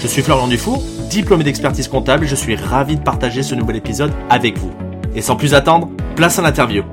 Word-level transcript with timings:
Je 0.00 0.06
suis 0.06 0.22
Florian 0.22 0.48
Dufour, 0.48 0.82
diplômé 1.10 1.44
d'expertise 1.44 1.86
comptable 1.86 2.24
et 2.24 2.26
je 2.26 2.34
suis 2.34 2.56
ravi 2.56 2.96
de 2.96 3.02
partager 3.02 3.42
ce 3.42 3.54
nouvel 3.54 3.76
épisode 3.76 4.10
avec 4.30 4.56
vous. 4.56 4.72
Et 5.14 5.20
sans 5.20 5.36
plus 5.36 5.52
attendre, 5.52 5.90
place 6.16 6.38
à 6.38 6.42
l'interview. 6.42 6.84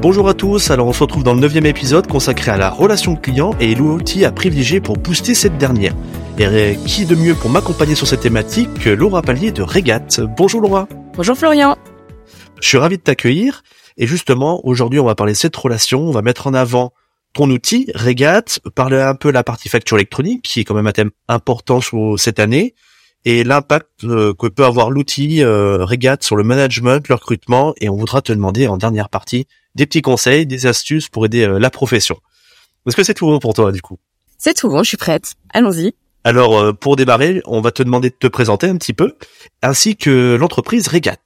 Bonjour 0.00 0.28
à 0.28 0.34
tous, 0.34 0.70
alors 0.70 0.86
on 0.86 0.92
se 0.92 1.02
retrouve 1.02 1.24
dans 1.24 1.34
le 1.34 1.40
neuvième 1.40 1.66
épisode 1.66 2.06
consacré 2.06 2.52
à 2.52 2.56
la 2.56 2.70
relation 2.70 3.16
client 3.16 3.50
et 3.58 3.74
l'outil 3.74 4.24
à 4.24 4.30
privilégier 4.30 4.80
pour 4.80 4.96
booster 4.96 5.34
cette 5.34 5.58
dernière. 5.58 5.92
Et 6.38 6.78
qui 6.86 7.04
de 7.04 7.16
mieux 7.16 7.34
pour 7.34 7.50
m'accompagner 7.50 7.96
sur 7.96 8.06
cette 8.06 8.20
thématique 8.20 8.72
que 8.74 8.90
Laura 8.90 9.20
Pallier 9.20 9.50
de 9.50 9.62
Regat. 9.62 10.20
Bonjour 10.36 10.60
Laura. 10.60 10.86
Bonjour 11.16 11.36
Florian. 11.36 11.76
Je 12.60 12.68
suis 12.68 12.78
ravi 12.78 12.98
de 12.98 13.02
t'accueillir 13.02 13.64
et 13.96 14.06
justement 14.06 14.60
aujourd'hui 14.64 15.00
on 15.00 15.04
va 15.04 15.16
parler 15.16 15.32
de 15.32 15.38
cette 15.38 15.56
relation, 15.56 16.02
on 16.02 16.12
va 16.12 16.22
mettre 16.22 16.46
en 16.46 16.54
avant 16.54 16.92
ton 17.32 17.50
outil, 17.50 17.90
Regat, 17.94 18.44
parler 18.74 19.00
un 19.00 19.14
peu 19.14 19.28
de 19.28 19.34
la 19.34 19.44
partie 19.44 19.68
facture 19.68 19.96
électronique, 19.96 20.42
qui 20.42 20.60
est 20.60 20.64
quand 20.64 20.74
même 20.74 20.86
un 20.86 20.92
thème 20.92 21.10
important 21.28 21.80
sur 21.80 22.18
cette 22.18 22.38
année, 22.38 22.74
et 23.24 23.44
l'impact 23.44 24.04
euh, 24.04 24.34
que 24.34 24.48
peut 24.48 24.64
avoir 24.64 24.90
l'outil 24.90 25.42
euh, 25.42 25.84
Regat 25.84 26.18
sur 26.20 26.36
le 26.36 26.44
management, 26.44 27.08
le 27.08 27.14
recrutement, 27.14 27.74
et 27.80 27.88
on 27.88 27.96
voudra 27.96 28.20
te 28.20 28.32
demander 28.32 28.66
en 28.66 28.76
dernière 28.76 29.08
partie 29.08 29.46
des 29.74 29.86
petits 29.86 30.02
conseils, 30.02 30.44
des 30.44 30.66
astuces 30.66 31.08
pour 31.08 31.24
aider 31.24 31.44
euh, 31.44 31.58
la 31.58 31.70
profession. 31.70 32.18
Est-ce 32.86 32.96
que 32.96 33.04
c'est 33.04 33.14
tout 33.14 33.26
bon 33.26 33.38
pour 33.38 33.54
toi 33.54 33.70
du 33.70 33.80
coup? 33.80 33.98
C'est 34.38 34.54
tout 34.54 34.68
bon, 34.68 34.82
je 34.82 34.88
suis 34.88 34.96
prête. 34.96 35.34
Allons-y. 35.54 35.94
Alors 36.24 36.76
pour 36.76 36.96
démarrer, 36.96 37.42
on 37.46 37.60
va 37.60 37.70
te 37.72 37.82
demander 37.82 38.10
de 38.10 38.14
te 38.16 38.26
présenter 38.26 38.68
un 38.68 38.76
petit 38.76 38.92
peu, 38.92 39.16
ainsi 39.60 39.96
que 39.96 40.36
l'entreprise 40.36 40.88
Regat. 40.88 41.16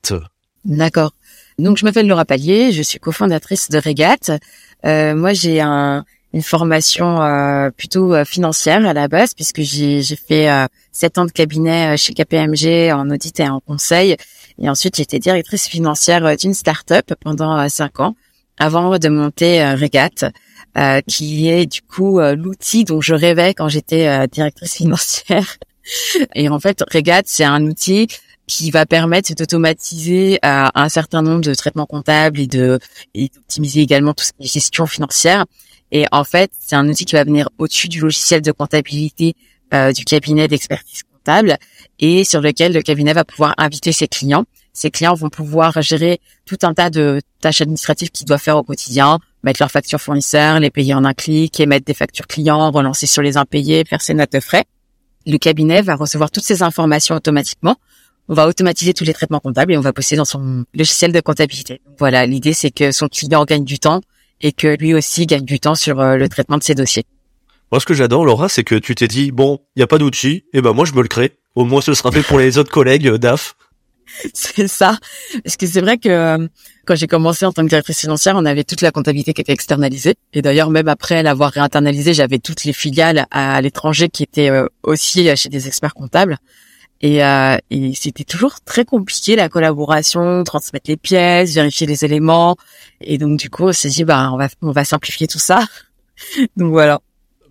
D'accord. 0.65 1.13
Donc 1.59 1.79
je 1.79 1.85
m'appelle 1.85 2.07
Laura 2.07 2.27
Pallier, 2.27 2.73
je 2.73 2.83
suis 2.83 2.99
cofondatrice 2.99 3.71
de 3.71 3.79
Regat. 3.79 4.39
Euh, 4.87 5.15
moi, 5.15 5.33
j'ai 5.33 5.61
un, 5.61 6.05
une 6.33 6.43
formation 6.43 7.21
euh, 7.21 7.71
plutôt 7.71 8.15
euh, 8.15 8.25
financière 8.25 8.87
à 8.87 8.93
la 8.93 9.09
base, 9.09 9.35
puisque 9.35 9.63
j'ai 9.63 10.03
fait 10.17 10.49
sept 10.93 11.19
ans 11.19 11.25
de 11.25 11.33
cabinet 11.33 11.97
chez 11.97 12.15
KPMG 12.15 12.93
en 12.93 13.11
audit 13.11 13.41
et 13.41 13.49
en 13.49 13.61
conseil. 13.61 14.17
Et 14.59 14.69
ensuite, 14.69 14.97
j'étais 14.97 15.19
directrice 15.19 15.67
financière 15.67 16.37
d'une 16.37 16.55
start-up 16.55 17.13
pendant 17.21 17.69
cinq 17.69 18.01
ans, 18.01 18.17
avant 18.59 18.99
de 18.99 19.09
monter 19.09 19.63
Regat, 19.75 20.31
qui 21.07 21.49
est 21.49 21.67
du 21.67 21.83
coup 21.83 22.21
l'outil 22.21 22.85
dont 22.85 23.03
je 23.03 23.15
rêvais 23.15 23.53
quand 23.53 23.69
j'étais 23.69 24.27
directrice 24.29 24.75
financière. 24.77 25.59
Et 26.35 26.49
en 26.49 26.59
fait, 26.59 26.83
Regat, 26.91 27.23
c'est 27.27 27.45
un 27.45 27.67
outil 27.67 28.09
qui 28.47 28.71
va 28.71 28.87
permettre 28.87 29.35
d'automatiser 29.35 30.39
euh, 30.45 30.69
un 30.75 30.89
certain 30.89 31.23
nombre 31.23 31.41
de 31.41 31.55
traitements 31.55 31.87
comptables 31.87 32.39
et 32.39 32.47
de 32.47 32.79
et 33.15 33.29
d'optimiser 33.29 33.81
également 33.81 34.15
tout 34.15 34.25
ce 34.25 34.33
qui 34.33 34.45
est 34.45 34.53
gestion 34.53 34.87
financière. 34.87 35.47
Et 35.93 36.07
en 36.13 36.25
fait, 36.25 36.51
c'est 36.61 36.77
un 36.77 36.89
outil 36.89 37.05
qui 37.05 37.15
va 37.15 37.25
venir 37.25 37.49
au-dessus 37.59 37.89
du 37.89 38.01
logiciel 38.01 38.43
de 38.43 38.53
comptabilité 38.53 39.35
euh, 39.75 39.93
du 39.93 40.05
cabinet 40.05 40.49
d'expertise 40.49 41.03
comptable 41.03 41.57
et 41.99 42.25
sur 42.25 42.41
lequel 42.41 42.73
le 42.73 42.83
cabinet 42.83 43.13
va 43.13 43.25
pouvoir 43.25 43.55
inviter 43.59 43.93
ses 43.93 44.09
clients. 44.09 44.45
Ses 44.73 44.91
clients 44.91 45.15
vont 45.15 45.31
pouvoir 45.31 45.81
gérer 45.83 46.21
tout 46.45 46.59
un 46.63 46.75
tas 46.75 46.91
de 46.91 47.21
tâches 47.41 47.63
administratives 47.63 48.11
qu'ils 48.11 48.27
doivent 48.27 48.43
faire 48.43 48.59
au 48.59 48.63
quotidien, 48.63 49.19
mettre 49.43 49.63
leurs 49.63 49.71
factures 49.71 50.01
fournisseurs, 50.01 50.61
les 50.61 50.71
payer 50.71 50.93
en 50.95 51.05
un 51.05 51.15
clic, 51.15 51.59
émettre 51.59 51.87
des 51.87 51.95
factures 51.95 52.27
clients, 52.27 52.71
relancer 52.71 53.07
sur 53.07 53.23
les 53.23 53.37
impayés, 53.37 53.85
faire 53.89 54.03
ses 54.03 54.15
notes 54.15 54.33
de 54.33 54.41
frais. 54.41 54.65
Le 55.25 55.39
cabinet 55.39 55.83
va 55.83 55.97
recevoir 55.97 56.31
toutes 56.31 56.45
ces 56.45 56.63
informations 56.63 57.17
automatiquement 57.17 57.77
on 58.29 58.35
va 58.35 58.47
automatiser 58.47 58.95
tous 58.95 59.05
les 59.05 59.13
traitements 59.13 59.41
comptables 59.41 59.73
et 59.73 59.77
on 59.77 59.83
va 59.83 59.93
poster 59.93 60.17
dans 60.17 60.25
son 60.25 60.65
logiciel 60.75 61.13
de 61.13 61.21
comptabilité. 61.21 61.81
Voilà, 61.99 62.27
l'idée 62.27 62.53
c'est 62.53 62.71
que 62.71 62.93
son 62.93 63.09
client 63.09 63.45
gagne 63.45 63.65
du 63.65 63.79
temps 63.79 64.01
et 64.41 64.53
que 64.53 64.77
lui 64.77 64.95
aussi 64.95 65.27
gagne 65.27 65.45
du 65.45 65.61
temps 65.61 65.75
sur 65.75 66.01
euh, 66.01 66.17
le 66.17 66.29
traitement 66.29 66.59
de 66.59 66.63
ses 66.63 66.75
dossiers. 66.75 67.05
Moi, 67.73 67.81
ce 67.81 67.87
que 67.87 67.95
j'adore, 67.95 68.25
Laura, 68.25 68.49
c'est 68.49 68.65
que 68.65 68.77
tu 68.77 68.95
t'es 68.95 69.09
dit, 69.09 69.33
bon, 69.33 69.59
il 69.75 69.81
n'y 69.81 69.83
a 69.83 69.89
pas 69.89 69.99
d'outil, 69.99 70.45
et 70.53 70.61
ben 70.61 70.73
moi, 70.73 70.85
je 70.85 70.93
me 70.93 71.03
le 71.03 71.09
crée. 71.09 71.33
Au 71.57 71.65
moins, 71.65 71.81
ce 71.81 71.95
sera 71.95 72.13
fait 72.13 72.23
pour 72.23 72.39
les 72.39 72.59
autres 72.59 72.71
collègues 72.71 73.09
euh, 73.09 73.19
DAF. 73.19 73.57
C'est 74.35 74.69
ça. 74.69 74.99
Parce 75.43 75.57
que 75.57 75.67
c'est 75.67 75.81
vrai 75.81 75.99
que 75.99 76.09
euh, 76.09 76.47
quand 76.87 76.95
j'ai 76.95 77.09
commencé 77.09 77.45
en 77.45 77.53
tant 77.53 77.65
que 77.65 77.69
directrice 77.69 77.99
financière, 77.99 78.37
on 78.37 78.45
avait 78.45 78.63
toute 78.63 78.81
la 78.81 78.93
comptabilité 78.93 79.35
qui 79.35 79.41
était 79.41 79.53
externalisée. 79.53 80.15
Et 80.33 80.43
d'ailleurs, 80.43 80.71
même 80.71 80.87
après 80.87 81.25
l'avoir 81.25 81.51
réinternalisée, 81.51 82.15
j'avais 82.15 82.39
toutes 82.39 82.63
les 82.63 82.73
filiales 82.73 83.27
à 83.33 83.61
l'étranger 83.61 84.09
qui 84.09 84.23
étaient 84.23 84.51
aussi 84.85 85.29
chez 85.37 85.49
des 85.49 85.67
experts 85.67 85.95
comptables. 85.95 86.39
Et, 87.03 87.23
euh, 87.23 87.57
et 87.71 87.95
c'était 87.95 88.25
toujours 88.25 88.61
très 88.65 88.85
compliqué 88.85 89.37
la 89.37 89.49
collaboration, 89.49 90.45
transmettre 90.45 90.89
les 90.89 90.97
pièces, 90.97 91.55
vérifier 91.55 91.87
les 91.87 92.05
éléments. 92.05 92.57
Et 93.01 93.19
donc 93.19 93.39
du 93.39 93.51
coup, 93.51 93.65
on 93.65 93.73
s'est 93.73 93.91
dit 93.91 94.05
bah 94.05 94.31
on 94.33 94.37
va 94.39 94.49
on 94.63 94.73
va 94.73 94.85
simplifier 94.85 95.27
tout 95.27 95.39
ça. 95.39 95.67
donc 96.57 96.71
voilà. 96.71 97.01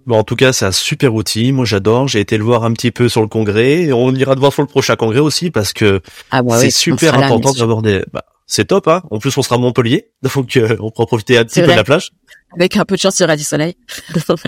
Bon, 0.05 0.19
en 0.19 0.23
tout 0.23 0.35
cas, 0.35 0.53
c'est 0.53 0.65
un 0.65 0.71
super 0.71 1.15
outil. 1.15 1.51
Moi, 1.51 1.65
j'adore. 1.65 2.07
J'ai 2.07 2.19
été 2.19 2.37
le 2.37 2.43
voir 2.43 2.63
un 2.63 2.73
petit 2.73 2.91
peu 2.91 3.09
sur 3.09 3.21
le 3.21 3.27
congrès. 3.27 3.83
Et 3.83 3.93
on 3.93 4.11
ira 4.13 4.35
te 4.35 4.39
voir 4.39 4.53
sur 4.53 4.61
le 4.61 4.67
prochain 4.67 4.95
congrès 4.95 5.19
aussi 5.19 5.49
parce 5.49 5.73
que 5.73 6.01
ah, 6.29 6.43
bah 6.43 6.59
c'est 6.59 6.69
super 6.69 7.15
important 7.15 7.53
d'avoir 7.53 7.81
des. 7.81 8.03
Bah, 8.13 8.23
c'est 8.45 8.65
top, 8.65 8.87
hein. 8.87 9.01
En 9.09 9.17
plus, 9.17 9.35
on 9.37 9.41
sera 9.41 9.55
à 9.55 9.59
Montpellier, 9.59 10.11
donc 10.35 10.55
euh, 10.57 10.77
on 10.79 10.91
pourra 10.91 11.07
profiter 11.07 11.37
un 11.37 11.45
petit 11.45 11.61
peu 11.61 11.67
de 11.67 11.73
la 11.73 11.83
plage. 11.83 12.11
Avec 12.53 12.77
un 12.77 12.85
peu 12.85 12.95
de 12.95 13.01
chance, 13.01 13.19
il 13.19 13.23
y 13.23 13.25
aura 13.25 13.35
du 13.35 13.43
soleil. 13.43 13.75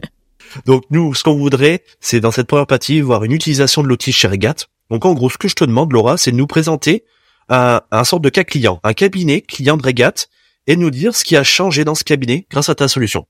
donc 0.66 0.84
nous, 0.92 1.16
ce 1.16 1.24
qu'on 1.24 1.36
voudrait, 1.36 1.84
c'est 2.00 2.20
dans 2.20 2.32
cette 2.32 2.48
première 2.48 2.68
partie 2.68 3.02
voir 3.02 3.24
une 3.24 3.32
utilisation 3.32 3.82
de 3.82 3.88
l'outil 3.88 4.12
chez 4.12 4.28
Regat 4.28 4.68
donc 4.90 5.06
en 5.06 5.14
gros, 5.14 5.30
ce 5.30 5.38
que 5.38 5.48
je 5.48 5.56
te 5.56 5.64
demande, 5.64 5.92
Laura, 5.94 6.18
c'est 6.18 6.32
de 6.32 6.38
nous 6.38 6.48
présenter 6.48 7.04
un, 7.50 7.82
un 7.92 8.04
sorte 8.04 8.24
de 8.24 8.30
cas 8.30 8.44
client, 8.44 8.80
un 8.84 8.94
cabinet 8.94 9.42
client 9.42 9.78
de 9.78 9.86
Regat, 9.86 10.28
et 10.68 10.76
nous 10.76 10.92
dire 10.92 11.16
ce 11.16 11.24
qui 11.24 11.36
a 11.36 11.44
changé 11.44 11.86
dans 11.86 11.96
ce 11.96 12.04
cabinet 12.04 12.46
grâce 12.50 12.70
à 12.70 12.76
ta 12.76 12.88
solution. 12.88 13.26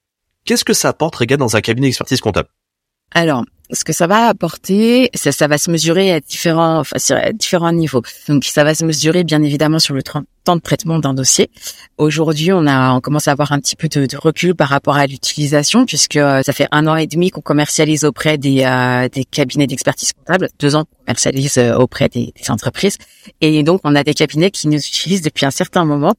Qu'est-ce 0.45 0.65
que 0.65 0.73
ça 0.73 0.89
apporte 0.89 1.15
Regat 1.15 1.37
dans 1.37 1.55
un 1.55 1.61
cabinet 1.61 1.87
d'expertise 1.87 2.21
comptable? 2.21 2.49
Alors, 3.11 3.45
ce 3.71 3.83
que 3.83 3.93
ça 3.93 4.07
va 4.07 4.27
apporter, 4.27 5.09
ça, 5.13 5.31
ça 5.31 5.47
va 5.47 5.57
se 5.57 5.69
mesurer 5.69 6.13
à 6.13 6.19
différents, 6.19 6.79
enfin, 6.79 6.99
sur 6.99 7.17
différents 7.33 7.73
niveaux. 7.73 8.01
Donc, 8.27 8.45
ça 8.45 8.63
va 8.63 8.73
se 8.73 8.85
mesurer 8.85 9.23
bien 9.23 9.43
évidemment 9.43 9.79
sur 9.79 9.93
le 9.93 10.03
temps 10.03 10.23
de 10.55 10.61
traitement 10.61 10.99
d'un 10.99 11.13
dossier. 11.13 11.49
Aujourd'hui, 11.97 12.53
on 12.53 12.65
a, 12.65 12.93
on 12.93 13.01
commence 13.01 13.27
à 13.27 13.31
avoir 13.31 13.51
un 13.51 13.59
petit 13.59 13.75
peu 13.75 13.89
de, 13.89 14.05
de 14.05 14.17
recul 14.17 14.55
par 14.55 14.69
rapport 14.69 14.95
à 14.95 15.05
l'utilisation, 15.05 15.85
puisque 15.85 16.15
euh, 16.15 16.41
ça 16.43 16.53
fait 16.53 16.67
un 16.71 16.87
an 16.87 16.95
et 16.95 17.07
demi 17.07 17.31
qu'on 17.31 17.41
commercialise 17.41 18.05
auprès 18.05 18.37
des, 18.37 18.63
euh, 18.63 19.09
des 19.09 19.25
cabinets 19.25 19.67
d'expertise 19.67 20.13
comptable, 20.13 20.49
deux 20.59 20.75
ans 20.75 20.85
qu'on 20.85 21.03
commercialise 21.05 21.57
euh, 21.57 21.75
auprès 21.75 22.07
des, 22.07 22.33
des, 22.39 22.51
entreprises, 22.51 22.97
et 23.41 23.63
donc 23.63 23.81
on 23.83 23.95
a 23.95 24.03
des 24.03 24.13
cabinets 24.13 24.51
qui 24.51 24.67
nous 24.67 24.77
utilisent 24.77 25.21
depuis 25.21 25.45
un 25.45 25.51
certain 25.51 25.83
moment. 25.83 26.13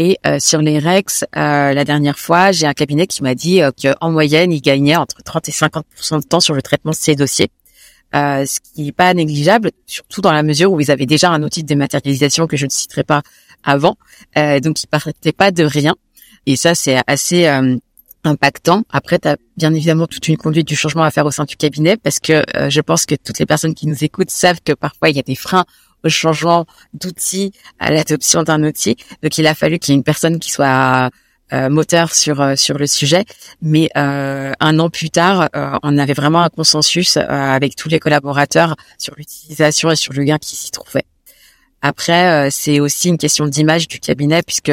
Et 0.00 0.16
sur 0.38 0.62
les 0.62 0.78
Rex, 0.78 1.24
la 1.34 1.84
dernière 1.84 2.18
fois, 2.18 2.52
j'ai 2.52 2.66
un 2.66 2.72
cabinet 2.72 3.08
qui 3.08 3.22
m'a 3.24 3.34
dit 3.34 3.60
qu'en 3.82 4.12
moyenne, 4.12 4.52
il 4.52 4.60
gagnait 4.60 4.94
entre 4.94 5.22
30 5.24 5.48
et 5.48 5.52
50 5.52 5.84
de 6.12 6.20
temps 6.20 6.38
sur 6.38 6.54
le 6.54 6.62
traitement 6.62 6.92
de 6.92 6.96
ses 6.96 7.16
dossiers. 7.16 7.50
Euh, 8.14 8.46
ce 8.46 8.58
qui 8.60 8.84
n'est 8.84 8.92
pas 8.92 9.12
négligeable, 9.12 9.70
surtout 9.86 10.22
dans 10.22 10.32
la 10.32 10.42
mesure 10.42 10.72
où 10.72 10.80
ils 10.80 10.90
avaient 10.90 11.04
déjà 11.04 11.30
un 11.30 11.42
outil 11.42 11.62
de 11.62 11.68
dématérialisation 11.68 12.46
que 12.46 12.56
je 12.56 12.64
ne 12.64 12.70
citerai 12.70 13.04
pas 13.04 13.22
avant, 13.62 13.98
euh, 14.38 14.60
donc 14.60 14.82
ils 14.82 14.86
partaient 14.86 15.32
pas 15.32 15.50
de 15.50 15.64
rien. 15.64 15.94
Et 16.46 16.56
ça, 16.56 16.74
c'est 16.74 17.00
assez 17.06 17.46
euh, 17.46 17.76
impactant. 18.24 18.84
Après, 18.88 19.18
tu 19.18 19.28
as 19.28 19.36
bien 19.58 19.74
évidemment 19.74 20.06
toute 20.06 20.26
une 20.28 20.38
conduite 20.38 20.66
du 20.66 20.74
changement 20.74 21.02
à 21.02 21.10
faire 21.10 21.26
au 21.26 21.30
sein 21.30 21.44
du 21.44 21.56
cabinet, 21.56 21.98
parce 21.98 22.18
que 22.18 22.44
euh, 22.56 22.70
je 22.70 22.80
pense 22.80 23.04
que 23.04 23.14
toutes 23.14 23.38
les 23.40 23.46
personnes 23.46 23.74
qui 23.74 23.86
nous 23.86 24.02
écoutent 24.02 24.30
savent 24.30 24.60
que 24.64 24.72
parfois 24.72 25.10
il 25.10 25.16
y 25.16 25.20
a 25.20 25.22
des 25.22 25.34
freins 25.34 25.66
au 26.04 26.08
changement 26.08 26.66
d'outil, 26.94 27.52
à 27.78 27.90
l'adoption 27.90 28.42
d'un 28.42 28.62
outil. 28.64 28.96
Donc 29.22 29.38
il 29.38 29.46
a 29.46 29.54
fallu 29.54 29.78
qu'il 29.78 29.92
y 29.92 29.94
ait 29.94 29.98
une 29.98 30.04
personne 30.04 30.38
qui 30.38 30.50
soit 30.50 31.10
euh, 31.50 31.70
moteur 31.70 32.14
sur 32.14 32.42
euh, 32.42 32.56
sur 32.56 32.76
le 32.76 32.86
sujet. 32.86 33.24
Mais 33.62 33.88
euh, 33.96 34.52
un 34.60 34.78
an 34.78 34.90
plus 34.90 35.08
tard, 35.08 35.48
on 35.82 35.96
avait 35.96 36.12
vraiment 36.12 36.42
un 36.42 36.50
consensus 36.50 37.16
avec 37.16 37.74
tous 37.74 37.88
les 37.88 37.98
collaborateurs 37.98 38.76
sur 38.98 39.14
l'utilisation 39.16 39.90
et 39.90 39.96
sur 39.96 40.12
le 40.12 40.24
gain 40.24 40.38
qui 40.38 40.56
s'y 40.56 40.70
trouvait. 40.70 41.04
Après, 41.80 42.50
c'est 42.50 42.80
aussi 42.80 43.08
une 43.08 43.18
question 43.18 43.46
d'image 43.46 43.88
du 43.88 44.00
cabinet 44.00 44.42
puisque 44.42 44.72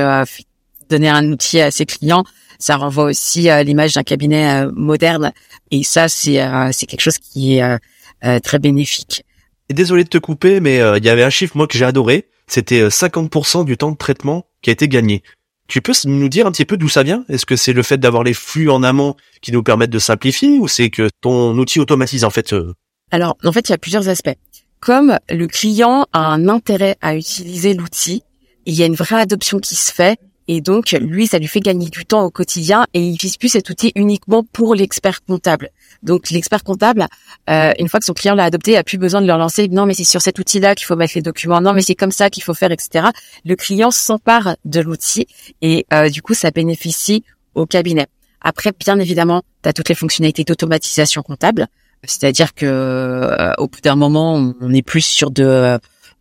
donner 0.90 1.10
un 1.10 1.32
outil 1.32 1.62
à 1.62 1.72
ses 1.72 1.86
clients, 1.86 2.24
ça 2.60 2.78
renvoie 2.78 3.06
aussi 3.06 3.50
à 3.50 3.64
l'image 3.64 3.94
d'un 3.94 4.04
cabinet 4.04 4.66
moderne. 4.74 5.32
Et 5.72 5.84
ça, 5.84 6.10
c'est 6.10 6.40
c'est 6.72 6.88
quelque 6.88 7.02
chose 7.02 7.20
qui 7.20 7.60
est 7.60 8.40
très 8.42 8.60
bénéfique. 8.60 9.25
Désolé 9.74 10.04
de 10.04 10.10
te 10.10 10.18
couper, 10.18 10.60
mais 10.60 10.78
il 10.98 11.04
y 11.04 11.10
avait 11.10 11.24
un 11.24 11.30
chiffre 11.30 11.58
moi 11.58 11.68
que 11.68 11.78
j'ai 11.78 11.86
adoré. 11.86 12.28
C'était 12.48 12.88
50% 12.88 13.66
du 13.66 13.78
temps 13.78 13.92
de 13.92 13.98
traitement 13.98 14.48
qui 14.62 14.70
a 14.70 14.74
été 14.74 14.88
gagné. 14.88 15.24
Tu 15.68 15.82
peux 15.82 15.94
nous 16.06 16.30
dire 16.30 16.46
un 16.46 16.52
petit 16.52 16.66
peu 16.66 16.78
d'où 16.78 16.90
ça 16.90 17.02
vient? 17.02 17.26
Est-ce 17.28 17.46
que 17.46 17.56
c'est 17.56 17.74
le 17.74 17.82
fait 17.82 17.98
d'avoir 17.98 18.24
les 18.24 18.36
flux 18.36 18.70
en 18.70 18.84
amont 18.84 19.16
qui 19.42 19.52
nous 19.52 19.64
permettent 19.64 19.90
de 19.90 20.00
simplifier 20.00 20.60
ou 20.60 20.68
c'est 20.68 20.92
que 20.92 21.10
ton 21.22 21.58
outil 21.58 21.80
automatise 21.80 22.24
en 22.24 22.30
fait 22.30 22.54
euh? 22.54 22.74
Alors 23.12 23.36
en 23.44 23.52
fait 23.52 23.68
il 23.68 23.72
y 23.72 23.76
a 23.76 23.80
plusieurs 23.80 24.08
aspects. 24.08 24.38
comme 24.80 25.18
le 25.30 25.48
client 25.48 26.06
a 26.14 26.28
un 26.28 26.48
intérêt 26.48 26.98
à 27.02 27.16
utiliser 27.16 27.74
l'outil, 27.74 28.22
il 28.68 28.76
y 28.76 28.84
a 28.84 28.86
une 28.86 28.96
vraie 28.96 29.20
adoption 29.20 29.60
qui 29.60 29.74
se 29.76 29.92
fait 29.92 30.20
et 30.48 30.62
donc, 30.62 30.92
lui, 30.92 31.26
ça 31.28 31.40
lui 31.40 31.48
fait 31.48 31.60
gagner 31.60 31.90
du 31.90 32.06
temps 32.06 32.24
au 32.24 32.30
quotidien 32.30 32.86
et 32.94 33.02
il 33.02 33.12
n'utilise 33.12 33.38
plus 33.38 33.50
cet 33.50 33.70
outil 33.70 33.92
uniquement 33.96 34.44
pour 34.44 34.76
l'expert 34.76 35.24
comptable. 35.24 35.72
Donc, 36.06 36.30
l'expert 36.30 36.64
comptable, 36.64 37.08
euh, 37.50 37.74
une 37.80 37.90
fois 37.90 38.00
que 38.00 38.06
son 38.06 38.14
client 38.14 38.36
l'a 38.36 38.46
adopté, 38.46 38.78
a 38.78 38.84
plus 38.84 39.00
besoin 39.00 39.22
de 39.22 39.28
leur 39.28 39.40
lancer. 39.40 39.68
Non, 39.68 39.88
mais 39.88 39.96
c'est 39.96 40.04
sur 40.04 40.22
cet 40.22 40.38
outil-là 40.38 40.76
qu'il 40.76 40.86
faut 40.86 40.96
mettre 40.96 41.14
les 41.16 41.24
documents. 41.24 41.60
Non, 41.62 41.74
mais 41.74 41.82
c'est 41.82 41.96
comme 41.96 42.12
ça 42.12 42.30
qu'il 42.30 42.44
faut 42.44 42.54
faire, 42.54 42.72
etc. 42.72 43.08
Le 43.44 43.56
client 43.56 43.90
s'empare 43.90 44.56
de 44.66 44.80
l'outil 44.80 45.28
et 45.64 45.86
euh, 45.92 46.10
du 46.10 46.22
coup, 46.22 46.36
ça 46.36 46.52
bénéficie 46.52 47.24
au 47.56 47.66
cabinet. 47.66 48.06
Après, 48.42 48.72
bien 48.80 49.00
évidemment, 49.00 49.42
tu 49.64 49.70
as 49.70 49.74
toutes 49.74 49.90
les 49.90 49.96
fonctionnalités 49.96 50.44
d'automatisation 50.44 51.24
comptable. 51.24 51.68
C'est-à-dire 52.04 52.54
que 52.54 52.68
euh, 52.68 53.54
au 53.58 53.68
bout 53.68 53.82
d'un 53.82 53.96
moment, 53.96 54.54
on 54.62 54.74
est 54.74 54.84
plus 54.84 55.02
sur 55.02 55.32
de 55.32 55.80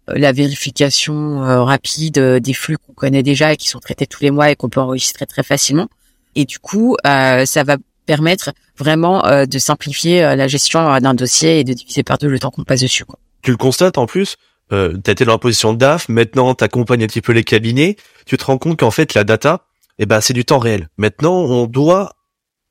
la 0.08 0.32
vérification 0.32 1.40
rapide 1.64 2.18
des 2.18 2.54
flux 2.54 2.78
qu'on 2.78 2.94
connaît 2.94 3.22
déjà 3.22 3.52
et 3.52 3.56
qui 3.56 3.68
sont 3.68 3.80
traités 3.80 4.06
tous 4.06 4.22
les 4.22 4.30
mois 4.30 4.50
et 4.50 4.56
qu'on 4.56 4.70
peut 4.70 4.80
enregistrer 4.80 5.26
très 5.26 5.42
facilement. 5.42 5.88
Et 6.34 6.46
du 6.46 6.58
coup, 6.58 6.96
ça 7.04 7.64
va 7.64 7.76
permettre 8.06 8.52
vraiment 8.78 9.22
de 9.46 9.58
simplifier 9.58 10.22
la 10.22 10.48
gestion 10.48 10.98
d'un 10.98 11.14
dossier 11.14 11.60
et 11.60 11.64
de 11.64 11.72
diviser 11.72 12.02
par 12.02 12.18
deux 12.18 12.28
le 12.28 12.38
temps 12.38 12.50
qu'on 12.50 12.64
passe 12.64 12.80
dessus. 12.80 13.04
Tu 13.42 13.50
le 13.50 13.56
constates 13.56 13.98
en 13.98 14.06
plus, 14.06 14.36
euh, 14.72 14.96
tu 15.04 15.10
été 15.10 15.24
dans 15.24 15.32
la 15.32 15.38
position 15.38 15.74
DAF, 15.74 16.08
maintenant 16.08 16.54
tu 16.54 16.64
accompagnes 16.64 17.04
un 17.04 17.06
petit 17.06 17.20
peu 17.20 17.32
les 17.32 17.44
cabinets, 17.44 17.96
tu 18.26 18.36
te 18.36 18.44
rends 18.44 18.58
compte 18.58 18.78
qu'en 18.78 18.90
fait 18.90 19.14
la 19.14 19.24
data, 19.24 19.66
eh 19.98 20.06
ben, 20.06 20.20
c'est 20.20 20.32
du 20.32 20.44
temps 20.44 20.58
réel. 20.58 20.88
Maintenant, 20.96 21.34
on 21.34 21.66
doit 21.66 22.14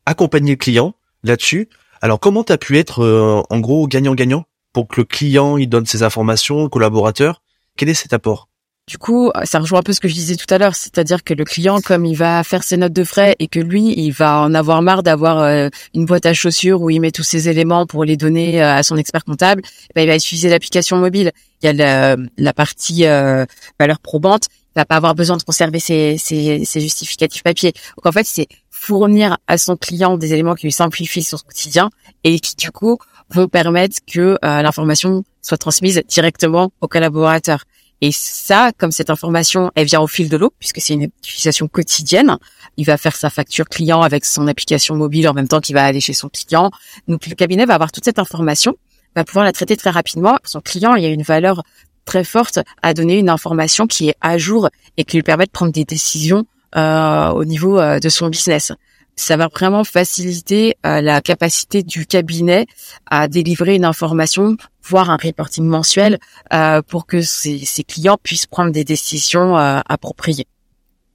accompagner 0.06 0.52
le 0.52 0.58
client 0.58 0.96
là-dessus. 1.24 1.70
Alors 2.02 2.20
comment 2.20 2.44
tu 2.44 2.58
pu 2.58 2.78
être 2.78 3.46
en 3.50 3.60
gros 3.60 3.88
gagnant-gagnant 3.88 4.46
pour 4.74 4.88
que 4.88 5.00
le 5.00 5.06
client 5.06 5.58
il 5.58 5.70
donne 5.70 5.86
ses 5.86 6.04
informations 6.04 6.64
au 6.64 6.70
collaborateur. 6.70 7.42
Quel 7.78 7.90
est 7.90 7.94
cet 7.94 8.12
apport? 8.12 8.50
Du 8.86 8.98
coup, 8.98 9.32
ça 9.46 9.60
rejoint 9.60 9.80
un 9.80 9.84
peu 9.84 9.94
ce 9.94 10.02
que 10.02 10.10
je 10.10 10.14
disais 10.14 10.36
tout 10.36 10.52
à 10.54 10.58
l'heure, 10.58 10.76
c'est-à-dire 10.76 11.24
que 11.24 11.34
le 11.34 11.46
client, 11.46 11.80
comme 11.80 12.06
il 12.06 12.18
va 12.18 12.44
faire 12.44 12.64
ses 12.64 12.76
notes 12.76 12.92
de 12.92 13.06
frais 13.06 13.34
et 13.40 13.48
que 13.48 13.62
lui, 13.62 13.94
il 13.98 14.12
va 14.12 14.42
en 14.42 14.54
avoir 14.54 14.82
marre 14.82 15.04
d'avoir 15.04 15.40
euh, 15.40 15.70
une 15.94 16.06
boîte 16.06 16.26
à 16.26 16.34
chaussures 16.34 16.82
où 16.82 16.90
il 16.90 17.00
met 17.00 17.12
tous 17.12 17.24
ses 17.24 17.48
éléments 17.48 17.86
pour 17.86 18.04
les 18.04 18.18
donner 18.18 18.62
euh, 18.62 18.76
à 18.76 18.84
son 18.84 18.98
expert 18.98 19.24
comptable, 19.24 19.62
eh 19.66 19.94
ben, 19.96 20.02
il 20.02 20.08
va 20.08 20.18
utiliser 20.18 20.50
l'application 20.50 20.98
mobile. 20.98 21.32
Il 21.62 21.68
y 21.68 21.82
a 21.82 22.18
la, 22.38 22.54
partie 22.54 23.06
euh, 23.06 23.46
valeur 23.80 24.00
probante, 24.00 24.48
il 24.52 24.80
va 24.80 24.86
pas 24.86 24.98
avoir 24.98 25.16
besoin 25.16 25.38
de 25.38 25.44
conserver 25.44 25.80
ses, 25.80 26.18
ses, 26.18 26.66
ses 26.66 26.82
justificatifs 26.82 27.42
papier. 27.42 27.72
Donc 27.96 28.06
en 28.06 28.12
fait, 28.12 28.26
c'est 28.26 28.48
fournir 28.70 29.38
à 29.48 29.58
son 29.58 29.78
client 29.78 30.18
des 30.18 30.34
éléments 30.34 30.56
qui 30.56 30.66
lui 30.66 30.74
simplifient 30.74 31.24
son 31.24 31.38
quotidien 31.38 31.90
et 32.26 32.38
qui 32.42 32.58
du 32.58 32.70
coup 32.70 32.98
vont 33.30 33.48
permettre 33.48 34.00
que 34.06 34.38
l'information 34.44 35.24
soit 35.42 35.58
transmise 35.58 36.02
directement 36.10 36.72
au 36.82 36.90
collaborateur. 36.90 37.64
Et 38.06 38.12
ça, 38.12 38.74
comme 38.78 38.92
cette 38.92 39.10
information, 39.10 39.72
elle 39.76 39.88
vient 39.88 40.02
au 40.02 40.08
fil 40.08 40.28
de 40.28 40.36
l'eau, 40.36 40.52
puisque 40.60 40.82
c'est 40.82 40.94
une 40.94 41.04
utilisation 41.04 41.70
quotidienne, 41.70 42.38
il 42.76 42.86
va 42.86 42.98
faire 42.98 43.16
sa 43.16 43.30
facture 43.30 43.70
client 43.70 44.02
avec 44.02 44.26
son 44.26 44.46
application 44.50 44.98
mobile 44.98 45.30
en 45.30 45.34
même 45.34 45.48
temps 45.48 45.62
qu'il 45.62 45.74
va 45.74 45.86
aller 45.86 46.02
chez 46.02 46.12
son 46.12 46.28
client. 46.28 46.70
Donc 47.08 47.26
le 47.26 47.34
cabinet 47.34 47.66
va 47.66 47.76
avoir 47.76 47.94
toute 47.94 48.04
cette 48.04 48.20
information, 48.20 48.76
va 49.16 49.24
pouvoir 49.24 49.46
la 49.46 49.54
traiter 49.54 49.78
très 49.78 49.90
rapidement. 49.90 50.38
Son 50.44 50.60
client, 50.60 50.96
il 50.96 51.04
y 51.04 51.06
a 51.06 51.10
une 51.10 51.22
valeur 51.22 51.64
très 52.04 52.26
forte 52.26 52.60
à 52.82 52.94
donner 52.94 53.18
une 53.18 53.30
information 53.30 53.88
qui 53.88 54.10
est 54.10 54.16
à 54.20 54.38
jour 54.38 54.68
et 54.98 55.06
qui 55.06 55.16
lui 55.16 55.24
permet 55.24 55.46
de 55.46 55.52
prendre 55.52 55.72
des 55.72 55.86
décisions 55.86 56.46
euh, 56.76 57.30
au 57.30 57.46
niveau 57.46 57.80
euh, 57.80 58.00
de 58.00 58.10
son 58.10 58.28
business 58.28 58.74
ça 59.16 59.38
va 59.38 59.48
vraiment 59.48 59.84
faciliter 59.84 60.76
euh, 60.86 61.02
la 61.02 61.22
capacité 61.22 61.84
du 61.84 62.06
cabinet 62.06 62.66
à 63.10 63.28
délivrer 63.28 63.76
une 63.76 63.86
information, 63.86 64.58
voire 64.84 65.10
un 65.10 65.18
reporting 65.18 65.66
mensuel, 65.66 66.20
euh, 66.54 66.82
pour 66.82 67.06
que 67.06 67.22
ses, 67.22 67.62
clients 67.88 68.18
puissent 68.22 68.48
prendre 68.48 68.72
des 68.72 68.84
décisions 68.84 69.58
euh, 69.58 69.80
appropriées. 69.88 70.48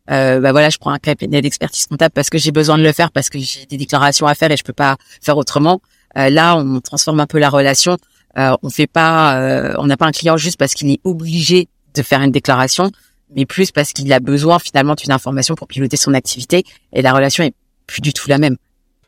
bah 0.07 0.53
voilà, 0.53 0.71
je 0.71 0.79
prends 0.79 0.93
un 0.93 0.99
cabinet 0.99 1.43
d'expertise 1.43 1.87
comptable 1.87 2.13
parce 2.13 2.31
que 2.31 2.39
j'ai 2.39 2.53
besoin 2.53 2.79
de 2.79 2.83
le 2.83 2.93
faire, 2.93 3.11
parce 3.11 3.29
que 3.31 3.39
j'ai 3.39 3.67
des 3.67 3.77
déclarations 3.77 4.27
à 4.27 4.35
faire 4.35 4.51
et 4.51 4.57
je 4.57 4.65
peux 4.65 4.73
pas 4.73 4.97
faire 5.21 5.37
autrement. 5.37 5.81
là, 6.15 6.57
on 6.57 6.81
transforme 6.81 7.21
un 7.21 7.27
peu 7.27 7.39
la 7.39 7.51
relation. 7.51 7.99
on 8.37 8.71
fait 8.71 8.87
pas, 8.87 9.75
on 9.79 9.87
n'a 9.87 9.97
pas 9.97 10.07
un 10.07 10.13
client 10.13 10.37
juste 10.37 10.57
parce 10.57 10.75
qu'il 10.75 10.91
est 10.91 11.01
obligé 11.05 11.69
de 11.95 12.03
faire 12.03 12.23
une 12.23 12.31
déclaration, 12.31 12.91
mais 13.35 13.45
plus 13.45 13.71
parce 13.71 13.93
qu'il 13.93 14.11
a 14.13 14.21
besoin 14.21 14.59
finalement 14.59 14.95
d'une 14.95 15.13
information 15.13 15.55
pour 15.55 15.69
piloter 15.69 15.99
son 15.99 16.15
activité 16.15 16.65
et 16.93 17.03
la 17.03 17.13
relation 17.13 17.45
est 17.45 17.55
plus 17.89 18.01
du 18.01 18.13
tout 18.13 18.29
la 18.29 18.39
même. 18.39 18.57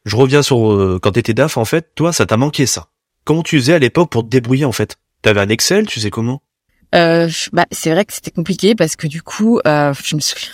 Je 0.05 0.17
reviens 0.17 0.43
sur 0.43 0.73
euh, 0.73 0.99
quand 1.01 1.13
t'étais 1.13 1.35
DAF, 1.35 1.57
en 1.57 1.65
fait, 1.65 1.95
toi, 1.95 2.13
ça 2.13 2.27
t'a 2.27 2.37
manqué 2.37 2.67
ça. 2.67 2.89
Comment 3.25 3.45
tu 3.45 3.59
faisais 3.61 3.75
à 3.75 3.79
l'époque 3.79 4.11
pour 4.11 4.25
te 4.25 4.29
débrouiller, 4.29 4.65
en 4.65 4.73
fait? 4.73 4.97
T'avais 5.23 5.41
un 5.41 5.49
Excel, 5.49 5.87
tu 5.87 6.01
sais 6.01 6.11
comment? 6.11 6.43
Euh, 6.95 7.31
bah, 7.53 7.67
c'est 7.71 7.93
vrai 7.93 8.05
que 8.05 8.13
c'était 8.13 8.33
compliqué 8.33 8.75
parce 8.75 8.97
que 8.97 9.07
du 9.07 9.23
coup, 9.23 9.61
euh, 9.67 9.95
je 10.03 10.17
me 10.17 10.21
souviens, 10.21 10.49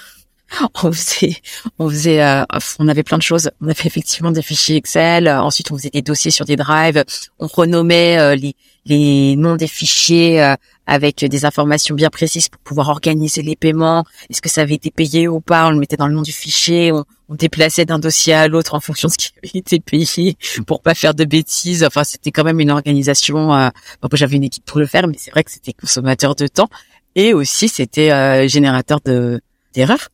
on 0.82 0.92
faisait, 0.92 1.36
on 1.78 1.88
faisait, 1.88 2.22
euh, 2.22 2.44
on 2.78 2.88
avait 2.88 3.02
plein 3.02 3.18
de 3.18 3.22
choses. 3.22 3.50
On 3.60 3.68
avait 3.68 3.84
effectivement 3.84 4.30
des 4.30 4.42
fichiers 4.42 4.76
Excel. 4.76 5.28
ensuite, 5.28 5.70
on 5.70 5.76
faisait 5.76 5.90
des 5.90 6.02
dossiers 6.02 6.30
sur 6.30 6.44
des 6.44 6.56
drives. 6.56 7.04
On 7.38 7.46
renommait 7.46 8.18
euh, 8.18 8.34
les, 8.34 8.54
les 8.84 9.36
noms 9.36 9.56
des 9.56 9.66
fichiers 9.66 10.42
euh, 10.42 10.54
avec 10.86 11.24
des 11.24 11.44
informations 11.44 11.94
bien 11.94 12.10
précises 12.10 12.48
pour 12.48 12.60
pouvoir 12.62 12.88
organiser 12.88 13.42
les 13.42 13.56
paiements. 13.56 14.04
Est-ce 14.30 14.40
que 14.40 14.48
ça 14.48 14.62
avait 14.62 14.74
été 14.74 14.90
payé 14.90 15.28
ou 15.28 15.40
pas? 15.40 15.66
On 15.66 15.70
le 15.70 15.78
mettait 15.78 15.96
dans 15.96 16.08
le 16.08 16.14
nom 16.14 16.22
du 16.22 16.32
fichier. 16.32 16.92
On, 16.92 17.04
on 17.28 17.34
déplaçait 17.34 17.84
d'un 17.84 17.98
dossier 17.98 18.32
à 18.34 18.48
l'autre 18.48 18.74
en 18.74 18.80
fonction 18.80 19.08
de 19.08 19.12
ce 19.12 19.18
qui 19.18 19.32
avait 19.42 19.58
été 19.58 19.80
payé 19.80 20.36
pour 20.66 20.80
pas 20.80 20.94
faire 20.94 21.14
de 21.14 21.24
bêtises. 21.24 21.84
Enfin, 21.84 22.04
c'était 22.04 22.30
quand 22.30 22.44
même 22.44 22.60
une 22.60 22.70
organisation. 22.70 23.52
Euh, 23.54 23.68
bon, 24.00 24.08
j'avais 24.12 24.36
une 24.36 24.44
équipe 24.44 24.64
pour 24.64 24.78
le 24.78 24.86
faire, 24.86 25.08
mais 25.08 25.16
c'est 25.18 25.30
vrai 25.30 25.42
que 25.42 25.50
c'était 25.50 25.72
consommateur 25.72 26.34
de 26.34 26.46
temps 26.46 26.68
et 27.14 27.34
aussi 27.34 27.68
c'était 27.68 28.48
générateur 28.48 29.00
de 29.04 29.40
d'erreurs 29.74 30.08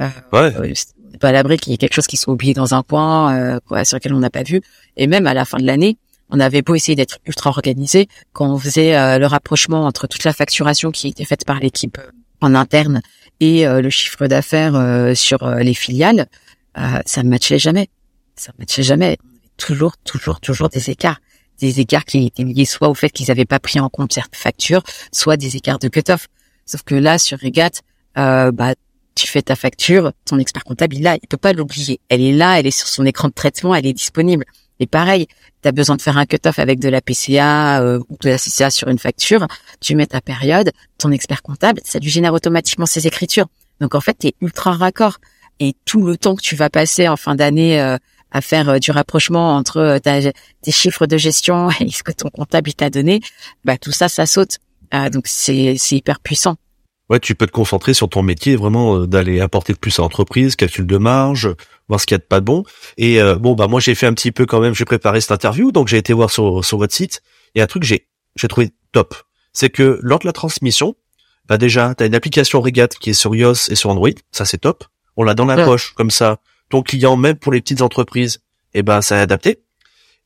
euh, 0.00 0.08
ouais. 0.32 0.74
pas 1.20 1.28
à 1.28 1.32
l'abri 1.32 1.56
qu'il 1.56 1.72
y 1.72 1.74
ait 1.74 1.78
quelque 1.78 1.94
chose 1.94 2.06
qui 2.06 2.16
soit 2.16 2.32
oublié 2.32 2.54
dans 2.54 2.74
un 2.74 2.82
coin, 2.82 3.34
euh, 3.34 3.58
quoi, 3.66 3.84
sur 3.84 3.96
lequel 3.96 4.14
on 4.14 4.18
n'a 4.18 4.30
pas 4.30 4.42
vu. 4.42 4.60
Et 4.96 5.06
même 5.06 5.26
à 5.26 5.34
la 5.34 5.44
fin 5.44 5.58
de 5.58 5.66
l'année, 5.66 5.98
on 6.30 6.40
avait 6.40 6.62
beau 6.62 6.74
essayer 6.74 6.94
d'être 6.94 7.18
ultra 7.26 7.50
organisé, 7.50 8.08
quand 8.32 8.52
on 8.52 8.58
faisait 8.58 8.96
euh, 8.96 9.18
le 9.18 9.26
rapprochement 9.26 9.86
entre 9.86 10.06
toute 10.06 10.24
la 10.24 10.32
facturation 10.32 10.90
qui 10.90 11.08
était 11.08 11.24
faite 11.24 11.44
par 11.44 11.58
l'équipe 11.58 11.98
euh, 11.98 12.10
en 12.40 12.54
interne 12.54 13.00
et 13.40 13.66
le 13.66 13.88
chiffre 13.88 14.26
d'affaires 14.26 15.12
sur 15.16 15.48
les 15.48 15.74
filiales, 15.74 16.26
ça 17.06 17.22
ne 17.22 17.28
matchait 17.28 17.58
jamais. 17.58 17.88
Ça 18.36 18.52
ne 18.52 18.62
matchait 18.62 18.82
jamais. 18.82 19.18
Toujours, 19.56 19.96
toujours, 19.98 20.40
toujours 20.40 20.68
des 20.68 20.90
écarts. 20.90 21.20
Des 21.60 21.80
écarts 21.80 22.04
qui 22.04 22.26
étaient 22.26 22.44
liés 22.44 22.64
soit 22.64 22.88
au 22.88 22.94
fait 22.94 23.10
qu'ils 23.10 23.28
n'avaient 23.28 23.44
pas 23.44 23.58
pris 23.58 23.80
en 23.80 23.88
compte 23.88 24.12
certaines 24.12 24.38
factures, 24.38 24.82
soit 25.12 25.36
des 25.36 25.56
écarts 25.56 25.80
de 25.80 25.88
cut-off. 25.88 26.28
Sauf 26.66 26.82
que 26.82 26.94
là, 26.94 27.18
sur 27.18 27.38
Regat, 27.40 27.70
euh, 28.16 28.52
bah, 28.52 28.74
tu 29.14 29.26
fais 29.26 29.42
ta 29.42 29.56
facture, 29.56 30.12
ton 30.24 30.38
expert 30.38 30.62
comptable, 30.62 30.94
il 30.94 31.06
a, 31.06 31.16
il 31.16 31.26
peut 31.28 31.36
pas 31.36 31.52
l'oublier. 31.52 32.00
Elle 32.08 32.22
est 32.22 32.32
là, 32.32 32.60
elle 32.60 32.66
est 32.66 32.78
sur 32.78 32.86
son 32.86 33.04
écran 33.04 33.28
de 33.28 33.32
traitement, 33.32 33.74
elle 33.74 33.86
est 33.86 33.92
disponible. 33.92 34.44
Et 34.80 34.86
pareil, 34.86 35.26
tu 35.62 35.68
as 35.68 35.72
besoin 35.72 35.96
de 35.96 36.02
faire 36.02 36.16
un 36.16 36.26
cut-off 36.26 36.60
avec 36.60 36.78
de 36.78 36.88
la 36.88 37.00
PCA 37.00 37.82
euh, 37.82 37.98
ou 38.08 38.16
de 38.20 38.28
la 38.28 38.38
CCA 38.38 38.70
sur 38.70 38.88
une 38.88 38.98
facture, 38.98 39.46
tu 39.80 39.96
mets 39.96 40.06
ta 40.06 40.20
période, 40.20 40.70
ton 40.98 41.10
expert 41.10 41.42
comptable, 41.42 41.80
ça 41.84 41.98
lui 41.98 42.10
génère 42.10 42.32
automatiquement 42.32 42.86
ses 42.86 43.08
écritures. 43.08 43.46
Donc 43.80 43.94
en 43.96 44.00
fait, 44.00 44.16
tu 44.18 44.28
es 44.28 44.34
ultra 44.40 44.72
raccord. 44.72 45.18
Et 45.60 45.74
tout 45.84 46.04
le 46.06 46.16
temps 46.16 46.36
que 46.36 46.42
tu 46.42 46.56
vas 46.56 46.70
passer 46.70 47.08
en 47.08 47.16
fin 47.16 47.34
d'année 47.34 47.80
euh, 47.80 47.96
à 48.30 48.40
faire 48.40 48.68
euh, 48.68 48.78
du 48.78 48.90
rapprochement 48.90 49.56
entre 49.56 49.98
tes 49.98 50.70
chiffres 50.70 51.06
de 51.06 51.16
gestion 51.16 51.70
et 51.80 51.90
ce 51.90 52.02
que 52.02 52.12
ton 52.12 52.30
comptable 52.30 52.72
t'a 52.74 52.90
donné, 52.90 53.20
bah 53.64 53.78
tout 53.78 53.92
ça, 53.92 54.08
ça 54.08 54.26
saute. 54.26 54.58
Ah, 54.90 55.10
donc 55.10 55.26
c'est 55.26 55.76
hyper 55.92 56.20
puissant 56.20 56.56
ouais, 57.10 57.20
tu 57.20 57.34
peux 57.34 57.46
te 57.46 57.52
concentrer 57.52 57.94
sur 57.94 58.08
ton 58.08 58.22
métier, 58.22 58.56
vraiment 58.56 58.96
euh, 58.96 59.06
d'aller 59.06 59.40
apporter 59.40 59.72
de 59.72 59.78
plus 59.78 59.98
à 59.98 60.02
l'entreprise, 60.02 60.56
calcul 60.56 60.86
de 60.86 60.96
marge, 60.96 61.48
voir 61.88 62.00
ce 62.00 62.06
qu'il 62.06 62.14
y 62.14 62.16
a 62.16 62.18
de 62.18 62.24
pas 62.24 62.40
de 62.40 62.44
bon. 62.44 62.64
Et 62.96 63.20
euh, 63.20 63.36
bon, 63.36 63.54
bah 63.54 63.66
moi 63.66 63.80
j'ai 63.80 63.94
fait 63.94 64.06
un 64.06 64.14
petit 64.14 64.32
peu 64.32 64.46
quand 64.46 64.60
même, 64.60 64.74
j'ai 64.74 64.84
préparé 64.84 65.20
cette 65.20 65.32
interview, 65.32 65.72
donc 65.72 65.88
j'ai 65.88 65.98
été 65.98 66.12
voir 66.12 66.30
sur, 66.30 66.64
sur 66.64 66.78
votre 66.78 66.94
site. 66.94 67.22
Et 67.54 67.62
un 67.62 67.66
truc 67.66 67.82
j'ai 67.82 68.06
j'ai 68.36 68.48
trouvé 68.48 68.70
top, 68.92 69.14
c'est 69.52 69.70
que 69.70 69.98
lors 70.02 70.18
de 70.18 70.26
la 70.26 70.32
transmission, 70.32 70.94
bah 71.48 71.58
déjà, 71.58 71.94
tu 71.94 72.04
as 72.04 72.06
une 72.06 72.14
application 72.14 72.60
Regat 72.60 72.88
qui 72.88 73.10
est 73.10 73.14
sur 73.14 73.34
iOS 73.34 73.70
et 73.70 73.74
sur 73.74 73.90
Android, 73.90 74.10
ça 74.30 74.44
c'est 74.44 74.58
top. 74.58 74.84
On 75.18 75.24
l'a 75.24 75.34
dans 75.34 75.44
la 75.44 75.62
poche, 75.66 75.92
comme 75.94 76.10
ça. 76.10 76.38
Ton 76.70 76.80
client, 76.80 77.16
même 77.16 77.36
pour 77.36 77.52
les 77.52 77.60
petites 77.60 77.82
entreprises, 77.82 78.40
eh 78.72 78.82
ben 78.82 79.02
ça 79.02 79.18
est 79.18 79.20
adapté. 79.20 79.58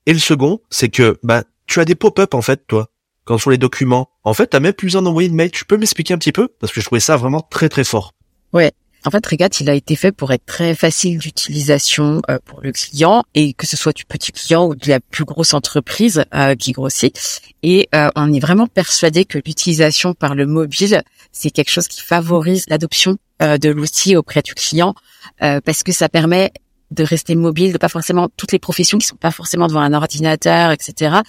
Et 0.06 0.12
le 0.12 0.20
second, 0.20 0.60
c'est 0.70 0.88
que 0.88 1.18
bah 1.24 1.42
tu 1.66 1.80
as 1.80 1.84
des 1.84 1.96
pop-up 1.96 2.34
en 2.34 2.42
fait, 2.42 2.66
toi 2.68 2.92
quand 3.24 3.38
sur 3.38 3.50
les 3.50 3.58
documents. 3.58 4.10
En 4.24 4.34
fait, 4.34 4.48
t'as 4.48 4.60
même 4.60 4.72
plus 4.72 4.86
besoin 4.86 5.02
d'envoyer 5.02 5.28
de 5.28 5.34
mail. 5.34 5.50
Tu 5.50 5.64
peux 5.64 5.76
m'expliquer 5.76 6.14
un 6.14 6.18
petit 6.18 6.32
peu? 6.32 6.48
Parce 6.48 6.72
que 6.72 6.80
je 6.80 6.86
trouvais 6.86 7.00
ça 7.00 7.16
vraiment 7.16 7.40
très 7.40 7.68
très 7.68 7.84
fort. 7.84 8.14
Ouais. 8.52 8.72
En 9.04 9.10
fait, 9.10 9.26
Regat, 9.26 9.48
il 9.60 9.68
a 9.68 9.74
été 9.74 9.96
fait 9.96 10.12
pour 10.12 10.32
être 10.32 10.46
très 10.46 10.74
facile 10.74 11.18
d'utilisation 11.18 12.22
euh, 12.30 12.38
pour 12.44 12.60
le 12.60 12.70
client 12.70 13.24
et 13.34 13.52
que 13.52 13.66
ce 13.66 13.76
soit 13.76 13.92
du 13.92 14.04
petit 14.04 14.30
client 14.30 14.66
ou 14.66 14.76
de 14.76 14.88
la 14.88 15.00
plus 15.00 15.24
grosse 15.24 15.54
entreprise 15.54 16.24
euh, 16.34 16.54
qui 16.54 16.72
grossit. 16.72 17.40
Et 17.62 17.88
euh, 17.94 18.10
on 18.14 18.32
est 18.32 18.38
vraiment 18.38 18.68
persuadé 18.68 19.24
que 19.24 19.38
l'utilisation 19.44 20.14
par 20.14 20.34
le 20.34 20.46
mobile, 20.46 21.02
c'est 21.32 21.50
quelque 21.50 21.70
chose 21.70 21.88
qui 21.88 22.00
favorise 22.00 22.64
l'adoption 22.68 23.16
de 23.40 23.70
l'outil 23.70 24.14
auprès 24.14 24.40
du 24.40 24.54
client 24.54 24.94
parce 25.40 25.82
que 25.82 25.90
ça 25.90 26.08
permet 26.08 26.52
de 26.92 27.02
rester 27.02 27.34
mobile, 27.34 27.72
de 27.72 27.78
pas 27.78 27.88
forcément 27.88 28.28
toutes 28.36 28.52
les 28.52 28.60
professions 28.60 28.98
qui 28.98 29.06
sont 29.06 29.16
pas 29.16 29.32
forcément 29.32 29.66
devant 29.66 29.80
un 29.80 29.94
ordinateur, 29.94 30.70
etc 30.70 31.22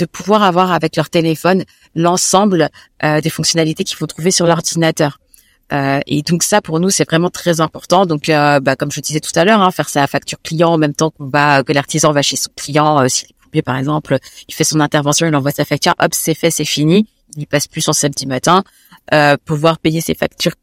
de 0.00 0.06
pouvoir 0.06 0.42
avoir 0.42 0.72
avec 0.72 0.96
leur 0.96 1.10
téléphone 1.10 1.64
l'ensemble 1.94 2.70
euh, 3.04 3.20
des 3.20 3.30
fonctionnalités 3.30 3.84
qu'ils 3.84 3.98
vont 3.98 4.06
trouver 4.06 4.30
sur 4.30 4.46
l'ordinateur. 4.46 5.19
Euh, 5.72 6.00
et 6.06 6.22
donc 6.22 6.42
ça, 6.42 6.60
pour 6.60 6.80
nous, 6.80 6.90
c'est 6.90 7.08
vraiment 7.08 7.30
très 7.30 7.60
important. 7.60 8.06
Donc, 8.06 8.28
euh, 8.28 8.60
bah, 8.60 8.76
comme 8.76 8.90
je 8.90 9.00
disais 9.00 9.20
tout 9.20 9.36
à 9.36 9.44
l'heure, 9.44 9.60
hein, 9.60 9.70
faire 9.70 9.88
sa 9.88 10.06
facture 10.06 10.40
client 10.42 10.70
en 10.70 10.78
même 10.78 10.94
temps 10.94 11.10
qu'on 11.10 11.26
va 11.26 11.62
que 11.62 11.72
l'artisan 11.72 12.12
va 12.12 12.22
chez 12.22 12.36
son 12.36 12.50
client. 12.56 13.00
Euh, 13.00 13.08
s'il 13.08 13.28
est 13.52 13.62
par 13.62 13.76
exemple, 13.76 14.18
il 14.48 14.54
fait 14.54 14.64
son 14.64 14.80
intervention, 14.80 15.26
il 15.26 15.34
envoie 15.34 15.50
sa 15.50 15.64
facture, 15.64 15.94
hop, 15.98 16.12
c'est 16.12 16.34
fait, 16.34 16.50
c'est 16.50 16.64
fini. 16.64 17.06
Il 17.36 17.46
passe 17.46 17.68
plus 17.68 17.80
son 17.80 17.92
samedi 17.92 18.26
matin. 18.26 18.64
Euh, 19.14 19.36
pouvoir 19.44 19.78
payer 19.78 20.00
ses 20.00 20.14
factures 20.14 20.54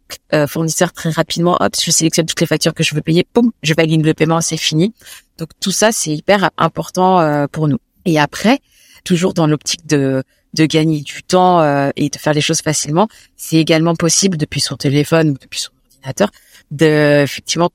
fournisseurs 0.48 0.94
très 0.94 1.10
rapidement. 1.10 1.58
Hop, 1.60 1.74
je 1.82 1.92
sélectionne 1.92 2.26
toutes 2.26 2.42
les 2.42 2.48
factures 2.48 2.74
que 2.74 2.84
je 2.84 2.94
veux 2.94 3.02
payer. 3.02 3.26
Poum, 3.32 3.52
je 3.64 3.74
valide 3.74 4.06
le 4.06 4.14
paiement, 4.14 4.42
c'est 4.42 4.58
fini. 4.58 4.94
Donc 5.38 5.50
tout 5.62 5.72
ça, 5.72 5.92
c'est 5.92 6.12
hyper 6.12 6.50
important 6.58 7.48
pour 7.52 7.68
nous. 7.68 7.78
Et 8.06 8.20
après, 8.20 8.60
toujours 9.04 9.34
dans 9.34 9.48
l'optique 9.48 9.86
de 9.88 10.24
de 10.54 10.66
gagner 10.66 11.02
du 11.02 11.24
temps 11.24 11.62
euh, 11.62 11.90
et 11.96 12.10
de 12.10 12.18
faire 12.18 12.34
les 12.34 12.42
choses 12.42 12.62
facilement, 12.62 13.08
c'est 13.36 13.58
également 13.58 13.96
possible 13.96 14.38
depuis 14.38 14.62
son 14.62 14.76
téléphone 14.76 15.32
ou 15.32 15.34
depuis 15.34 15.60
son 15.60 15.72
ordinateur 15.94 16.32
de 16.72 17.24
effectivement 17.24 17.70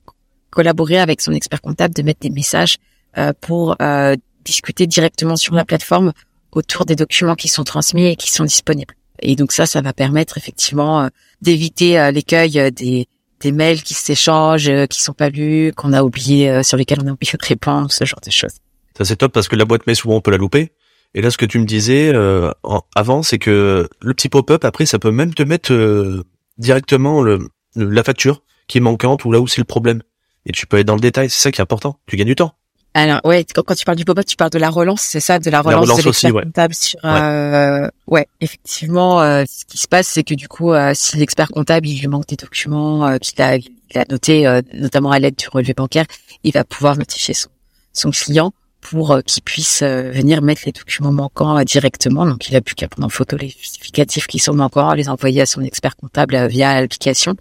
collaborer 0.49 0.99
avec 0.99 1.21
son 1.21 1.31
expert 1.31 1.61
comptable, 1.61 1.93
de 1.93 2.03
mettre 2.03 2.19
des 2.19 2.29
messages 2.29 2.77
euh, 3.17 3.33
pour 3.41 3.75
euh, 3.81 4.15
discuter 4.43 4.87
directement 4.87 5.35
sur 5.35 5.55
la 5.55 5.65
plateforme 5.65 6.13
autour 6.51 6.85
des 6.85 6.95
documents 6.95 7.35
qui 7.35 7.47
sont 7.47 7.63
transmis 7.63 8.05
et 8.05 8.15
qui 8.15 8.31
sont 8.31 8.43
disponibles. 8.43 8.93
Et 9.21 9.35
donc 9.35 9.51
ça, 9.51 9.65
ça 9.65 9.81
va 9.81 9.93
permettre 9.93 10.37
effectivement 10.37 11.09
d'éviter 11.41 12.11
l'écueil 12.11 12.71
des 12.71 13.07
des 13.39 13.51
mails 13.51 13.83
qui 13.83 13.93
s'échangent, 13.93 14.71
qui 14.87 15.01
sont 15.01 15.13
pas 15.13 15.29
lus, 15.29 15.73
qu'on 15.75 15.91
a 15.91 16.01
oublié, 16.01 16.63
sur 16.63 16.77
lesquels 16.77 16.99
on 17.03 17.07
a 17.07 17.11
oublié 17.11 17.33
de 17.33 17.45
répondre, 17.45 17.91
ce 17.91 18.05
genre 18.05 18.21
de 18.25 18.31
choses. 18.31 18.53
Ça 18.97 19.05
c'est 19.05 19.15
top 19.15 19.33
parce 19.33 19.47
que 19.47 19.55
la 19.55 19.65
boîte 19.65 19.85
mail 19.87 19.95
souvent 19.95 20.15
on 20.15 20.21
peut 20.21 20.31
la 20.31 20.37
louper. 20.37 20.71
Et 21.15 21.21
là, 21.21 21.29
ce 21.29 21.37
que 21.37 21.45
tu 21.45 21.59
me 21.59 21.65
disais 21.65 22.11
euh, 22.13 22.51
avant, 22.95 23.21
c'est 23.21 23.37
que 23.37 23.87
le 24.01 24.13
petit 24.13 24.29
pop-up, 24.29 24.65
après, 24.65 24.85
ça 24.85 24.97
peut 24.99 25.11
même 25.11 25.33
te 25.33 25.43
mettre 25.43 25.71
euh, 25.71 26.23
directement 26.57 27.21
le, 27.21 27.49
la 27.75 28.03
facture 28.03 28.41
qui 28.67 28.79
est 28.79 28.81
manquante 28.81 29.23
ou 29.25 29.31
là 29.31 29.39
où 29.39 29.47
c'est 29.47 29.61
le 29.61 29.65
problème. 29.65 30.01
Et 30.45 30.51
tu 30.51 30.65
peux 30.65 30.79
être 30.79 30.87
dans 30.87 30.95
le 30.95 31.01
détail, 31.01 31.29
c'est 31.29 31.41
ça 31.41 31.51
qui 31.51 31.61
est 31.61 31.63
important. 31.63 31.99
Tu 32.07 32.17
gagnes 32.17 32.27
du 32.27 32.35
temps. 32.35 32.55
Alors 32.95 33.21
ouais, 33.23 33.43
quand, 33.43 33.75
tu 33.75 33.85
parles 33.85 33.97
du 33.97 34.05
pop-up, 34.05 34.25
tu 34.25 34.35
parles 34.35 34.51
de 34.51 34.59
la 34.59 34.69
relance, 34.69 35.01
c'est 35.01 35.19
ça, 35.19 35.39
de 35.39 35.49
la 35.49 35.61
relance, 35.61 35.87
la 35.87 35.93
relance 35.93 36.05
aussi, 36.05 36.29
ouais. 36.29 36.43
comptable 36.43 36.75
sur. 36.75 37.03
Ouais, 37.03 37.09
euh, 37.09 37.89
ouais 38.05 38.27
effectivement, 38.39 39.19
ce 39.45 39.65
qui 39.65 39.79
se 39.79 39.87
passe, 39.87 40.07
c'est 40.07 40.23
que 40.23 40.35
du 40.35 40.47
coup, 40.47 40.73
si 40.93 41.17
l'expert 41.17 41.47
comptable 41.49 41.87
il 41.87 41.99
lui 41.99 42.07
manque 42.07 42.27
des 42.27 42.35
documents 42.35 43.17
qu'il 43.17 43.41
a, 43.41 43.55
il 43.55 43.71
a 43.95 44.05
noté, 44.11 44.61
notamment 44.75 45.09
à 45.09 45.17
l'aide 45.17 45.35
du 45.35 45.47
relevé 45.47 45.73
bancaire, 45.73 46.05
il 46.43 46.53
va 46.53 46.63
pouvoir 46.63 46.95
notifier 46.95 47.33
son, 47.33 47.49
son 47.93 48.11
client 48.11 48.53
pour 48.83 49.11
euh, 49.11 49.21
qu'il 49.21 49.41
puisse 49.41 49.81
euh, 49.81 50.11
venir 50.11 50.41
mettre 50.41 50.63
les 50.65 50.71
documents 50.71 51.11
manquants 51.11 51.57
euh, 51.57 51.63
directement. 51.63 52.25
Donc, 52.25 52.49
il 52.49 52.55
a 52.55 52.61
plus 52.61 52.75
qu'à 52.75 52.87
prendre 52.87 53.07
en 53.07 53.09
photo 53.09 53.37
les 53.37 53.49
justificatifs 53.49 54.27
qui 54.27 54.39
sont 54.39 54.53
manquants, 54.53 54.93
les 54.93 55.09
envoyer 55.09 55.41
à 55.41 55.45
son 55.45 55.61
expert 55.61 55.95
comptable 55.95 56.47
via 56.47 56.79
l'application. 56.79 57.35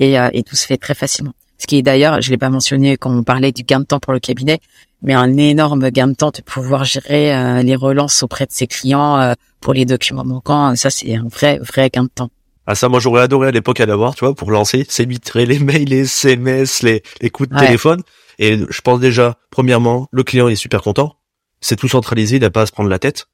Et, 0.00 0.16
et, 0.32 0.42
tout 0.42 0.56
se 0.56 0.66
fait 0.66 0.76
très 0.76 0.94
facilement. 0.94 1.34
Ce 1.56 1.68
qui 1.68 1.76
est 1.76 1.82
d'ailleurs, 1.82 2.20
je 2.20 2.30
l'ai 2.30 2.36
pas 2.36 2.50
mentionné 2.50 2.96
quand 2.96 3.16
on 3.16 3.22
parlait 3.22 3.52
du 3.52 3.62
gain 3.62 3.78
de 3.78 3.84
temps 3.84 4.00
pour 4.00 4.12
le 4.12 4.18
cabinet, 4.18 4.58
mais 5.02 5.14
un 5.14 5.36
énorme 5.36 5.88
gain 5.90 6.08
de 6.08 6.14
temps 6.14 6.32
de 6.32 6.42
pouvoir 6.42 6.84
gérer 6.84 7.62
les 7.62 7.76
relances 7.76 8.24
auprès 8.24 8.44
de 8.44 8.50
ses 8.50 8.66
clients 8.66 9.34
pour 9.60 9.72
les 9.72 9.84
documents 9.84 10.24
manquants. 10.24 10.74
Ça, 10.74 10.90
c'est 10.90 11.14
un 11.14 11.28
vrai, 11.28 11.60
vrai 11.60 11.90
gain 11.90 12.02
de 12.02 12.08
temps. 12.08 12.30
Ah 12.66 12.74
ça, 12.74 12.88
moi 12.88 12.98
j'aurais 12.98 13.22
adoré 13.22 13.46
à 13.48 13.50
l'époque 13.52 13.78
à 13.78 13.86
l'avoir, 13.86 14.16
tu 14.16 14.24
vois, 14.24 14.34
pour 14.34 14.50
lancer, 14.50 14.84
s'éviter 14.88 15.46
les 15.46 15.60
mails, 15.60 15.84
les 15.84 16.00
SMS, 16.00 16.82
les, 16.82 17.04
les 17.20 17.30
coups 17.30 17.50
de 17.50 17.56
téléphone. 17.56 18.02
Et 18.38 18.58
je 18.68 18.80
pense 18.80 19.00
déjà, 19.00 19.38
premièrement, 19.50 20.08
le 20.10 20.22
client 20.22 20.48
est 20.48 20.56
super 20.56 20.82
content. 20.82 21.16
C'est 21.60 21.76
tout 21.76 21.88
centralisé, 21.88 22.36
il 22.36 22.42
n'a 22.42 22.50
pas 22.50 22.62
à 22.62 22.66
se 22.66 22.72
prendre 22.72 22.90
la 22.90 22.98
tête. 22.98 23.26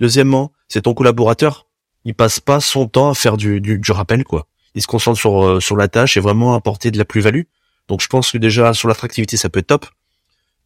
Deuxièmement, 0.00 0.52
c'est 0.68 0.82
ton 0.82 0.94
collaborateur. 0.94 1.66
Il 2.04 2.14
passe 2.14 2.40
pas 2.40 2.60
son 2.60 2.88
temps 2.88 3.10
à 3.10 3.14
faire 3.14 3.36
du, 3.36 3.60
du, 3.60 3.78
du 3.78 3.92
rappel, 3.92 4.24
quoi. 4.24 4.46
Il 4.74 4.82
se 4.82 4.86
concentre 4.86 5.18
sur, 5.18 5.44
euh, 5.44 5.60
sur 5.60 5.76
la 5.76 5.88
tâche 5.88 6.16
et 6.16 6.20
vraiment 6.20 6.54
apporter 6.54 6.90
de 6.90 6.98
la 6.98 7.04
plus-value. 7.04 7.42
Donc 7.88 8.00
je 8.00 8.06
pense 8.06 8.32
que 8.32 8.38
déjà, 8.38 8.72
sur 8.74 8.88
l'attractivité, 8.88 9.36
ça 9.36 9.48
peut 9.48 9.60
être 9.60 9.66
top. 9.66 9.86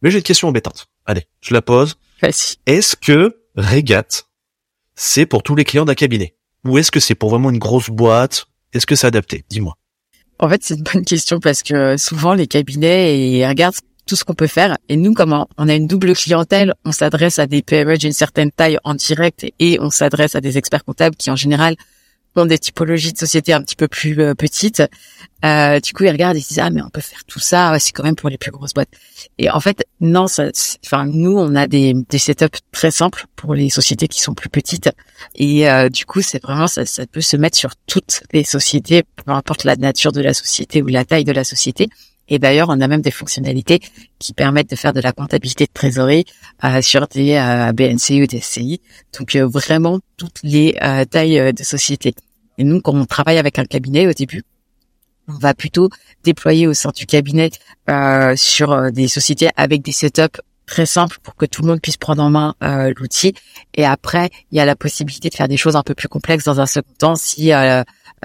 Mais 0.01 0.11
j'ai 0.11 0.17
une 0.17 0.23
question 0.23 0.47
embêtante. 0.47 0.87
Allez, 1.05 1.25
je 1.41 1.53
la 1.53 1.61
pose. 1.61 1.97
Est-ce 2.65 2.95
que 2.95 3.43
Regat, 3.55 4.23
c'est 4.95 5.25
pour 5.25 5.43
tous 5.43 5.55
les 5.55 5.65
clients 5.65 5.85
d'un 5.85 5.95
cabinet? 5.95 6.35
Ou 6.63 6.77
est-ce 6.77 6.91
que 6.91 6.99
c'est 6.99 7.15
pour 7.15 7.29
vraiment 7.29 7.49
une 7.49 7.59
grosse 7.59 7.89
boîte? 7.89 8.47
Est-ce 8.73 8.85
que 8.85 8.95
c'est 8.95 9.07
adapté? 9.07 9.43
Dis-moi. 9.49 9.77
En 10.39 10.49
fait, 10.49 10.63
c'est 10.63 10.75
une 10.75 10.83
bonne 10.83 11.05
question 11.05 11.39
parce 11.39 11.63
que 11.63 11.97
souvent 11.97 12.33
les 12.33 12.47
cabinets 12.47 13.45
regardent 13.47 13.75
tout 14.05 14.15
ce 14.15 14.23
qu'on 14.23 14.33
peut 14.33 14.47
faire. 14.47 14.77
Et 14.89 14.95
nous, 14.95 15.13
comme 15.13 15.45
on 15.57 15.69
a 15.69 15.73
une 15.73 15.87
double 15.87 16.13
clientèle, 16.15 16.73
on 16.85 16.91
s'adresse 16.91 17.39
à 17.39 17.47
des 17.47 17.61
PME 17.61 17.97
d'une 17.97 18.13
certaine 18.13 18.51
taille 18.51 18.77
en 18.83 18.95
direct 18.95 19.45
et 19.59 19.79
on 19.81 19.89
s'adresse 19.89 20.35
à 20.35 20.41
des 20.41 20.57
experts 20.57 20.85
comptables 20.85 21.15
qui 21.15 21.29
en 21.29 21.35
général 21.35 21.75
des 22.45 22.59
typologies 22.59 23.13
de 23.13 23.17
sociétés 23.17 23.53
un 23.53 23.61
petit 23.61 23.75
peu 23.75 23.87
plus 23.87 24.19
euh, 24.21 24.33
petites. 24.33 24.83
Euh, 25.45 25.79
du 25.79 25.93
coup, 25.93 26.03
ils 26.03 26.09
regardent 26.09 26.35
et 26.35 26.39
ils 26.39 26.43
se 26.43 26.49
disent 26.49 26.59
ah 26.59 26.69
mais 26.69 26.81
on 26.81 26.89
peut 26.89 27.01
faire 27.01 27.23
tout 27.25 27.39
ça, 27.39 27.77
c'est 27.79 27.91
quand 27.91 28.03
même 28.03 28.15
pour 28.15 28.29
les 28.29 28.37
plus 28.37 28.51
grosses 28.51 28.73
boîtes. 28.73 28.89
Et 29.37 29.49
en 29.49 29.59
fait, 29.59 29.85
non, 30.01 30.25
enfin 30.85 31.05
nous, 31.05 31.37
on 31.37 31.55
a 31.55 31.67
des, 31.67 31.93
des 31.93 32.17
setups 32.17 32.59
très 32.71 32.91
simples 32.91 33.25
pour 33.35 33.53
les 33.53 33.69
sociétés 33.69 34.07
qui 34.07 34.21
sont 34.21 34.33
plus 34.33 34.49
petites. 34.49 34.89
Et 35.35 35.69
euh, 35.69 35.89
du 35.89 36.05
coup, 36.05 36.21
c'est 36.21 36.41
vraiment 36.41 36.67
ça, 36.67 36.85
ça 36.85 37.05
peut 37.05 37.21
se 37.21 37.37
mettre 37.37 37.57
sur 37.57 37.75
toutes 37.85 38.23
les 38.33 38.43
sociétés, 38.43 39.03
peu 39.03 39.31
importe 39.31 39.63
la 39.63 39.75
nature 39.75 40.11
de 40.11 40.21
la 40.21 40.33
société 40.33 40.81
ou 40.81 40.87
la 40.87 41.05
taille 41.05 41.23
de 41.23 41.31
la 41.31 41.43
société. 41.43 41.87
Et 42.29 42.39
d'ailleurs, 42.39 42.67
on 42.69 42.81
a 42.81 42.87
même 42.87 43.01
des 43.01 43.11
fonctionnalités 43.11 43.79
qui 44.19 44.33
permettent 44.33 44.69
de 44.69 44.75
faire 44.75 44.91
de 44.91 44.99
la 44.99 45.13
comptabilité 45.13 45.65
de 45.65 45.71
trésorerie 45.71 46.25
euh, 46.63 46.81
sur 46.81 47.07
des 47.07 47.35
euh, 47.35 47.71
BNC 47.71 48.23
ou 48.23 48.27
des 48.27 48.41
SCI. 48.41 48.81
Donc 49.17 49.35
vraiment 49.35 49.99
toutes 50.17 50.41
les 50.43 50.75
tailles 51.09 51.53
de 51.53 51.63
société. 51.63 52.15
Et 52.57 52.63
nous, 52.63 52.81
quand 52.81 52.93
on 52.95 53.05
travaille 53.05 53.37
avec 53.37 53.59
un 53.59 53.65
cabinet 53.65 54.07
au 54.07 54.13
début, 54.13 54.43
on 55.27 55.37
va 55.37 55.53
plutôt 55.53 55.89
déployer 56.23 56.67
au 56.67 56.73
sein 56.73 56.91
du 56.95 57.05
cabinet 57.05 57.51
sur 58.35 58.91
des 58.91 59.07
sociétés 59.07 59.49
avec 59.57 59.81
des 59.81 59.91
setups 59.91 60.41
très 60.65 60.85
simples 60.85 61.17
pour 61.21 61.35
que 61.35 61.45
tout 61.45 61.61
le 61.61 61.67
monde 61.67 61.81
puisse 61.81 61.97
prendre 61.97 62.23
en 62.23 62.29
main 62.29 62.55
l'outil. 62.97 63.33
Et 63.75 63.85
après, 63.85 64.29
il 64.51 64.57
y 64.57 64.61
a 64.61 64.65
la 64.65 64.75
possibilité 64.75 65.29
de 65.29 65.35
faire 65.35 65.49
des 65.49 65.57
choses 65.57 65.75
un 65.75 65.83
peu 65.83 65.95
plus 65.95 66.07
complexes 66.07 66.45
dans 66.45 66.61
un 66.61 66.65
second 66.65 66.93
temps 66.97 67.15
si 67.15 67.51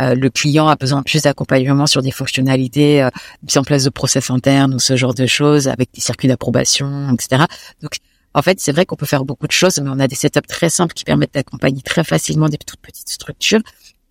euh, 0.01 0.15
le 0.15 0.31
client 0.31 0.69
a 0.69 0.77
besoin 0.77 1.01
de 1.01 1.05
plus 1.05 1.23
d'accompagnement 1.23 1.87
sur 1.87 2.01
des 2.03 2.11
fonctionnalités, 2.11 3.03
euh, 3.03 3.11
mise 3.43 3.59
en 3.59 3.63
place 3.63 3.85
de 3.85 3.91
process 3.91 4.31
internes 4.31 4.75
ou 4.75 4.79
ce 4.79 4.97
genre 4.97 5.15
de 5.15 5.27
choses 5.27 5.69
avec 5.69 5.93
des 5.93 6.01
circuits 6.01 6.29
d'approbation, 6.29 7.13
etc. 7.13 7.45
Donc, 7.83 7.97
en 8.35 8.41
fait, 8.41 8.59
c'est 8.61 8.73
vrai 8.73 8.87
qu'on 8.87 8.97
peut 8.97 9.07
faire 9.07 9.27
beaucoup 9.27 9.47
de 9.47 9.53
choses, 9.53 9.79
mais 9.81 9.91
on 9.91 9.99
a 10.01 10.09
des 10.09 10.15
setups 10.15 10.41
très 10.49 10.71
simples 10.71 10.95
qui 10.95 11.05
permettent 11.05 11.35
d'accompagner 11.35 11.83
très 11.83 12.05
facilement 12.05 12.49
des 12.49 12.57
toutes 12.57 12.81
petites 12.81 13.11
structures. 13.11 13.61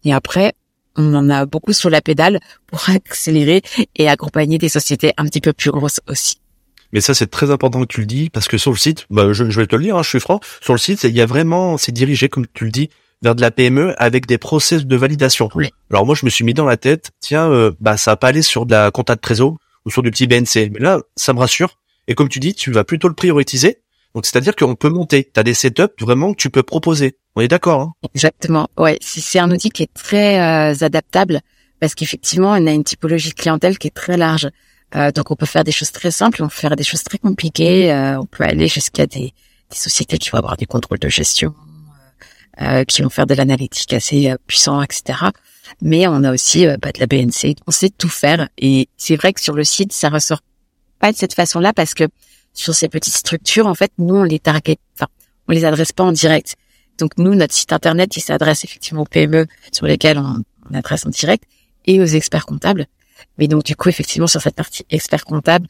Et 0.03 0.13
après, 0.13 0.53
on 0.95 1.13
en 1.13 1.29
a 1.29 1.45
beaucoup 1.45 1.73
sur 1.73 1.89
la 1.89 2.01
pédale 2.01 2.39
pour 2.67 2.89
accélérer 2.89 3.61
et 3.95 4.09
accompagner 4.09 4.57
des 4.57 4.69
sociétés 4.69 5.13
un 5.17 5.25
petit 5.25 5.41
peu 5.41 5.53
plus 5.53 5.71
grosses 5.71 6.01
aussi. 6.07 6.37
Mais 6.93 7.01
ça, 7.01 7.13
c'est 7.13 7.27
très 7.27 7.51
important 7.51 7.81
que 7.81 7.85
tu 7.85 8.01
le 8.01 8.05
dis, 8.05 8.29
parce 8.29 8.47
que 8.47 8.57
sur 8.57 8.71
le 8.71 8.77
site, 8.77 9.05
bah, 9.09 9.31
je, 9.31 9.43
vais 9.43 9.67
te 9.67 9.75
le 9.75 9.83
dire, 9.83 9.95
hein, 9.95 10.03
je 10.03 10.09
suis 10.09 10.19
franc, 10.19 10.41
sur 10.59 10.73
le 10.73 10.79
site, 10.79 11.03
il 11.03 11.15
y 11.15 11.21
a 11.21 11.25
vraiment, 11.25 11.77
c'est 11.77 11.93
dirigé, 11.93 12.27
comme 12.27 12.45
tu 12.53 12.65
le 12.65 12.71
dis, 12.71 12.89
vers 13.21 13.35
de 13.35 13.41
la 13.41 13.51
PME 13.51 13.93
avec 13.97 14.25
des 14.25 14.37
process 14.37 14.85
de 14.85 14.95
validation. 14.95 15.49
Alors 15.89 16.05
moi, 16.05 16.15
je 16.15 16.25
me 16.25 16.29
suis 16.29 16.43
mis 16.43 16.53
dans 16.53 16.65
la 16.65 16.77
tête, 16.77 17.11
tiens, 17.19 17.49
euh, 17.49 17.71
bah 17.79 17.95
ça 17.95 18.11
va 18.11 18.17
pas 18.17 18.27
aller 18.27 18.41
sur 18.41 18.65
de 18.65 18.71
la 18.71 18.91
compta 18.91 19.15
de 19.15 19.21
trésor 19.21 19.57
ou 19.85 19.91
sur 19.91 20.01
du 20.01 20.11
petit 20.11 20.27
BNC. 20.27 20.71
Mais 20.71 20.79
là, 20.79 20.99
ça 21.15 21.33
me 21.33 21.39
rassure. 21.39 21.77
Et 22.07 22.15
comme 22.15 22.29
tu 22.29 22.39
dis, 22.39 22.55
tu 22.55 22.71
vas 22.71 22.83
plutôt 22.83 23.07
le 23.07 23.13
prioriser. 23.13 23.77
Donc 24.13 24.25
c'est-à-dire 24.25 24.55
qu'on 24.55 24.75
peut 24.75 24.89
monter. 24.89 25.29
Tu 25.33 25.39
as 25.39 25.43
des 25.43 25.53
setups 25.53 25.83
vraiment 25.99 26.33
que 26.33 26.37
tu 26.37 26.49
peux 26.49 26.63
proposer. 26.63 27.17
On 27.35 27.41
est 27.41 27.47
d'accord 27.47 27.81
hein? 27.81 27.93
Exactement. 28.13 28.67
Ouais, 28.77 28.97
c'est 29.01 29.39
un 29.39 29.49
outil 29.51 29.69
qui 29.69 29.83
est 29.83 29.93
très 29.93 30.39
euh, 30.39 30.73
adaptable 30.81 31.41
parce 31.79 31.95
qu'effectivement, 31.95 32.51
on 32.51 32.67
a 32.67 32.71
une 32.71 32.83
typologie 32.83 33.29
de 33.29 33.35
clientèle 33.35 33.77
qui 33.77 33.87
est 33.87 33.95
très 33.95 34.17
large. 34.17 34.49
Euh, 34.95 35.11
donc 35.11 35.31
on 35.31 35.35
peut 35.35 35.45
faire 35.45 35.63
des 35.63 35.71
choses 35.71 35.91
très 35.91 36.11
simples, 36.11 36.43
on 36.43 36.47
peut 36.47 36.55
faire 36.55 36.75
des 36.75 36.83
choses 36.83 37.03
très 37.03 37.17
compliquées. 37.17 37.93
on 38.19 38.25
peut 38.25 38.43
aller 38.43 38.67
jusqu'à 38.67 39.07
des, 39.07 39.33
des 39.71 39.77
sociétés 39.77 40.17
qui 40.17 40.29
vont 40.29 40.37
avoir 40.37 40.57
des 40.57 40.65
contrôles 40.65 40.99
de 40.99 41.09
gestion, 41.09 41.55
euh, 42.61 42.83
qui 42.83 43.01
vont 43.01 43.09
faire 43.09 43.25
de 43.25 43.33
l'analytique 43.33 43.93
assez 43.93 44.29
euh, 44.29 44.35
puissant, 44.45 44.81
etc. 44.81 45.19
Mais 45.81 46.07
on 46.07 46.23
a 46.23 46.33
aussi 46.33 46.67
euh, 46.67 46.77
bah, 46.79 46.91
de 46.91 46.99
la 46.99 47.07
BNC. 47.07 47.55
On 47.65 47.71
sait 47.71 47.89
tout 47.89 48.09
faire. 48.09 48.49
Et 48.57 48.89
c'est 48.97 49.15
vrai 49.15 49.33
que 49.33 49.41
sur 49.41 49.55
le 49.55 49.63
site, 49.63 49.93
ça 49.93 50.09
ressort 50.09 50.41
pas 50.99 51.11
de 51.11 51.17
cette 51.17 51.33
façon-là 51.33 51.73
parce 51.73 51.93
que 51.93 52.03
sur 52.53 52.73
ces 52.73 52.89
petites 52.89 53.15
structures, 53.15 53.67
en 53.67 53.75
fait, 53.75 53.91
nous, 53.97 54.15
on 54.15 54.23
les 54.23 54.39
target, 54.39 54.77
enfin, 54.95 55.07
on 55.47 55.53
les 55.53 55.65
adresse 55.65 55.91
pas 55.91 56.03
en 56.03 56.11
direct. 56.11 56.55
Donc 56.97 57.17
nous, 57.17 57.33
notre 57.35 57.53
site 57.53 57.73
internet, 57.73 58.15
il 58.17 58.21
s'adresse 58.21 58.63
effectivement 58.63 59.01
aux 59.01 59.05
PME 59.05 59.47
sur 59.71 59.85
lesquelles 59.85 60.17
on, 60.17 60.43
on 60.69 60.73
adresse 60.75 61.05
en 61.05 61.09
direct 61.09 61.45
et 61.85 61.99
aux 62.01 62.05
experts 62.05 62.45
comptables. 62.45 62.85
Mais 63.37 63.47
donc 63.47 63.63
du 63.63 63.75
coup, 63.75 63.89
effectivement, 63.89 64.27
sur 64.27 64.41
cette 64.41 64.55
partie 64.55 64.85
expert 64.89 65.25
comptable, 65.25 65.67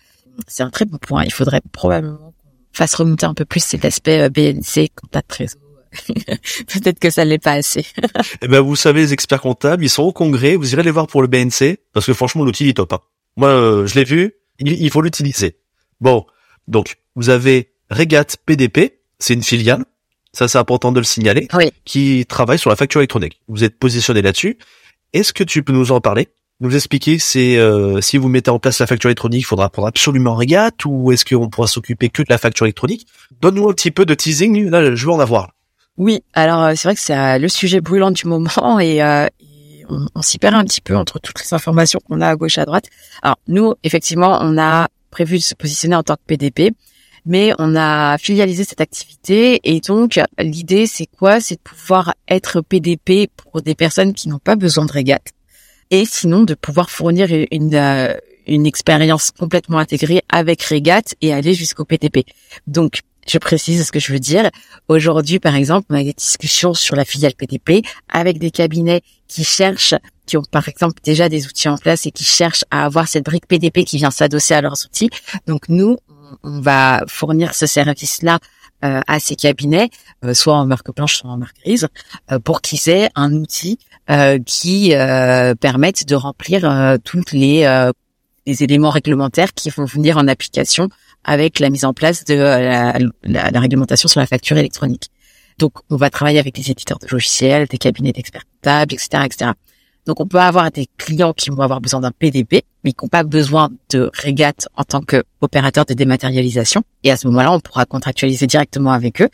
c'est 0.48 0.64
un 0.64 0.70
très 0.70 0.86
bon 0.86 0.98
point. 0.98 1.24
Il 1.24 1.32
faudrait 1.32 1.62
probablement 1.72 2.18
qu'on 2.18 2.34
fasse 2.74 2.96
remonter 2.96 3.26
un 3.26 3.34
peu 3.34 3.46
plus 3.46 3.64
cet 3.64 3.86
aspect 3.86 4.30
BNC, 4.30 4.90
compta 4.96 5.22
de 5.22 5.28
trésor 5.28 5.62
Peut-être 6.08 7.00
que 7.00 7.10
ça 7.10 7.26
l'est 7.26 7.42
pas 7.42 7.54
assez. 7.54 7.86
eh 8.42 8.48
ben, 8.48 8.62
vous 8.62 8.76
savez, 8.76 9.02
les 9.02 9.14
experts 9.14 9.42
comptables, 9.42 9.84
ils 9.84 9.90
sont 9.90 10.04
au 10.04 10.14
congrès. 10.14 10.56
Vous 10.56 10.74
irez 10.74 10.84
les 10.84 10.92
voir 10.92 11.08
pour 11.08 11.22
le 11.22 11.28
BNC 11.28 11.80
parce 11.94 12.06
que 12.06 12.14
franchement, 12.14 12.46
l'outil 12.46 12.70
est 12.70 12.74
top. 12.74 12.94
Hein. 12.94 13.00
Moi, 13.36 13.50
euh, 13.50 13.88
je 13.88 13.96
l'ai 13.96 14.04
vu. 14.04 14.34
Il, 14.60 14.90
faut 14.92 15.02
l'utiliser. 15.02 15.58
Bon, 16.00 16.26
donc 16.68 16.98
vous 17.16 17.30
avez 17.30 17.72
Regat 17.90 18.26
PDP, 18.46 19.00
c'est 19.20 19.34
une 19.34 19.44
filiale 19.44 19.86
ça 20.34 20.48
c'est 20.48 20.58
important 20.58 20.92
de 20.92 21.00
le 21.00 21.04
signaler, 21.04 21.48
Oui. 21.54 21.72
qui 21.84 22.26
travaille 22.26 22.58
sur 22.58 22.70
la 22.70 22.76
facture 22.76 23.02
électronique. 23.02 23.42
Vous 23.48 23.64
êtes 23.64 23.78
positionné 23.78 24.22
là-dessus. 24.22 24.58
Est-ce 25.14 25.34
que 25.34 25.44
tu 25.44 25.62
peux 25.62 25.74
nous 25.74 25.92
en 25.92 26.00
parler 26.00 26.30
Nous 26.62 26.74
expliquer 26.74 27.20
c'est 27.20 27.58
euh, 27.58 28.00
si 28.00 28.18
vous 28.18 28.30
mettez 28.30 28.50
en 28.50 28.60
place 28.60 28.80
la 28.80 28.88
facture 28.88 29.10
électronique, 29.10 29.42
il 29.42 29.46
faudra 29.46 29.70
prendre 29.70 29.90
absolument 29.90 30.36
Regat 30.36 30.72
ou 30.86 31.12
est-ce 31.12 31.26
qu'on 31.26 31.50
pourra 31.50 31.68
s'occuper 31.68 32.08
que 32.10 32.22
de 32.22 32.28
la 32.30 32.38
facture 32.38 32.66
électronique? 32.66 33.08
Donne-nous 33.42 33.68
un 33.70 33.74
petit 33.74 33.92
peu 33.92 34.06
de 34.06 34.14
teasing, 34.14 34.70
là 34.70 34.96
je 34.96 35.06
veux 35.06 35.12
en 35.12 35.20
avoir. 35.20 35.52
Oui, 35.98 36.24
alors 36.34 36.64
euh, 36.64 36.74
c'est 36.76 36.88
vrai 36.88 36.96
que 36.96 37.02
c'est 37.02 37.18
euh, 37.18 37.38
le 37.38 37.50
sujet 37.50 37.82
brûlant 37.82 38.12
du 38.12 38.26
moment 38.26 38.80
et, 38.80 39.04
euh, 39.04 39.28
on, 39.90 40.06
on 40.16 40.22
s'y 40.22 40.38
perd 40.40 40.56
un 40.56 40.64
petit 40.64 40.80
peu 40.80 40.96
entre 40.96 41.20
toutes 41.20 41.42
les 41.44 41.54
informations 41.54 42.00
qu'on 42.08 42.22
a 42.22 42.30
à 42.30 42.36
gauche 42.38 42.58
à 42.58 42.64
droite. 42.64 42.86
Alors 43.22 43.38
nous, 43.50 43.74
effectivement, 43.84 44.40
on 44.42 44.58
a 44.58 44.88
prévu 45.12 45.38
de 45.38 45.44
se 45.44 45.54
positionner 45.54 45.96
en 45.96 46.04
tant 46.04 46.16
que 46.16 46.22
PDP, 46.26 46.74
mais 47.26 47.54
on 47.60 47.76
a 47.76 48.18
filialisé 48.18 48.64
cette 48.64 48.82
activité 48.82 49.60
et 49.64 49.80
donc 49.82 50.20
l'idée 50.40 50.88
c'est 50.88 51.06
quoi? 51.06 51.40
C'est 51.40 51.56
de 51.56 51.62
pouvoir 51.62 52.16
être 52.28 52.62
PDP 52.62 53.30
pour 53.36 53.62
des 53.62 53.76
personnes 53.76 54.14
qui 54.14 54.30
n'ont 54.30 54.40
pas 54.40 54.56
besoin 54.56 54.86
de 54.86 54.92
régate 54.92 55.28
et 55.92 56.06
sinon 56.06 56.44
de 56.44 56.56
pouvoir 56.56 56.90
fournir 56.90 57.28
une 57.52 57.76
euh, 57.76 58.14
une 58.48 58.66
expérience 58.66 59.32
complètement 59.32 59.78
intégrée 59.78 60.24
avec 60.30 60.64
régate 60.64 61.14
et 61.22 61.32
aller 61.32 61.54
jusqu'au 61.54 61.86
PDP. 61.86 62.26
Donc 62.66 63.02
je 63.28 63.38
précise 63.38 63.86
ce 63.86 63.92
que 63.92 64.00
je 64.00 64.12
veux 64.12 64.20
dire. 64.20 64.50
Aujourd'hui, 64.88 65.40
par 65.40 65.56
exemple, 65.56 65.88
on 65.90 65.96
a 65.96 66.04
des 66.04 66.14
discussions 66.14 66.74
sur 66.74 66.96
la 66.96 67.06
filiale 67.06 67.34
PDP 67.34 67.86
avec 68.10 68.40
des 68.40 68.52
cabinets 68.52 69.02
qui 69.28 69.44
cherchent, 69.44 69.96
qui 70.26 70.38
ont 70.38 70.44
par 70.50 70.68
exemple 70.68 71.02
déjà 71.04 71.30
des 71.30 71.48
outils 71.48 71.70
en 71.70 71.78
place 71.78 72.06
et 72.06 72.12
qui 72.12 72.24
cherchent 72.24 72.66
à 72.72 72.86
avoir 72.86 73.08
cette 73.08 73.26
brique 73.26 73.48
PDP 73.48 73.84
qui 73.86 73.98
vient 73.98 74.12
s'adosser 74.12 74.54
à 74.54 74.62
leurs 74.62 74.86
outils. 74.86 75.10
Donc 75.48 75.70
nous, 75.70 75.98
on 76.44 76.62
va 76.62 77.04
fournir 77.08 77.54
ce 77.54 77.66
service-là 77.66 78.40
euh, 78.84 79.02
à 79.08 79.20
ces 79.20 79.36
cabinets, 79.36 79.90
euh, 80.26 80.34
soit 80.34 80.56
en 80.56 80.66
marque 80.66 80.94
blanche, 80.96 81.18
soit 81.18 81.30
en 81.30 81.38
marque 81.38 81.58
grise, 81.64 81.88
euh, 82.32 82.40
pour 82.40 82.62
qu'ils 82.62 82.90
aient 82.90 83.10
un 83.14 83.32
outil 83.34 83.78
euh, 84.10 84.40
qui 84.44 84.96
euh, 84.96 85.54
permette 85.56 86.08
de 86.08 86.16
remplir 86.16 86.70
euh, 86.70 86.98
toutes 87.04 87.32
les, 87.32 87.90
les 88.46 88.64
éléments 88.64 88.90
réglementaires 88.90 89.54
qui 89.54 89.70
vont 89.70 89.86
venir 89.86 90.18
en 90.18 90.28
application 90.28 90.90
avec 91.24 91.60
la 91.60 91.70
mise 91.70 91.86
en 91.86 91.94
place 91.94 92.24
de 92.26 92.34
euh, 92.36 92.60
la, 92.60 92.98
la- 93.24 93.52
la 93.52 93.60
réglementation 93.60 94.08
sur 94.10 94.20
la 94.20 94.28
facture 94.28 94.58
électronique. 94.58 95.10
Donc, 95.60 95.74
on 95.90 95.96
va 95.96 96.10
travailler 96.10 96.40
avec 96.40 96.56
des 96.56 96.72
éditeurs 96.72 96.98
de 97.00 97.08
logiciels, 97.12 97.68
des 97.68 97.78
cabinets 97.78 98.12
d'experts 98.14 98.44
comptables, 98.56 98.94
etc., 98.94 99.24
etc. 99.26 99.52
Donc, 100.08 100.20
on 100.20 100.26
peut 100.28 100.40
avoir 100.40 100.72
des 100.72 100.88
clients 100.98 101.34
qui 101.34 101.52
vont 101.52 101.62
avoir 101.62 101.80
besoin 101.80 102.00
d'un 102.00 102.12
PDP, 102.12 102.64
mais 102.84 102.92
qui 102.94 103.06
n'ont 103.06 103.10
pas 103.10 103.24
besoin 103.24 103.70
de 103.92 104.10
régate 104.14 104.68
en 104.76 104.84
tant 104.84 105.02
qu'opérateur 105.02 105.86
de 105.86 105.94
dématérialisation. 105.94 106.82
Et 107.04 107.12
à 107.12 107.18
ce 107.18 107.28
moment-là, 107.28 107.52
on 107.54 107.60
pourra 107.60 107.86
contractualiser 107.86 108.48
directement 108.48 108.92
avec 108.94 109.22
eux. 109.22 109.30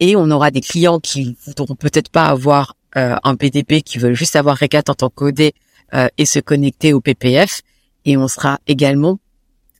Et 0.00 0.16
on 0.16 0.28
aura 0.32 0.50
des 0.50 0.60
clients 0.60 0.98
qui 0.98 1.36
voudront 1.46 1.76
peut-être 1.76 2.08
pas 2.08 2.24
avoir 2.26 2.74
euh, 2.96 3.14
un 3.22 3.36
PDP, 3.36 3.82
qui 3.82 3.98
veulent 3.98 4.14
juste 4.16 4.34
avoir 4.34 4.56
régate 4.56 4.88
en 4.90 4.94
tant 4.94 5.08
qu'OD 5.10 5.52
euh, 5.94 6.08
et 6.18 6.26
se 6.26 6.40
connecter 6.40 6.92
au 6.92 7.00
PPF. 7.00 7.60
Et 8.04 8.16
on 8.16 8.26
sera 8.26 8.58
également 8.66 9.20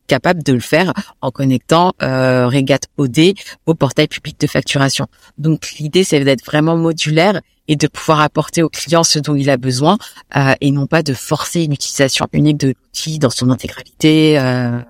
capable 0.08 0.42
de 0.42 0.52
le 0.52 0.64
faire 0.72 0.92
en 1.20 1.30
connectant 1.30 1.92
euh, 2.02 2.48
Regat 2.48 2.80
OD 2.96 3.18
au 3.66 3.74
portail 3.74 4.08
public 4.08 4.36
de 4.40 4.48
facturation. 4.48 5.06
Donc 5.38 5.60
l'idée 5.78 6.02
c'est 6.02 6.24
d'être 6.24 6.44
vraiment 6.44 6.76
modulaire 6.76 7.40
et 7.68 7.76
de 7.76 7.86
pouvoir 7.86 8.20
apporter 8.20 8.62
au 8.62 8.70
client 8.70 9.04
ce 9.04 9.20
dont 9.20 9.36
il 9.36 9.48
a 9.50 9.56
besoin 9.56 9.98
euh, 10.36 10.54
et 10.60 10.70
non 10.72 10.86
pas 10.86 11.02
de 11.02 11.14
forcer 11.14 11.60
une 11.62 11.74
utilisation 11.74 12.26
unique 12.32 12.58
de 12.64 12.68
l'outil 12.68 13.18
dans 13.20 13.30
son 13.30 13.50
intégralité 13.50 14.38
euh, 14.38 14.80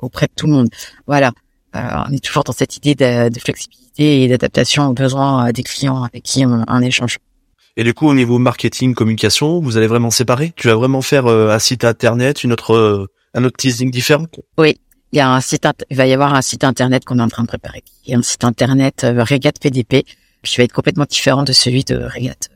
auprès 0.00 0.26
de 0.26 0.32
tout 0.36 0.46
le 0.48 0.54
monde. 0.56 0.68
Voilà, 1.06 1.30
Euh, 1.76 1.80
on 2.08 2.12
est 2.12 2.22
toujours 2.22 2.44
dans 2.44 2.52
cette 2.52 2.76
idée 2.76 2.94
de, 2.94 3.28
de 3.34 3.40
flexibilité 3.40 4.22
et 4.22 4.28
d'adaptation 4.28 4.86
aux 4.88 4.92
besoins 4.92 5.48
euh, 5.48 5.52
des 5.52 5.64
clients 5.64 6.04
avec 6.04 6.22
qui 6.22 6.46
on, 6.46 6.64
on 6.68 6.80
échange. 6.80 7.18
Et 7.76 7.82
du 7.82 7.92
coup, 7.94 8.06
au 8.06 8.14
niveau 8.14 8.38
marketing, 8.38 8.94
communication, 8.94 9.58
vous 9.60 9.76
allez 9.76 9.88
vraiment 9.88 10.12
séparer? 10.12 10.52
Tu 10.54 10.68
vas 10.68 10.76
vraiment 10.76 11.02
faire 11.02 11.26
euh, 11.26 11.50
un 11.50 11.58
site 11.58 11.84
internet, 11.84 12.44
une 12.44 12.52
autre, 12.52 12.74
euh, 12.74 13.08
un 13.34 13.44
autre 13.44 13.56
teasing 13.56 13.90
différent 13.90 14.26
Il 14.58 14.74
y 15.12 15.20
a 15.20 15.30
un 15.30 15.40
site, 15.40 15.66
il 15.90 15.96
va 15.96 16.06
y 16.06 16.12
avoir 16.12 16.34
un 16.34 16.42
site 16.42 16.64
internet 16.64 17.04
qu'on 17.04 17.18
est 17.18 17.22
en 17.22 17.28
train 17.28 17.42
de 17.42 17.48
préparer, 17.48 17.82
qui 17.82 18.12
est 18.12 18.14
un 18.14 18.22
site 18.22 18.44
internet 18.44 19.04
euh, 19.04 19.22
Regat 19.22 19.52
PDP, 19.60 20.06
qui 20.42 20.56
va 20.56 20.64
être 20.64 20.72
complètement 20.72 21.06
différent 21.08 21.42
de 21.42 21.52
celui 21.52 21.84
de 21.84 21.96
Regat. 21.96 22.48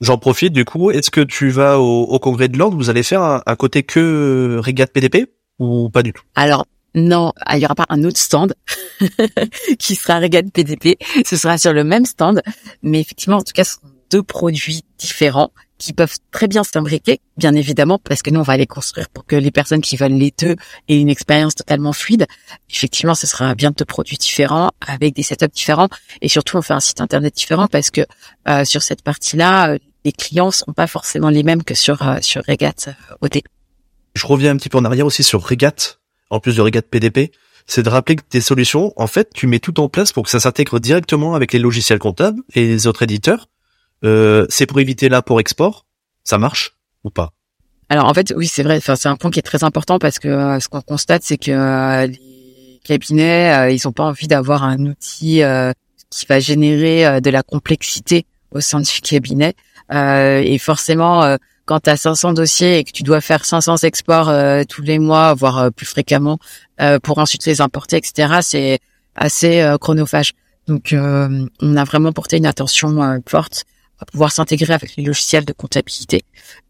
J'en 0.00 0.18
profite 0.18 0.52
du 0.52 0.64
coup. 0.64 0.90
Est-ce 0.90 1.10
que 1.10 1.22
tu 1.22 1.48
vas 1.48 1.80
au, 1.80 2.02
au 2.02 2.18
congrès 2.18 2.48
de 2.48 2.58
l'ordre 2.58 2.76
Vous 2.76 2.90
allez 2.90 3.02
faire 3.02 3.22
un, 3.22 3.42
un 3.46 3.56
côté 3.56 3.82
que 3.82 4.58
régate 4.62 4.92
PDP 4.92 5.30
ou 5.58 5.88
pas 5.88 6.02
du 6.02 6.12
tout? 6.12 6.22
Alors 6.34 6.66
non, 6.94 7.32
il 7.52 7.58
y 7.58 7.64
aura 7.64 7.74
pas 7.74 7.86
un 7.88 8.04
autre 8.04 8.18
stand 8.18 8.54
qui 9.78 9.94
sera 9.94 10.18
Regat 10.18 10.42
PDP. 10.52 10.98
Ce 11.24 11.36
sera 11.36 11.58
sur 11.58 11.72
le 11.72 11.84
même 11.84 12.06
stand, 12.06 12.42
mais 12.82 13.00
effectivement, 13.00 13.36
en 13.36 13.42
tout 13.42 13.52
cas, 13.54 13.64
ce 13.64 13.74
sont 13.74 13.88
deux 14.10 14.22
produits 14.22 14.82
différents 14.98 15.50
qui 15.78 15.92
peuvent 15.92 16.16
très 16.30 16.48
bien 16.48 16.64
s'imbriquer, 16.64 17.20
bien 17.36 17.54
évidemment, 17.54 17.98
parce 18.02 18.22
que 18.22 18.30
nous, 18.30 18.40
on 18.40 18.44
va 18.44 18.56
les 18.56 18.66
construire 18.66 19.08
pour 19.08 19.26
que 19.26 19.36
les 19.36 19.50
personnes 19.50 19.80
qui 19.80 19.96
veulent 19.96 20.12
les 20.12 20.32
deux 20.38 20.56
aient 20.88 21.00
une 21.00 21.08
expérience 21.08 21.54
totalement 21.54 21.92
fluide. 21.92 22.26
Effectivement, 22.70 23.14
ce 23.14 23.26
sera 23.26 23.54
bien 23.54 23.70
deux 23.70 23.84
produits 23.84 24.16
différents, 24.16 24.70
avec 24.86 25.14
des 25.14 25.22
setups 25.22 25.48
différents, 25.48 25.88
et 26.22 26.28
surtout, 26.28 26.56
on 26.56 26.62
fait 26.62 26.74
un 26.74 26.80
site 26.80 27.00
internet 27.00 27.34
différent 27.34 27.66
parce 27.66 27.90
que 27.90 28.02
euh, 28.48 28.64
sur 28.64 28.82
cette 28.82 29.02
partie-là, 29.02 29.70
euh, 29.70 29.78
les 30.06 30.12
clients 30.12 30.52
seront 30.52 30.72
pas 30.72 30.86
forcément 30.86 31.30
les 31.30 31.42
mêmes 31.42 31.64
que 31.64 31.74
sur 31.74 32.00
euh, 32.06 32.18
sur 32.22 32.42
Regat 32.46 32.86
euh, 32.86 32.92
OD. 33.20 33.40
Je 34.14 34.26
reviens 34.26 34.52
un 34.52 34.56
petit 34.56 34.68
peu 34.68 34.78
en 34.78 34.84
arrière 34.84 35.04
aussi 35.04 35.24
sur 35.24 35.46
Regat, 35.46 35.98
en 36.30 36.40
plus 36.40 36.56
de 36.56 36.62
Regat 36.62 36.82
PDP. 36.82 37.32
C'est 37.66 37.82
de 37.82 37.88
rappeler 37.88 38.14
que 38.14 38.22
tes 38.22 38.40
solutions, 38.40 38.92
en 38.94 39.08
fait, 39.08 39.30
tu 39.34 39.48
mets 39.48 39.58
tout 39.58 39.80
en 39.80 39.88
place 39.88 40.12
pour 40.12 40.22
que 40.22 40.30
ça 40.30 40.38
s'intègre 40.38 40.78
directement 40.78 41.34
avec 41.34 41.52
les 41.52 41.58
logiciels 41.58 41.98
comptables 41.98 42.40
et 42.54 42.64
les 42.64 42.86
autres 42.86 43.02
éditeurs. 43.02 43.48
Euh, 44.06 44.46
c'est 44.48 44.66
pour 44.66 44.80
éviter 44.80 45.08
l'import-export. 45.08 45.84
Ça 46.24 46.38
marche 46.38 46.76
ou 47.04 47.10
pas? 47.10 47.32
Alors 47.88 48.06
en 48.06 48.14
fait, 48.14 48.32
oui, 48.36 48.46
c'est 48.46 48.62
vrai. 48.62 48.76
Enfin, 48.76 48.96
c'est 48.96 49.08
un 49.08 49.16
point 49.16 49.30
qui 49.30 49.38
est 49.38 49.42
très 49.42 49.64
important 49.64 49.98
parce 49.98 50.18
que 50.18 50.28
euh, 50.28 50.60
ce 50.60 50.68
qu'on 50.68 50.80
constate, 50.80 51.22
c'est 51.24 51.36
que 51.36 51.50
euh, 51.50 52.06
les 52.06 52.80
cabinets, 52.84 53.74
ils 53.74 53.86
ont 53.88 53.92
pas 53.92 54.04
envie 54.04 54.28
d'avoir 54.28 54.62
un 54.62 54.78
outil 54.86 55.42
qui 56.10 56.26
va 56.28 56.38
générer 56.38 57.20
de 57.20 57.30
la 57.30 57.42
complexité 57.42 58.26
au 58.52 58.60
sein 58.60 58.80
du 58.80 59.00
cabinet. 59.02 59.54
Et 59.90 60.58
forcément, 60.58 61.36
quand 61.64 61.80
tu 61.80 61.90
as 61.90 61.96
500 61.96 62.34
dossiers 62.34 62.78
et 62.78 62.84
que 62.84 62.92
tu 62.92 63.02
dois 63.02 63.20
faire 63.20 63.44
500 63.44 63.78
exports 63.78 64.32
tous 64.68 64.82
les 64.82 65.00
mois, 65.00 65.34
voire 65.34 65.72
plus 65.72 65.86
fréquemment, 65.86 66.38
pour 67.02 67.18
ensuite 67.18 67.44
les 67.44 67.60
importer, 67.60 67.96
etc., 67.96 68.38
c'est 68.40 68.78
assez 69.16 69.68
chronophage. 69.80 70.34
Donc, 70.68 70.94
on 70.94 71.76
a 71.76 71.82
vraiment 71.82 72.12
porté 72.12 72.36
une 72.36 72.46
attention 72.46 73.20
forte 73.26 73.64
à 73.98 74.04
pouvoir 74.04 74.32
s'intégrer 74.32 74.74
avec 74.74 74.96
les 74.96 75.04
logiciels 75.04 75.44
de 75.44 75.52
comptabilité 75.52 76.24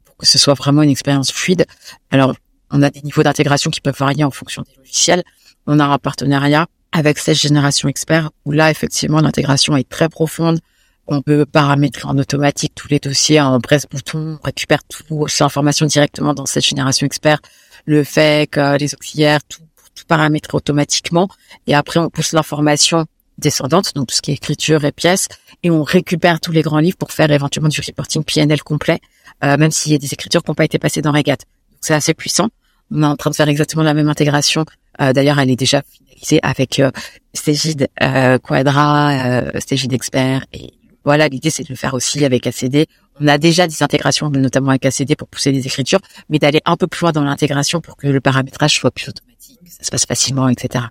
pour 0.04 0.16
que 0.16 0.26
ce 0.26 0.38
soit 0.38 0.54
vraiment 0.54 0.82
une 0.82 0.90
expérience 0.90 1.32
fluide. 1.32 1.66
Alors, 2.10 2.34
on 2.70 2.82
a 2.82 2.90
des 2.90 3.02
niveaux 3.02 3.22
d'intégration 3.22 3.70
qui 3.70 3.80
peuvent 3.80 3.98
varier 3.98 4.24
en 4.24 4.30
fonction 4.30 4.62
des 4.62 4.76
logiciels. 4.78 5.22
On 5.66 5.78
a 5.78 5.84
un 5.84 5.98
partenariat 5.98 6.66
avec 6.92 7.18
cette 7.18 7.36
génération 7.36 7.88
expert 7.88 8.30
où 8.44 8.52
là, 8.52 8.70
effectivement, 8.70 9.20
l'intégration 9.20 9.76
est 9.76 9.88
très 9.88 10.08
profonde. 10.08 10.60
On 11.06 11.22
peut 11.22 11.46
paramétrer 11.46 12.08
en 12.08 12.18
automatique 12.18 12.72
tous 12.74 12.88
les 12.88 12.98
dossiers 12.98 13.40
en 13.40 13.60
presse-bouton, 13.60 14.38
on 14.40 14.44
récupère 14.44 14.82
toutes 14.84 15.28
ces 15.28 15.44
informations 15.44 15.86
directement 15.86 16.34
dans 16.34 16.46
cette 16.46 16.64
génération 16.64 17.06
expert, 17.06 17.38
le 17.84 18.02
FEC, 18.02 18.58
euh, 18.58 18.76
les 18.76 18.92
auxiliaires, 18.92 19.40
tout, 19.48 19.62
tout 19.94 20.04
paramétrer 20.08 20.56
automatiquement. 20.56 21.28
Et 21.68 21.74
après, 21.74 22.00
on 22.00 22.10
pousse 22.10 22.32
l'information 22.32 23.06
descendante, 23.38 23.94
donc 23.94 24.08
tout 24.08 24.14
ce 24.16 24.22
qui 24.22 24.32
est 24.32 24.34
écriture 24.34 24.84
et 24.84 24.92
pièces, 24.92 25.28
et 25.62 25.71
on 25.71 25.83
récupère 25.83 26.40
tous 26.40 26.53
les 26.53 26.62
grands 26.62 26.79
livres 26.79 26.97
pour 26.97 27.12
faire 27.12 27.31
éventuellement 27.31 27.69
du 27.69 27.81
reporting 27.81 28.25
PNL 28.25 28.62
complet, 28.62 29.01
euh, 29.45 29.57
même 29.57 29.71
s'il 29.71 29.92
y 29.92 29.95
a 29.95 29.99
des 29.99 30.12
écritures 30.12 30.42
qui 30.42 30.51
n'ont 30.51 30.55
pas 30.55 30.64
été 30.64 30.79
passées 30.79 31.03
dans 31.03 31.12
Regat. 31.12 31.37
Donc 31.37 31.81
c'est 31.81 31.95
assez 31.95 32.14
puissant. 32.14 32.49
On 32.90 33.03
est 33.03 33.07
en 33.07 33.16
train 33.16 33.31
de 33.31 33.35
faire 33.35 33.49
exactement 33.49 33.83
la 33.83 33.95
même 33.95 34.09
intégration. 34.09 34.64
Euh, 35.01 35.12
D'ailleurs, 35.12 35.38
elle 35.38 35.51
est 35.51 35.57
déjà 35.57 35.83
finalisée 35.83 36.40
avec 36.42 36.79
euh, 36.79 36.90
Stégide 37.35 37.88
euh, 38.03 38.38
Quadra, 38.38 39.11
euh, 39.11 39.51
Stégide 39.59 39.92
Expert. 39.92 40.45
Et 40.53 40.73
voilà, 41.05 41.29
l'idée 41.29 41.51
c'est 41.51 41.62
de 41.62 41.69
le 41.71 41.77
faire 41.77 41.95
aussi 41.95 42.25
avec 42.25 42.47
ACD. 42.47 42.87
On 43.21 43.29
a 43.29 43.38
déjà 43.38 43.66
des 43.66 43.83
intégrations, 43.83 44.29
notamment 44.31 44.71
avec 44.71 44.85
ACD 44.85 45.16
pour 45.16 45.29
pousser 45.29 45.53
les 45.53 45.66
écritures, 45.66 46.01
mais 46.29 46.38
d'aller 46.38 46.61
un 46.64 46.77
peu 46.77 46.87
plus 46.87 47.03
loin 47.03 47.12
dans 47.12 47.25
l'intégration 47.25 47.81
pour 47.81 47.97
que 47.97 48.07
le 48.07 48.21
paramétrage 48.21 48.75
soit 48.75 48.90
plus 48.90 49.09
automatique, 49.09 49.59
que 49.64 49.71
ça 49.71 49.85
se 49.85 49.90
passe 49.90 50.05
facilement, 50.05 50.49
etc. 50.49 50.85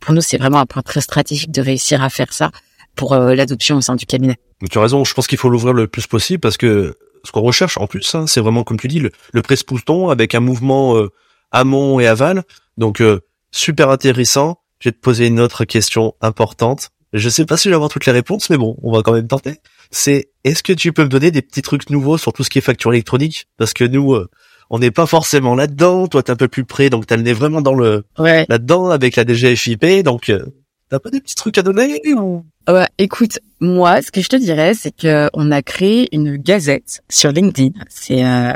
Pour 0.00 0.14
nous, 0.14 0.20
c'est 0.20 0.38
vraiment 0.38 0.58
un 0.58 0.66
point 0.66 0.82
très 0.82 1.00
stratégique 1.00 1.50
de 1.50 1.60
réussir 1.60 2.02
à 2.02 2.08
faire 2.08 2.32
ça 2.32 2.50
pour 2.96 3.12
euh, 3.12 3.34
l'adoption 3.34 3.76
au 3.76 3.80
sein 3.80 3.94
du 3.96 4.06
cabinet. 4.06 4.36
Mais 4.62 4.68
Tu 4.68 4.78
as 4.78 4.82
raison, 4.82 5.04
je 5.04 5.14
pense 5.14 5.26
qu'il 5.26 5.38
faut 5.38 5.48
l'ouvrir 5.48 5.72
le 5.74 5.86
plus 5.86 6.06
possible 6.06 6.40
parce 6.40 6.56
que 6.56 6.96
ce 7.24 7.32
qu'on 7.32 7.42
recherche 7.42 7.76
en 7.78 7.86
plus, 7.86 8.14
hein, 8.14 8.26
c'est 8.26 8.40
vraiment 8.40 8.64
comme 8.64 8.78
tu 8.78 8.88
dis 8.88 8.98
le, 9.00 9.10
le 9.32 9.42
presse-pouton 9.42 10.08
avec 10.10 10.34
un 10.34 10.40
mouvement 10.40 10.96
euh, 10.96 11.08
amont 11.52 12.00
et 12.00 12.06
aval. 12.06 12.42
Donc 12.78 13.00
euh, 13.00 13.20
super 13.52 13.90
intéressant. 13.90 14.58
Je 14.80 14.88
vais 14.88 14.92
te 14.92 15.00
poser 15.00 15.26
une 15.26 15.40
autre 15.40 15.64
question 15.64 16.14
importante. 16.20 16.90
Je 17.12 17.28
sais 17.28 17.46
pas 17.46 17.56
si 17.56 17.64
je 17.64 17.70
vais 17.70 17.76
avoir 17.76 17.88
toutes 17.90 18.04
les 18.06 18.12
réponses, 18.12 18.50
mais 18.50 18.56
bon, 18.58 18.76
on 18.82 18.92
va 18.92 19.02
quand 19.02 19.12
même 19.12 19.28
tenter. 19.28 19.54
C'est 19.90 20.28
est-ce 20.44 20.62
que 20.62 20.72
tu 20.72 20.92
peux 20.92 21.04
me 21.04 21.08
donner 21.08 21.30
des 21.30 21.40
petits 21.40 21.62
trucs 21.62 21.88
nouveaux 21.90 22.18
sur 22.18 22.32
tout 22.32 22.44
ce 22.44 22.50
qui 22.50 22.58
est 22.58 22.62
facture 22.62 22.92
électronique? 22.92 23.46
Parce 23.56 23.72
que 23.72 23.84
nous, 23.84 24.14
euh, 24.14 24.28
on 24.68 24.78
n'est 24.80 24.90
pas 24.90 25.06
forcément 25.06 25.54
là-dedans. 25.54 26.08
Toi, 26.08 26.22
t'es 26.22 26.32
un 26.32 26.36
peu 26.36 26.48
plus 26.48 26.64
près, 26.64 26.90
donc 26.90 27.06
t'as 27.06 27.16
le 27.16 27.22
nez 27.22 27.32
vraiment 27.32 27.62
dans 27.62 27.74
le 27.74 28.04
Ouais. 28.18 28.44
là-dedans 28.48 28.90
avec 28.90 29.16
la 29.16 29.24
DGFIP. 29.24 30.02
Donc, 30.04 30.28
euh, 30.28 30.44
T'as 30.88 31.00
pas 31.00 31.10
des 31.10 31.20
petits 31.20 31.34
trucs 31.34 31.58
à 31.58 31.62
donner 31.62 32.00
ou? 32.14 32.44
Ouais, 32.68 32.86
écoute, 32.98 33.40
moi, 33.60 34.02
ce 34.02 34.12
que 34.12 34.20
je 34.20 34.28
te 34.28 34.36
dirais, 34.36 34.74
c'est 34.74 34.94
que 34.94 35.28
on 35.34 35.50
a 35.50 35.60
créé 35.62 36.08
une 36.14 36.36
gazette 36.36 37.02
sur 37.08 37.32
LinkedIn. 37.32 37.72
C'est 37.88 38.24
euh, 38.24 38.52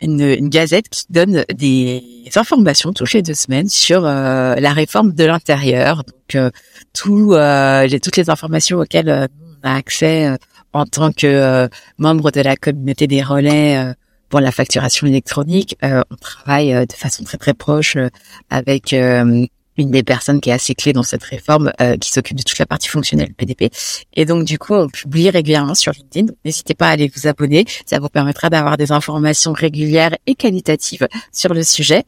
une, 0.00 0.20
une, 0.20 0.48
gazette 0.48 0.88
qui 0.88 1.04
donne 1.08 1.44
des 1.54 2.02
informations 2.34 2.92
toutes 2.92 3.12
les 3.12 3.22
deux 3.22 3.34
semaines 3.34 3.68
sur 3.68 4.04
euh, 4.04 4.56
la 4.56 4.72
réforme 4.72 5.12
de 5.12 5.24
l'intérieur. 5.24 5.98
Donc, 6.04 6.34
euh, 6.34 6.50
tout, 6.92 7.32
euh, 7.34 7.88
toutes 8.02 8.16
les 8.16 8.28
informations 8.28 8.78
auxquelles 8.78 9.28
on 9.62 9.68
a 9.68 9.74
accès 9.74 10.36
en 10.72 10.84
tant 10.84 11.12
que 11.12 11.68
membre 11.98 12.32
de 12.32 12.40
la 12.40 12.56
communauté 12.56 13.06
des 13.06 13.22
relais 13.22 13.94
pour 14.28 14.40
la 14.40 14.50
facturation 14.50 15.06
électronique. 15.06 15.76
on 15.82 16.16
travaille 16.20 16.72
de 16.86 16.92
façon 16.92 17.22
très 17.24 17.38
très 17.38 17.54
proche 17.54 17.96
avec 18.50 18.94
une 19.76 19.90
des 19.90 20.02
personnes 20.02 20.40
qui 20.40 20.50
est 20.50 20.52
assez 20.52 20.74
clé 20.74 20.92
dans 20.92 21.02
cette 21.02 21.22
réforme, 21.22 21.72
euh, 21.80 21.96
qui 21.96 22.10
s'occupe 22.10 22.36
de 22.36 22.42
toute 22.42 22.58
la 22.58 22.66
partie 22.66 22.88
fonctionnelle 22.88 23.32
PDP. 23.34 23.70
Et 24.14 24.24
donc 24.24 24.44
du 24.44 24.58
coup, 24.58 24.74
on 24.74 24.88
publie 24.88 25.30
régulièrement 25.30 25.74
sur 25.74 25.92
LinkedIn. 25.92 26.32
N'hésitez 26.44 26.74
pas 26.74 26.88
à 26.88 26.90
aller 26.90 27.10
vous 27.14 27.26
abonner, 27.26 27.64
ça 27.86 27.98
vous 27.98 28.08
permettra 28.08 28.50
d'avoir 28.50 28.76
des 28.76 28.92
informations 28.92 29.52
régulières 29.52 30.16
et 30.26 30.34
qualitatives 30.34 31.08
sur 31.32 31.54
le 31.54 31.62
sujet. 31.62 32.04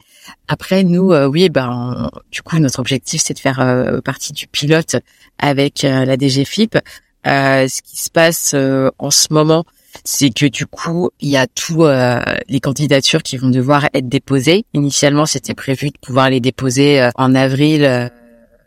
Après, 0.48 0.82
nous, 0.84 1.12
euh, 1.12 1.26
oui, 1.26 1.48
ben, 1.48 2.10
du 2.30 2.42
coup, 2.42 2.58
notre 2.58 2.80
objectif, 2.80 3.22
c'est 3.22 3.34
de 3.34 3.38
faire 3.38 3.60
euh, 3.60 4.00
partie 4.00 4.32
du 4.32 4.46
pilote 4.46 4.96
avec 5.38 5.82
la 5.82 6.16
DGFIP. 6.16 6.78
ce 7.24 7.82
qui 7.82 7.96
se 7.96 8.10
passe 8.10 8.54
en 8.54 9.10
ce 9.10 9.32
moment, 9.32 9.64
c'est 10.02 10.30
que 10.30 10.46
du 10.46 10.66
coup, 10.66 11.10
il 11.20 11.28
y 11.28 11.36
a 11.36 11.46
tous 11.46 11.84
euh, 11.84 12.20
les 12.48 12.60
candidatures 12.60 13.22
qui 13.22 13.36
vont 13.36 13.50
devoir 13.50 13.86
être 13.94 14.08
déposées. 14.08 14.64
Initialement, 14.74 15.26
c'était 15.26 15.54
prévu 15.54 15.90
de 15.90 15.98
pouvoir 16.00 16.30
les 16.30 16.40
déposer 16.40 17.00
euh, 17.00 17.10
en 17.14 17.34
avril. 17.34 17.84
Euh. 17.84 18.08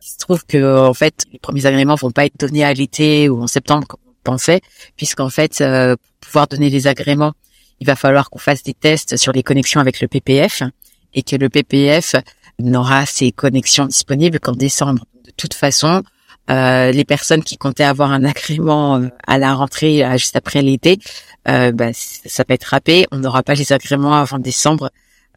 il 0.01 0.07
se 0.07 0.17
trouve 0.17 0.45
que 0.45 0.87
en 0.87 0.93
fait, 0.93 1.25
les 1.33 1.39
premiers 1.39 1.65
agréments 1.65 1.95
vont 1.95 2.11
pas 2.11 2.25
être 2.25 2.39
donnés 2.39 2.63
à 2.63 2.73
l'été 2.73 3.29
ou 3.29 3.41
en 3.41 3.47
septembre 3.47 3.87
comme 3.87 3.99
on 4.07 4.13
pensait, 4.23 4.61
puisqu'en 4.95 5.29
fait, 5.29 5.57
pour 5.57 6.19
pouvoir 6.21 6.47
donner 6.47 6.69
les 6.69 6.87
agréments, 6.87 7.33
il 7.79 7.87
va 7.87 7.95
falloir 7.95 8.29
qu'on 8.29 8.39
fasse 8.39 8.63
des 8.63 8.73
tests 8.73 9.17
sur 9.17 9.31
les 9.31 9.43
connexions 9.43 9.79
avec 9.79 10.01
le 10.01 10.07
PPF 10.07 10.63
et 11.13 11.23
que 11.23 11.35
le 11.35 11.49
PPF 11.49 12.15
n'aura 12.59 13.05
ses 13.05 13.31
connexions 13.31 13.85
disponibles 13.85 14.39
qu'en 14.39 14.53
décembre. 14.53 15.05
De 15.25 15.31
toute 15.37 15.53
façon, 15.53 16.03
euh, 16.49 16.91
les 16.91 17.03
personnes 17.03 17.43
qui 17.43 17.57
comptaient 17.57 17.83
avoir 17.83 18.11
un 18.11 18.23
agrément 18.23 18.97
euh, 18.97 19.07
à 19.25 19.37
la 19.37 19.53
rentrée 19.53 20.03
euh, 20.03 20.13
juste 20.13 20.35
après 20.35 20.61
l'été, 20.61 20.99
bah, 21.45 21.91
ça 21.93 22.43
peut 22.43 22.53
être 22.53 22.65
râpé. 22.65 23.07
On 23.11 23.19
n'aura 23.19 23.41
pas 23.41 23.53
les 23.53 23.71
agréments 23.71 24.13
avant 24.13 24.37
décembre. 24.37 24.89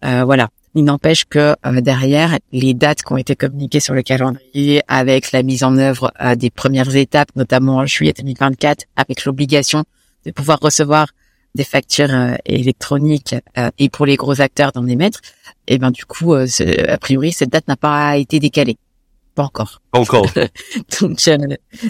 voilà. 0.03 0.49
Il 0.75 0.85
n'empêche 0.85 1.25
que 1.25 1.55
derrière, 1.81 2.39
les 2.53 2.75
dates 2.75 3.03
qui 3.03 3.13
ont 3.13 3.17
été 3.17 3.37
communiquées 3.37 3.81
sur 3.81 3.95
le 3.95 4.03
calendrier 4.03 4.83
avec 4.89 5.31
la 5.31 5.43
mise 5.45 5.63
en 5.63 5.77
œuvre 5.79 6.13
des 6.37 6.51
premières 6.51 6.95
étapes, 6.97 7.29
notamment 7.37 7.77
en 7.77 7.87
juillet 7.87 8.13
2024, 8.17 8.87
avec 8.97 9.25
l'obligation 9.25 9.85
de 10.27 10.33
pouvoir 10.33 10.59
recevoir 10.61 11.09
des 11.55 11.65
factures 11.65 12.11
électroniques 12.45 13.37
et 13.79 13.89
pour 13.89 14.05
les 14.05 14.17
gros 14.17 14.41
acteurs 14.41 14.73
d'en 14.73 14.87
émettre, 14.87 15.21
et 15.69 15.75
eh 15.75 15.79
ben 15.79 15.93
du 15.93 16.05
coup, 16.05 16.35
a 16.35 16.99
priori, 16.99 17.31
cette 17.31 17.51
date 17.51 17.69
n'a 17.69 17.77
pas 17.77 18.17
été 18.17 18.41
décalée. 18.41 18.79
Pas 19.35 19.45
encore. 19.45 19.81
Pas 19.93 20.01
encore. 20.01 20.27
donc, 21.01 21.29
euh, 21.29 21.37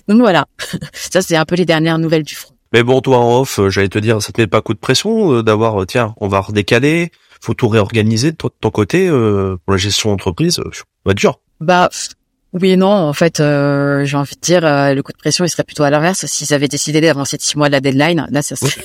donc 0.08 0.20
voilà. 0.20 0.46
Ça, 0.92 1.22
c'est 1.22 1.36
un 1.36 1.44
peu 1.44 1.54
les 1.54 1.64
dernières 1.64 1.98
nouvelles 1.98 2.22
du 2.22 2.34
front. 2.34 2.54
Mais 2.72 2.82
bon, 2.82 3.00
toi 3.00 3.18
en 3.18 3.40
off, 3.40 3.58
euh, 3.58 3.70
j'allais 3.70 3.88
te 3.88 3.98
dire, 3.98 4.22
ça 4.22 4.32
te 4.32 4.40
met 4.40 4.46
pas 4.46 4.60
coup 4.60 4.74
de 4.74 4.78
pression 4.78 5.32
euh, 5.32 5.42
d'avoir, 5.42 5.84
tiens, 5.86 6.14
on 6.18 6.28
va 6.28 6.40
redécaler, 6.40 7.10
faut 7.40 7.54
tout 7.54 7.68
réorganiser 7.68 8.32
de 8.32 8.36
ton 8.36 8.70
côté 8.70 9.08
pour 9.08 9.72
la 9.72 9.76
gestion 9.76 10.10
d'entreprise, 10.10 10.60
va 11.04 11.14
dur. 11.14 11.40
Bah 11.60 11.88
oui 12.52 12.70
et 12.70 12.76
non, 12.76 12.88
en 12.88 13.12
fait, 13.12 13.36
j'ai 13.38 14.16
envie 14.16 14.34
de 14.34 14.40
dire, 14.40 14.60
le 14.62 15.00
coup 15.02 15.12
de 15.12 15.16
pression, 15.16 15.44
il 15.44 15.48
serait 15.48 15.64
plutôt 15.64 15.84
à 15.84 15.90
l'inverse. 15.90 16.26
S'ils 16.26 16.52
avaient 16.52 16.68
décidé 16.68 17.00
d'avancer 17.00 17.36
de 17.36 17.42
six 17.42 17.56
mois 17.56 17.68
de 17.68 17.72
la 17.72 17.80
deadline, 17.80 18.26
là, 18.30 18.42
ça 18.42 18.56
serait 18.56 18.82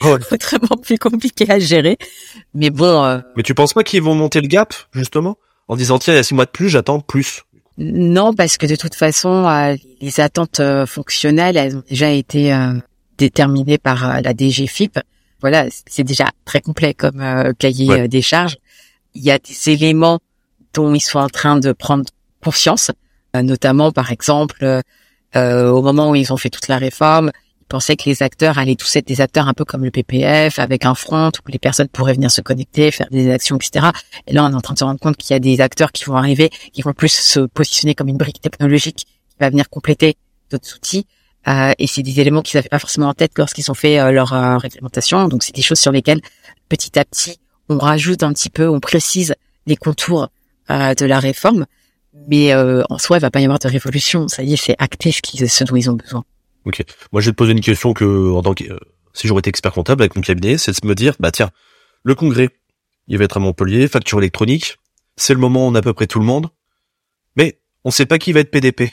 vraiment 0.00 0.76
plus 0.82 0.98
compliqué 0.98 1.50
à 1.50 1.58
gérer. 1.58 1.96
Mais 2.54 2.70
bon. 2.70 3.22
Mais 3.36 3.42
tu 3.42 3.54
penses 3.54 3.72
pas 3.72 3.84
qu'ils 3.84 4.02
vont 4.02 4.14
monter 4.14 4.40
le 4.40 4.48
gap, 4.48 4.74
justement, 4.92 5.38
en 5.68 5.76
disant 5.76 5.98
tiens, 5.98 6.12
il 6.14 6.16
y 6.16 6.20
a 6.20 6.24
six 6.24 6.34
mois 6.34 6.44
de 6.44 6.50
plus, 6.50 6.68
j'attends 6.68 7.00
plus? 7.00 7.44
Non, 7.78 8.34
parce 8.34 8.56
que 8.56 8.66
de 8.66 8.74
toute 8.74 8.96
façon, 8.96 9.46
euh, 9.46 9.76
les 10.00 10.18
attentes 10.18 10.58
euh, 10.58 10.84
fonctionnelles, 10.84 11.56
elles 11.56 11.76
ont 11.76 11.84
déjà 11.88 12.10
été 12.10 12.52
euh, 12.52 12.72
déterminées 13.18 13.78
par 13.78 14.20
la 14.20 14.34
DGFIP. 14.36 14.98
Voilà, 15.40 15.66
c'est 15.86 16.02
déjà 16.02 16.28
très 16.44 16.60
complet 16.60 16.92
comme 16.92 17.22
cahier 17.60 18.08
des 18.08 18.22
charges. 18.22 18.56
Il 19.14 19.22
y 19.22 19.30
a 19.30 19.38
des 19.38 19.70
éléments 19.70 20.18
dont 20.74 20.92
ils 20.92 21.00
sont 21.00 21.20
en 21.20 21.28
train 21.28 21.60
de 21.60 21.70
prendre 21.70 22.04
conscience, 22.42 22.90
notamment 23.34 23.92
par 23.92 24.10
exemple 24.10 24.82
au 25.36 25.80
moment 25.80 26.10
où 26.10 26.16
ils 26.16 26.32
ont 26.32 26.36
fait 26.36 26.50
toute 26.50 26.66
la 26.66 26.78
réforme, 26.78 27.30
pensaient 27.68 27.96
que 27.96 28.08
les 28.08 28.22
acteurs 28.22 28.58
allaient 28.58 28.74
tous 28.74 28.96
être 28.96 29.06
des 29.06 29.20
acteurs 29.20 29.46
un 29.46 29.54
peu 29.54 29.64
comme 29.64 29.84
le 29.84 29.90
PPF, 29.90 30.58
avec 30.58 30.84
un 30.84 30.94
front 30.94 31.28
où 31.28 31.50
les 31.50 31.58
personnes 31.58 31.88
pourraient 31.88 32.14
venir 32.14 32.30
se 32.30 32.40
connecter, 32.40 32.90
faire 32.90 33.08
des 33.10 33.30
actions, 33.30 33.56
etc. 33.56 33.88
Et 34.26 34.32
là, 34.32 34.44
on 34.44 34.50
est 34.50 34.54
en 34.54 34.60
train 34.60 34.74
de 34.74 34.78
se 34.78 34.84
rendre 34.84 34.98
compte 34.98 35.16
qu'il 35.16 35.34
y 35.34 35.36
a 35.36 35.38
des 35.38 35.60
acteurs 35.60 35.92
qui 35.92 36.04
vont 36.04 36.16
arriver, 36.16 36.50
qui 36.72 36.82
vont 36.82 36.92
plus 36.92 37.12
se 37.12 37.40
positionner 37.40 37.94
comme 37.94 38.08
une 38.08 38.16
brique 38.16 38.40
technologique 38.40 39.06
qui 39.06 39.36
va 39.38 39.50
venir 39.50 39.68
compléter 39.68 40.16
d'autres 40.50 40.74
outils. 40.74 41.06
Euh, 41.46 41.72
et 41.78 41.86
c'est 41.86 42.02
des 42.02 42.20
éléments 42.20 42.42
qu'ils 42.42 42.58
n'avaient 42.58 42.68
pas 42.68 42.78
forcément 42.78 43.08
en 43.08 43.14
tête 43.14 43.32
lorsqu'ils 43.38 43.70
ont 43.70 43.74
fait 43.74 44.00
euh, 44.00 44.10
leur 44.10 44.32
euh, 44.32 44.58
réglementation. 44.58 45.28
Donc, 45.28 45.42
c'est 45.42 45.54
des 45.54 45.62
choses 45.62 45.78
sur 45.78 45.92
lesquelles, 45.92 46.20
petit 46.68 46.98
à 46.98 47.04
petit, 47.04 47.38
on 47.68 47.78
rajoute 47.78 48.22
un 48.22 48.32
petit 48.32 48.50
peu, 48.50 48.68
on 48.68 48.80
précise 48.80 49.34
les 49.66 49.76
contours 49.76 50.28
euh, 50.70 50.94
de 50.94 51.06
la 51.06 51.20
réforme. 51.20 51.66
Mais 52.26 52.52
en 52.54 52.98
soi, 52.98 53.18
il 53.18 53.20
va 53.20 53.30
pas 53.30 53.40
y 53.40 53.44
avoir 53.44 53.60
de 53.60 53.68
révolution. 53.68 54.26
Ça 54.26 54.42
y 54.42 54.54
est, 54.54 54.56
c'est 54.56 54.74
acté 54.78 55.12
ce, 55.12 55.46
ce 55.46 55.64
dont 55.64 55.76
ils 55.76 55.88
ont 55.88 55.94
besoin. 55.94 56.24
Ok. 56.68 56.84
Moi, 57.12 57.22
je 57.22 57.26
vais 57.26 57.32
te 57.32 57.36
poser 57.36 57.52
une 57.52 57.62
question 57.62 57.94
que, 57.94 58.30
en 58.30 58.42
tant 58.42 58.52
que, 58.52 58.64
euh, 58.64 58.78
si 59.14 59.26
j'aurais 59.26 59.38
été 59.38 59.48
expert 59.48 59.72
comptable 59.72 60.02
avec 60.02 60.14
mon 60.16 60.22
cabinet, 60.22 60.58
c'est 60.58 60.82
de 60.82 60.86
me 60.86 60.94
dire, 60.94 61.14
bah 61.18 61.30
tiens, 61.30 61.50
le 62.04 62.14
congrès, 62.14 62.50
il 63.06 63.16
va 63.16 63.24
être 63.24 63.38
à 63.38 63.40
Montpellier, 63.40 63.88
facture 63.88 64.18
électronique, 64.18 64.76
c'est 65.16 65.32
le 65.32 65.40
moment 65.40 65.66
où 65.66 65.70
on 65.70 65.74
a 65.74 65.78
à 65.78 65.82
peu 65.82 65.94
près 65.94 66.06
tout 66.06 66.18
le 66.18 66.26
monde, 66.26 66.50
mais 67.36 67.58
on 67.84 67.90
sait 67.90 68.04
pas 68.04 68.18
qui 68.18 68.32
va 68.32 68.40
être 68.40 68.50
PDP. 68.50 68.92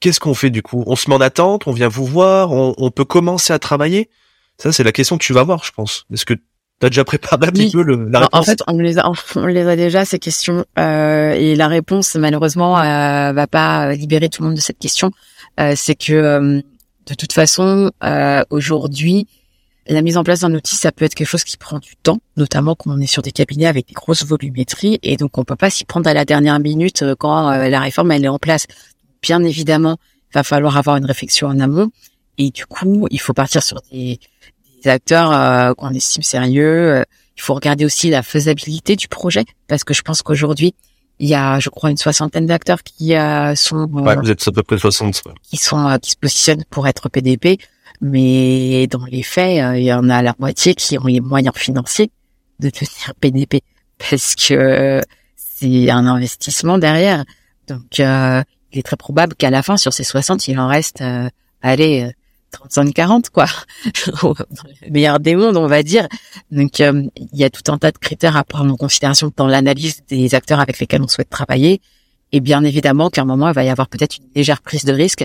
Qu'est-ce 0.00 0.20
qu'on 0.20 0.32
fait 0.32 0.48
du 0.48 0.62
coup? 0.62 0.84
On 0.86 0.96
se 0.96 1.10
met 1.10 1.16
en 1.16 1.20
attente, 1.20 1.66
on 1.66 1.72
vient 1.72 1.88
vous 1.88 2.06
voir, 2.06 2.52
on, 2.52 2.90
peut 2.90 3.04
commencer 3.04 3.52
à 3.52 3.58
travailler? 3.58 4.08
Ça, 4.56 4.72
c'est 4.72 4.84
la 4.84 4.92
question 4.92 5.18
que 5.18 5.24
tu 5.24 5.34
vas 5.34 5.42
voir, 5.42 5.64
je 5.64 5.72
pense. 5.72 6.06
Est-ce 6.10 6.24
que 6.24 6.34
T'as 6.78 6.90
déjà 6.90 7.04
préparé 7.04 7.46
un 7.46 7.52
petit 7.52 7.70
peu 7.70 7.82
le, 7.82 8.06
la 8.10 8.20
réponse 8.20 8.38
En 8.38 8.42
fait, 8.42 8.62
on 8.66 8.76
les 8.76 8.98
a, 8.98 9.10
on 9.36 9.46
les 9.46 9.66
a 9.66 9.76
déjà 9.76 10.04
ces 10.04 10.18
questions 10.18 10.66
euh, 10.78 11.32
et 11.32 11.56
la 11.56 11.68
réponse 11.68 12.16
malheureusement 12.16 12.78
euh, 12.78 13.32
va 13.32 13.46
pas 13.46 13.94
libérer 13.94 14.28
tout 14.28 14.42
le 14.42 14.48
monde 14.48 14.56
de 14.56 14.60
cette 14.60 14.78
question. 14.78 15.10
Euh, 15.58 15.72
c'est 15.74 15.94
que 15.94 16.12
euh, 16.12 16.60
de 17.06 17.14
toute 17.14 17.32
façon, 17.32 17.90
euh, 18.02 18.42
aujourd'hui, 18.50 19.26
la 19.88 20.02
mise 20.02 20.16
en 20.16 20.24
place 20.24 20.40
d'un 20.40 20.52
outil, 20.54 20.74
ça 20.74 20.90
peut 20.90 21.04
être 21.04 21.14
quelque 21.14 21.28
chose 21.28 21.44
qui 21.44 21.56
prend 21.56 21.78
du 21.78 21.94
temps, 21.96 22.18
notamment 22.36 22.74
quand 22.74 22.90
on 22.90 23.00
est 23.00 23.06
sur 23.06 23.22
des 23.22 23.30
cabinets 23.30 23.66
avec 23.66 23.86
des 23.86 23.94
grosses 23.94 24.24
volumétries, 24.24 24.98
et 25.02 25.16
donc 25.16 25.38
on 25.38 25.44
peut 25.44 25.56
pas 25.56 25.70
s'y 25.70 25.84
prendre 25.84 26.08
à 26.08 26.14
la 26.14 26.24
dernière 26.24 26.58
minute 26.58 27.02
euh, 27.02 27.14
quand 27.16 27.50
euh, 27.50 27.68
la 27.68 27.80
réforme 27.80 28.10
elle 28.10 28.24
est 28.24 28.28
en 28.28 28.38
place. 28.38 28.66
Bien 29.22 29.42
évidemment, 29.44 29.98
il 30.30 30.34
va 30.34 30.42
falloir 30.42 30.76
avoir 30.76 30.96
une 30.96 31.04
réflexion 31.04 31.46
en 31.48 31.60
amont, 31.60 31.90
et 32.38 32.50
du 32.50 32.66
coup, 32.66 33.06
il 33.10 33.20
faut 33.20 33.32
partir 33.32 33.62
sur 33.62 33.80
des, 33.92 34.18
acteurs 34.84 35.32
euh, 35.32 35.74
qu'on 35.74 35.90
estime 35.90 36.22
sérieux. 36.22 37.04
Il 37.36 37.42
faut 37.42 37.54
regarder 37.54 37.84
aussi 37.84 38.08
la 38.08 38.22
faisabilité 38.22 38.94
du 38.94 39.08
projet, 39.08 39.44
parce 39.66 39.82
que 39.82 39.94
je 39.94 40.02
pense 40.02 40.22
qu'aujourd'hui, 40.22 40.74
il 41.18 41.28
y 41.28 41.34
a, 41.34 41.58
je 41.58 41.70
crois, 41.70 41.90
une 41.90 41.96
soixantaine 41.96 42.46
d'acteurs 42.46 42.82
qui 42.82 43.14
euh, 43.14 43.54
sont. 43.54 43.88
Euh, 43.94 44.00
ouais, 44.02 44.16
vous 44.16 44.30
êtes 44.30 44.46
à 44.46 44.52
peu 44.52 44.62
près 44.62 44.78
60. 44.78 45.22
Qui 45.42 45.56
sont 45.56 45.88
euh, 45.88 45.98
qui 45.98 46.10
se 46.10 46.16
positionnent 46.16 46.64
pour 46.68 46.86
être 46.86 47.08
PDP, 47.08 47.58
mais 48.00 48.86
dans 48.88 49.04
les 49.06 49.22
faits, 49.22 49.78
il 49.78 49.84
y 49.84 49.92
en 49.92 50.08
a 50.10 50.22
la 50.22 50.34
moitié 50.38 50.74
qui 50.74 50.98
ont 50.98 51.06
les 51.06 51.20
moyens 51.20 51.56
financiers 51.56 52.10
de 52.60 52.68
devenir 52.68 53.14
PDP 53.20 53.62
parce 53.98 54.34
que 54.34 55.02
c'est 55.36 55.90
un 55.90 56.06
investissement 56.06 56.76
derrière. 56.78 57.24
Donc, 57.66 57.98
il 57.98 58.78
est 58.78 58.82
très 58.82 58.96
probable 58.96 59.34
qu'à 59.34 59.50
la 59.50 59.62
fin, 59.62 59.78
sur 59.78 59.92
ces 59.92 60.04
60, 60.04 60.48
il 60.48 60.58
en 60.58 60.68
reste, 60.68 61.02
allez, 61.62 62.12
35-40 62.52 63.30
quoi, 63.30 63.46
le 63.84 64.90
meilleur 64.90 65.20
des 65.20 65.36
mondes 65.36 65.56
on 65.56 65.66
va 65.66 65.82
dire. 65.82 66.08
Donc 66.50 66.80
euh, 66.80 67.02
il 67.16 67.38
y 67.38 67.44
a 67.44 67.50
tout 67.50 67.70
un 67.70 67.78
tas 67.78 67.92
de 67.92 67.98
critères 67.98 68.36
à 68.36 68.44
prendre 68.44 68.72
en 68.72 68.76
considération 68.76 69.32
dans 69.36 69.46
l'analyse 69.46 70.02
des 70.08 70.34
acteurs 70.34 70.60
avec 70.60 70.78
lesquels 70.78 71.02
on 71.02 71.08
souhaite 71.08 71.30
travailler. 71.30 71.80
Et 72.32 72.40
bien 72.40 72.64
évidemment 72.64 73.10
qu'à 73.10 73.22
un 73.22 73.24
moment 73.24 73.48
il 73.48 73.54
va 73.54 73.64
y 73.64 73.68
avoir 73.68 73.88
peut-être 73.88 74.18
une 74.18 74.28
légère 74.34 74.62
prise 74.62 74.84
de 74.84 74.92
risque. 74.92 75.24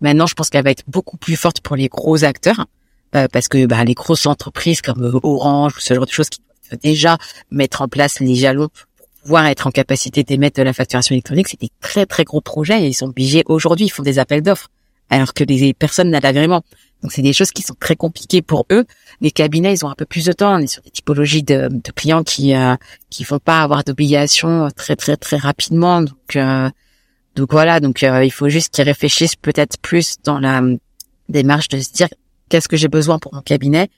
Maintenant 0.00 0.26
je 0.26 0.34
pense 0.34 0.50
qu'elle 0.50 0.64
va 0.64 0.70
être 0.70 0.84
beaucoup 0.88 1.16
plus 1.16 1.36
forte 1.36 1.60
pour 1.60 1.76
les 1.76 1.88
gros 1.88 2.24
acteurs 2.24 2.66
euh, 3.14 3.28
parce 3.32 3.48
que 3.48 3.66
bah, 3.66 3.84
les 3.84 3.94
grosses 3.94 4.26
entreprises 4.26 4.82
comme 4.82 5.20
Orange 5.22 5.76
ou 5.76 5.80
ce 5.80 5.94
genre 5.94 6.06
de 6.06 6.10
choses 6.10 6.28
qui 6.28 6.40
peuvent 6.68 6.78
déjà 6.78 7.18
mettre 7.50 7.82
en 7.82 7.88
place 7.88 8.20
les 8.20 8.34
jalons 8.34 8.68
pour 8.68 8.86
pouvoir 9.22 9.46
être 9.46 9.66
en 9.66 9.70
capacité 9.70 10.24
d'émettre 10.24 10.58
de 10.58 10.64
la 10.64 10.72
facturation 10.72 11.14
électronique, 11.14 11.46
c'est 11.48 11.60
des 11.60 11.70
très 11.80 12.06
très 12.06 12.24
gros 12.24 12.40
projets 12.40 12.82
et 12.82 12.88
ils 12.88 12.94
sont 12.94 13.06
obligés 13.06 13.44
aujourd'hui, 13.46 13.86
ils 13.86 13.90
font 13.90 14.02
des 14.02 14.18
appels 14.18 14.42
d'offres 14.42 14.68
alors 15.12 15.34
que 15.34 15.44
les 15.44 15.74
personnes 15.74 16.10
n'ont 16.10 16.20
l'agrément. 16.22 16.62
Donc 17.02 17.12
c'est 17.12 17.22
des 17.22 17.32
choses 17.32 17.50
qui 17.50 17.62
sont 17.62 17.74
très 17.78 17.96
compliquées 17.96 18.42
pour 18.42 18.66
eux. 18.70 18.84
Les 19.20 19.30
cabinets, 19.30 19.74
ils 19.74 19.84
ont 19.84 19.90
un 19.90 19.94
peu 19.94 20.06
plus 20.06 20.24
de 20.24 20.32
temps. 20.32 20.54
On 20.54 20.58
est 20.58 20.66
sur 20.68 20.82
des 20.82 20.90
typologies 20.90 21.42
de, 21.42 21.68
clients 21.94 22.22
qui 22.22 22.54
euh, 22.54 22.76
qui 23.10 23.24
vont 23.24 23.38
pas 23.38 23.62
avoir 23.62 23.84
d'obligation 23.84 24.68
très 24.74 24.96
très 24.96 25.16
très 25.16 25.36
rapidement. 25.36 26.02
Donc 26.02 26.36
euh, 26.36 26.70
Donc 27.36 27.52
voilà, 27.52 27.80
donc 27.80 28.02
il 28.02 28.32
faut 28.32 28.48
juste 28.48 28.72
qu'ils 28.74 28.84
réfléchissent 28.84 29.36
peut-être 29.36 29.78
plus 29.78 30.16
dans 30.24 30.38
la 30.38 30.62
démarche 31.28 31.68
de 31.68 31.80
se 31.80 31.92
dire 31.92 32.08
qu'est-ce 32.48 32.68
que 32.68 32.76
j'ai 32.76 32.88
besoin 32.88 33.18
pour 33.18 33.34
mon 33.34 33.42
cabinet 33.42 33.88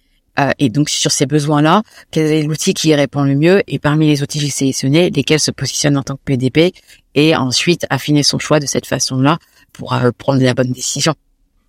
euh, 0.40 0.50
et 0.58 0.68
donc 0.68 0.88
sur 0.88 1.12
ces 1.12 1.26
besoins-là, 1.26 1.82
quel 2.10 2.26
est 2.26 2.42
l'outil 2.42 2.74
qui 2.74 2.88
y 2.88 2.94
répond 2.94 3.22
le 3.22 3.36
mieux 3.36 3.62
et 3.68 3.78
parmi 3.78 4.08
les 4.08 4.22
outils 4.22 4.38
que 4.38 4.44
j'ai 4.44 4.50
sélectionnés, 4.50 5.10
lesquels 5.10 5.38
se 5.38 5.52
positionnent 5.52 5.96
en 5.96 6.02
tant 6.02 6.16
que 6.16 6.22
PDP 6.24 6.74
et 7.14 7.36
ensuite 7.36 7.86
affiner 7.88 8.24
son 8.24 8.40
choix 8.40 8.58
de 8.58 8.66
cette 8.66 8.86
façon-là 8.86 9.38
pour 9.74 9.92
euh, 9.92 10.10
prendre 10.16 10.42
la 10.42 10.54
bonne 10.54 10.72
décision. 10.72 11.14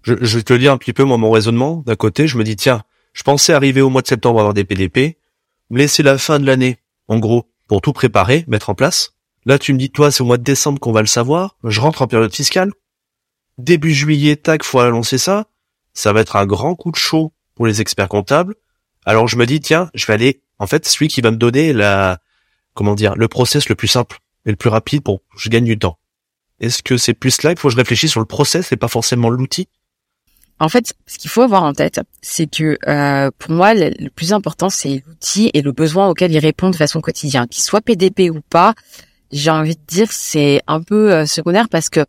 Je, 0.03 0.13
je 0.21 0.39
te 0.39 0.53
dire 0.53 0.71
un 0.71 0.77
petit 0.77 0.93
peu 0.93 1.03
moi 1.03 1.17
mon 1.17 1.31
raisonnement. 1.31 1.83
D'un 1.85 1.95
côté, 1.95 2.27
je 2.27 2.37
me 2.37 2.43
dis 2.43 2.55
tiens, 2.55 2.83
je 3.11 3.23
pensais 3.23 3.51
arriver 3.51 3.81
au 3.81 3.89
mois 3.89 4.01
de 4.01 4.07
septembre 4.07 4.39
à 4.39 4.41
avoir 4.41 4.53
des 4.53 4.63
PDP, 4.63 5.17
me 5.69 5.79
laisser 5.79 6.03
la 6.03 6.17
fin 6.17 6.39
de 6.39 6.45
l'année, 6.45 6.77
en 7.07 7.19
gros, 7.19 7.49
pour 7.67 7.81
tout 7.81 7.91
préparer, 7.91 8.45
mettre 8.47 8.69
en 8.69 8.75
place. 8.75 9.13
Là, 9.45 9.59
tu 9.59 9.73
me 9.73 9.77
dis 9.77 9.91
toi, 9.91 10.11
c'est 10.11 10.21
au 10.21 10.25
mois 10.25 10.37
de 10.37 10.43
décembre 10.43 10.79
qu'on 10.79 10.91
va 10.91 11.01
le 11.01 11.07
savoir. 11.07 11.57
Je 11.63 11.81
rentre 11.81 12.01
en 12.01 12.07
période 12.07 12.33
fiscale. 12.33 12.71
Début 13.57 13.93
juillet, 13.93 14.35
tac, 14.35 14.63
faut 14.63 14.79
annoncer 14.79 15.17
ça. 15.17 15.47
Ça 15.93 16.13
va 16.13 16.21
être 16.21 16.35
un 16.35 16.45
grand 16.45 16.75
coup 16.75 16.91
de 16.91 16.97
chaud 16.97 17.33
pour 17.55 17.67
les 17.67 17.81
experts 17.81 18.09
comptables. 18.09 18.55
Alors 19.05 19.27
je 19.27 19.37
me 19.37 19.45
dis 19.45 19.59
tiens, 19.59 19.89
je 19.93 20.05
vais 20.05 20.13
aller 20.13 20.41
en 20.59 20.67
fait 20.67 20.85
celui 20.85 21.07
qui 21.07 21.21
va 21.21 21.31
me 21.31 21.37
donner 21.37 21.73
la 21.73 22.19
comment 22.73 22.95
dire 22.95 23.15
le 23.15 23.27
process 23.27 23.69
le 23.69 23.75
plus 23.75 23.87
simple 23.87 24.19
et 24.45 24.49
le 24.49 24.55
plus 24.55 24.69
rapide 24.69 25.03
pour 25.03 25.19
que 25.19 25.25
je 25.37 25.49
gagne 25.49 25.63
du 25.63 25.77
temps. 25.77 25.97
Est-ce 26.59 26.83
que 26.83 26.97
c'est 26.97 27.13
plus 27.13 27.43
là 27.43 27.51
il 27.51 27.59
faut 27.59 27.67
que 27.67 27.73
je 27.73 27.77
réfléchisse 27.77 28.11
sur 28.11 28.19
le 28.19 28.25
process 28.25 28.71
et 28.71 28.77
pas 28.77 28.87
forcément 28.87 29.29
l'outil? 29.29 29.67
En 30.57 30.69
fait, 30.69 30.93
ce 31.05 31.17
qu'il 31.17 31.29
faut 31.29 31.41
avoir 31.41 31.63
en 31.63 31.73
tête, 31.73 31.99
c'est 32.21 32.49
que 32.49 32.77
euh, 32.87 33.29
pour 33.37 33.51
moi 33.51 33.73
le, 33.73 34.09
plus 34.09 34.31
important 34.31 34.69
c'est 34.69 35.03
l'outil 35.05 35.51
et 35.53 35.61
le 35.61 35.73
besoin 35.73 36.07
auquel 36.07 36.31
il 36.31 36.39
répond 36.39 36.69
de 36.69 36.75
façon 36.75 37.01
quotidienne, 37.01 37.47
qu'il 37.47 37.63
soit 37.63 37.81
PDP 37.81 38.29
ou 38.31 38.39
pas. 38.41 38.73
J'ai 39.31 39.49
envie 39.49 39.75
de 39.75 39.81
dire 39.85 40.11
c'est 40.11 40.61
un 40.67 40.81
peu 40.81 41.11
euh, 41.13 41.25
secondaire 41.25 41.67
parce 41.67 41.89
que 41.89 42.05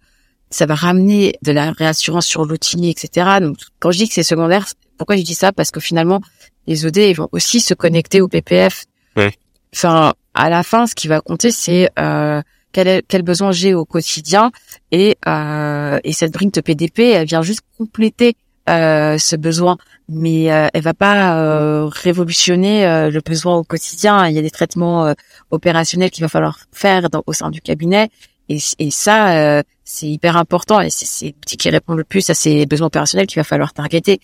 ça 0.51 0.65
va 0.67 0.77
ramener 0.77 1.35
de 1.43 1.51
la 1.51 1.73
réassurance 1.73 2.27
sur 2.27 2.45
l'outil, 2.45 2.89
etc. 2.89 3.39
Donc 3.41 3.57
quand 3.81 3.91
je 3.91 3.99
dis 3.99 4.09
que 4.09 4.15
c'est 4.15 4.23
secondaire, 4.23 4.67
pourquoi 4.97 5.17
je 5.17 5.23
dis 5.23 5.35
ça? 5.35 5.51
Parce 5.53 5.73
que 5.73 5.81
finalement, 5.81 6.21
les 6.69 6.87
OD 6.87 6.99
ils 6.99 7.17
vont 7.17 7.29
aussi 7.33 7.61
se 7.61 7.75
connecter 7.75 8.21
au 8.21 8.29
PPF. 8.29 8.85
Enfin, 9.75 10.15
à 10.35 10.49
la 10.51 10.63
fin, 10.63 10.87
ce 10.87 10.95
qui 10.95 11.09
va 11.09 11.21
compter, 11.21 11.51
c'est 11.51 11.91
euh, 11.99 12.41
quel, 12.77 13.03
quel 13.09 13.23
besoin 13.23 13.53
j'ai 13.53 13.73
au 13.73 13.87
quotidien 13.87 14.53
et 14.93 15.17
euh, 15.27 15.99
et 16.05 16.13
cette 16.13 16.33
brique 16.35 16.61
PDP, 16.61 16.99
elle 17.15 17.27
vient 17.27 17.41
juste 17.41 17.63
compléter 17.79 18.37
euh, 18.69 19.17
ce 19.17 19.35
besoin, 19.35 19.79
mais 20.11 20.53
euh, 20.53 20.69
elle 20.75 20.83
va 20.83 20.93
pas 20.93 21.41
euh, 21.41 21.87
révolutionner 21.87 22.85
euh, 22.87 23.11
le 23.11 23.21
besoin 23.21 23.57
au 23.57 23.65
quotidien. 23.65 24.29
Il 24.29 24.35
y 24.35 24.39
a 24.39 24.43
des 24.43 24.51
traitements 24.51 25.15
opérationnels 25.51 26.11
qu'il 26.11 26.23
va 26.23 26.29
falloir 26.29 26.59
faire 26.71 27.09
dans, 27.09 27.23
au 27.27 27.33
sein 27.33 27.49
du 27.51 27.63
cabinet, 27.63 28.11
et, 28.51 28.59
et 28.79 28.91
ça, 28.91 29.63
c'est 29.85 30.07
hyper 30.07 30.37
important. 30.37 30.81
Et 30.81 30.91
c'est 30.91 31.27
l'outil 31.29 31.57
qui 31.57 31.71
répond 31.71 31.95
le 31.95 32.05
plus 32.05 32.29
à 32.29 32.35
ces 32.35 32.67
besoins 32.67 32.89
opérationnels 32.89 33.27
qu'il 33.27 33.41
va 33.41 33.45
falloir 33.45 33.73
targeter 33.73 34.21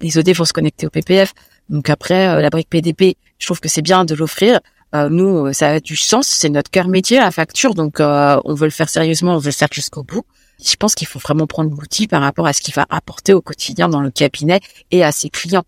les 0.00 0.18
OD 0.18 0.30
vont 0.30 0.44
se 0.44 0.52
connecter 0.52 0.86
au 0.86 0.90
PPF. 0.90 1.34
Donc 1.68 1.88
après, 1.90 2.28
euh, 2.28 2.40
la 2.40 2.50
brique 2.50 2.68
PDP, 2.68 3.16
je 3.38 3.46
trouve 3.46 3.60
que 3.60 3.68
c'est 3.68 3.82
bien 3.82 4.04
de 4.04 4.14
l'offrir. 4.14 4.60
Euh, 4.94 5.08
nous, 5.08 5.46
euh, 5.46 5.52
ça 5.52 5.68
a 5.68 5.80
du 5.80 5.96
sens, 5.96 6.26
c'est 6.26 6.48
notre 6.48 6.70
cœur 6.70 6.88
métier, 6.88 7.18
la 7.18 7.30
facture, 7.30 7.74
donc 7.74 7.96
on 8.00 8.54
veut 8.54 8.66
le 8.66 8.70
faire 8.70 8.88
sérieusement, 8.88 9.34
on 9.34 9.38
veut 9.38 9.50
le 9.50 9.54
faire 9.54 9.68
jusqu'au 9.72 10.02
bout. 10.02 10.24
Je 10.64 10.76
pense 10.76 10.94
qu'il 10.94 11.06
faut 11.06 11.18
vraiment 11.18 11.46
prendre 11.46 11.70
l'outil 11.70 12.06
par 12.06 12.20
rapport 12.20 12.46
à 12.46 12.52
ce 12.52 12.60
qu'il 12.60 12.74
va 12.74 12.86
apporter 12.90 13.32
au 13.32 13.40
quotidien 13.40 13.88
dans 13.88 14.00
le 14.00 14.10
cabinet 14.10 14.60
et 14.90 15.02
à 15.02 15.10
ses 15.10 15.30
clients. 15.30 15.64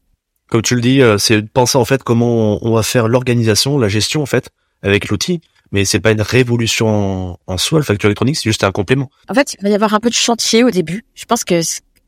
Comme 0.50 0.60
tu 0.60 0.74
le 0.74 0.82
dis, 0.82 1.00
c'est 1.18 1.40
de 1.40 1.48
penser 1.48 1.78
en 1.78 1.84
fait 1.86 2.02
comment 2.02 2.62
on 2.62 2.74
va 2.74 2.82
faire 2.82 3.08
l'organisation, 3.08 3.78
la 3.78 3.88
gestion 3.88 4.22
en 4.22 4.26
fait 4.26 4.50
avec 4.82 5.08
l'outil. 5.08 5.40
Mais 5.70 5.86
c'est 5.86 6.00
pas 6.00 6.10
une 6.10 6.20
révolution 6.20 7.38
en, 7.46 7.56
soi, 7.56 7.78
le 7.78 7.84
facture 7.84 8.08
électronique, 8.08 8.36
c'est 8.36 8.50
juste 8.50 8.62
un 8.62 8.72
complément. 8.72 9.10
En 9.30 9.34
fait, 9.34 9.54
il 9.58 9.62
va 9.62 9.70
y 9.70 9.74
avoir 9.74 9.94
un 9.94 10.00
peu 10.00 10.10
de 10.10 10.14
chantier 10.14 10.62
au 10.62 10.70
début. 10.70 11.06
Je 11.14 11.24
pense 11.24 11.44
que 11.44 11.62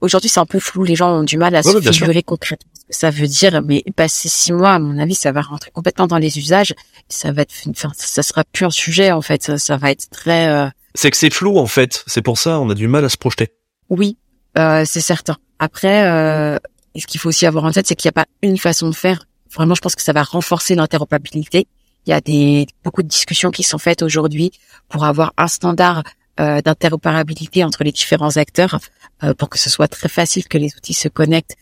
Aujourd'hui, 0.05 0.29
c'est 0.29 0.41
un 0.41 0.45
peu 0.45 0.59
flou. 0.59 0.85
Les 0.85 0.97
gens 0.97 1.21
ont 1.21 1.23
du 1.23 1.39
mal 1.39 1.55
à 1.55 1.63
se 1.63 1.81
figurer 1.81 2.23
concrètement 2.23 2.71
ça 2.91 3.11
veut 3.11 3.27
dire. 3.27 3.63
Mais 3.63 3.85
passer 3.97 4.29
six 4.29 4.53
mois, 4.53 4.73
à 4.73 4.79
mon 4.79 4.99
avis, 4.99 5.15
ça 5.15 5.33
va 5.33 5.41
rentrer 5.41 5.71
complètement 5.71 6.07
dans 6.07 6.19
les 6.19 6.39
usages. 6.39 6.75
Ça 7.09 7.33
va 7.33 7.43
être, 7.43 7.55
enfin, 7.69 7.91
ça 7.97 8.23
sera 8.23 8.45
plus 8.45 8.67
un 8.67 8.71
sujet 8.71 9.13
en 9.13 9.23
fait. 9.23 9.57
Ça, 9.59 9.77
va 9.77 9.91
être 9.91 10.09
très. 10.11 10.49
Euh, 10.49 10.69
c'est 10.95 11.11
que 11.11 11.17
c'est 11.17 11.33
flou 11.33 11.59
en 11.59 11.67
fait. 11.67 12.05
C'est 12.07 12.23
pour 12.23 12.39
ça, 12.39 12.61
on 12.61 12.71
a 12.71 12.75
du 12.75 12.89
mal 12.89 13.05
à 13.05 13.09
se 13.09 13.17
projeter. 13.17 13.49
Oui, 13.91 14.17
euh, 14.59 14.85
c'est 14.87 15.01
certain. 15.01 15.37
Après, 15.59 16.05
euh, 16.05 16.59
ce 16.97 17.07
qu'il 17.07 17.21
faut 17.21 17.29
aussi 17.29 17.47
avoir 17.47 17.65
en 17.65 17.73
tête, 17.73 17.87
c'est 17.87 17.97
qu'il 17.97 18.09
n'y 18.09 18.15
a 18.21 18.25
pas 18.25 18.27
une 18.43 18.59
façon 18.59 18.89
de 18.89 18.95
faire. 18.95 19.27
Vraiment, 19.53 19.75
je 19.75 19.81
pense 19.81 19.95
que 19.95 20.03
ça 20.03 20.13
va 20.13 20.23
renforcer 20.23 20.75
l'interopérabilité. 20.75 21.67
Il 22.07 22.11
y 22.11 22.13
a 22.13 22.21
des 22.21 22.67
beaucoup 22.83 23.03
de 23.03 23.09
discussions 23.09 23.51
qui 23.51 23.63
sont 23.63 23.79
faites 23.79 24.03
aujourd'hui 24.03 24.53
pour 24.89 25.05
avoir 25.05 25.33
un 25.39 25.49
standard 25.49 26.03
euh, 26.41 26.61
d'interopérabilité 26.61 27.63
entre 27.63 27.85
les 27.85 27.93
différents 27.93 28.37
acteurs 28.37 28.81
euh, 29.23 29.35
pour 29.35 29.49
que 29.49 29.59
ce 29.59 29.71
soit 29.71 29.87
très 29.87 30.09
facile 30.09 30.49
que 30.49 30.59
les 30.59 30.75
outils 30.77 30.95
se 30.95 31.09
connectent 31.09 31.57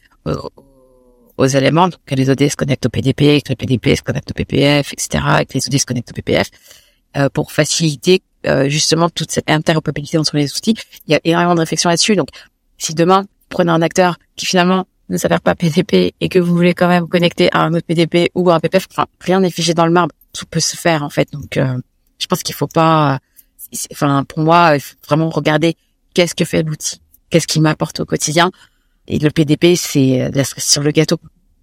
aux, 1.42 1.46
éléments, 1.46 1.88
que 2.06 2.14
les 2.14 2.30
OD 2.30 2.48
se 2.48 2.56
connectent 2.56 2.86
au 2.86 2.88
PDP, 2.88 3.42
que 3.42 3.50
le 3.50 3.56
PDP 3.56 3.96
se 3.96 4.02
connecte 4.02 4.30
au 4.30 4.34
PPF, 4.34 4.92
etc., 4.92 5.24
et 5.40 5.46
que 5.46 5.54
les 5.54 5.66
OD 5.66 5.78
se 5.78 5.86
connectent 5.86 6.10
au 6.10 6.14
PPF, 6.14 6.48
euh, 7.16 7.28
pour 7.28 7.52
faciliter 7.52 8.22
euh, 8.46 8.68
justement 8.68 9.08
toute 9.08 9.30
cette 9.30 9.50
interopérabilité 9.50 10.18
entre 10.18 10.36
les 10.36 10.54
outils. 10.56 10.74
Il 11.06 11.12
y 11.12 11.14
a 11.14 11.20
énormément 11.24 11.54
de 11.54 11.60
réflexion 11.60 11.90
là-dessus. 11.90 12.16
Donc, 12.16 12.28
si 12.78 12.94
demain, 12.94 13.22
vous 13.22 13.48
prenez 13.48 13.70
un 13.70 13.82
acteur 13.82 14.18
qui 14.36 14.46
finalement 14.46 14.86
ne 15.08 15.16
s'avère 15.16 15.40
pas 15.40 15.54
PDP 15.54 16.14
et 16.20 16.28
que 16.28 16.38
vous 16.38 16.54
voulez 16.54 16.74
quand 16.74 16.88
même 16.88 17.06
connecter 17.08 17.50
à 17.52 17.60
un 17.60 17.74
autre 17.74 17.86
PDP 17.86 18.30
ou 18.34 18.50
à 18.50 18.54
un 18.54 18.60
PPF, 18.60 18.88
enfin, 18.90 19.06
rien 19.20 19.40
n'est 19.40 19.50
figé 19.50 19.74
dans 19.74 19.86
le 19.86 19.92
marbre. 19.92 20.14
Tout 20.32 20.46
peut 20.46 20.60
se 20.60 20.76
faire, 20.76 21.02
en 21.02 21.10
fait. 21.10 21.30
Donc, 21.32 21.58
je 21.58 22.26
pense 22.26 22.42
qu'il 22.42 22.54
faut 22.54 22.68
pas 22.68 23.18
enfin 23.92 24.24
pour 24.24 24.40
moi, 24.40 24.72
il 24.74 24.80
faut 24.80 24.96
vraiment 25.06 25.30
regarder 25.30 25.76
qu'est-ce 26.14 26.34
que 26.34 26.44
fait 26.44 26.62
l'outil, 26.62 27.00
qu'est-ce 27.30 27.46
qu'il 27.46 27.62
m'apporte 27.62 28.00
au 28.00 28.04
quotidien. 28.04 28.50
Et 29.08 29.18
le 29.18 29.30
PDP, 29.30 29.74
c'est 29.76 30.22
euh, 30.22 30.42
sur 30.58 30.82
le 30.82 30.90
gâteau. 30.90 31.18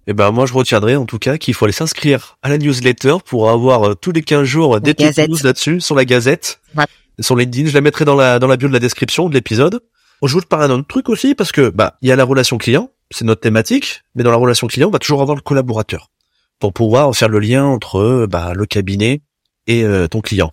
Eh 0.06 0.12
ben 0.12 0.30
moi 0.30 0.46
je 0.46 0.54
retiendrai 0.54 0.96
en 0.96 1.04
tout 1.04 1.18
cas 1.18 1.36
qu'il 1.36 1.54
faut 1.54 1.66
aller 1.66 1.72
s'inscrire 1.72 2.38
à 2.42 2.48
la 2.48 2.58
newsletter 2.58 3.16
pour 3.24 3.50
avoir 3.50 3.90
euh, 3.90 3.94
tous 3.94 4.12
les 4.12 4.22
15 4.22 4.44
jours 4.44 4.80
des 4.80 4.94
petites 4.94 5.28
news 5.28 5.38
là-dessus 5.44 5.80
sur 5.80 5.94
la 5.94 6.04
Gazette, 6.04 6.60
ouais. 6.76 6.84
sur 7.20 7.36
LinkedIn. 7.36 7.68
Je 7.68 7.74
la 7.74 7.80
mettrai 7.80 8.04
dans 8.04 8.16
la 8.16 8.38
dans 8.38 8.46
la 8.46 8.56
bio 8.56 8.66
de 8.68 8.72
la 8.72 8.78
description 8.78 9.28
de 9.28 9.34
l'épisode. 9.34 9.80
Je 10.22 10.32
vous 10.32 10.40
parle 10.40 10.68
d'un 10.68 10.78
autre 10.78 10.88
truc 10.88 11.08
aussi 11.08 11.34
parce 11.34 11.52
que 11.52 11.70
bah 11.70 11.96
il 12.02 12.08
y 12.08 12.12
a 12.12 12.16
la 12.16 12.24
relation 12.24 12.58
client, 12.58 12.90
c'est 13.10 13.24
notre 13.24 13.42
thématique, 13.42 14.02
mais 14.14 14.22
dans 14.22 14.30
la 14.30 14.36
relation 14.36 14.66
client, 14.66 14.88
on 14.88 14.90
va 14.90 14.98
toujours 14.98 15.22
avoir 15.22 15.36
le 15.36 15.42
collaborateur 15.42 16.10
pour 16.58 16.72
pouvoir 16.72 17.14
faire 17.14 17.28
le 17.28 17.38
lien 17.38 17.64
entre 17.64 18.26
bah, 18.28 18.52
le 18.54 18.66
cabinet 18.66 19.22
et 19.66 19.84
euh, 19.84 20.08
ton 20.08 20.20
client 20.20 20.50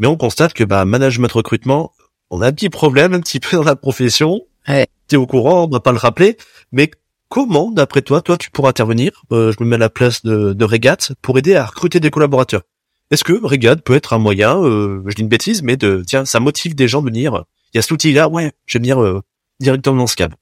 mais 0.00 0.06
on 0.06 0.16
constate 0.16 0.54
que 0.54 0.64
bah 0.64 0.84
management 0.84 1.30
recrutement, 1.30 1.92
on 2.30 2.40
a 2.40 2.48
un 2.48 2.52
petit 2.52 2.70
problème 2.70 3.12
un 3.12 3.20
petit 3.20 3.38
peu 3.38 3.56
dans 3.56 3.62
la 3.62 3.76
profession. 3.76 4.40
Ouais. 4.68 4.86
T'es 5.08 5.16
au 5.16 5.26
courant, 5.26 5.64
on 5.64 5.68
va 5.68 5.80
pas 5.80 5.92
le 5.92 5.98
rappeler, 5.98 6.36
mais 6.72 6.90
comment, 7.28 7.70
d'après 7.70 8.02
toi, 8.02 8.20
toi 8.22 8.36
tu 8.36 8.50
pourras 8.50 8.70
intervenir 8.70 9.22
euh, 9.32 9.52
Je 9.52 9.62
me 9.64 9.68
mets 9.68 9.76
à 9.76 9.78
la 9.78 9.90
place 9.90 10.22
de, 10.22 10.52
de 10.52 10.64
Regat 10.64 11.12
pour 11.22 11.38
aider 11.38 11.54
à 11.56 11.66
recruter 11.66 12.00
des 12.00 12.10
collaborateurs? 12.10 12.62
Est-ce 13.10 13.24
que 13.24 13.32
Regat 13.32 13.76
peut 13.76 13.94
être 13.94 14.12
un 14.12 14.18
moyen, 14.18 14.56
euh, 14.62 15.02
je 15.06 15.14
dis 15.14 15.22
une 15.22 15.28
bêtise, 15.28 15.62
mais 15.62 15.76
de 15.76 16.02
tiens, 16.06 16.24
ça 16.24 16.38
motive 16.38 16.74
des 16.74 16.86
gens 16.86 17.00
de 17.00 17.06
venir. 17.06 17.44
Il 17.72 17.76
y 17.76 17.80
a 17.80 17.82
cet 17.82 17.90
outil-là, 17.90 18.28
ouais, 18.28 18.52
je 18.66 18.78
vais 18.78 18.82
venir 18.82 19.02
euh, 19.02 19.20
directement 19.58 19.96
dans 19.96 20.06
ce 20.06 20.16
câble. 20.16 20.36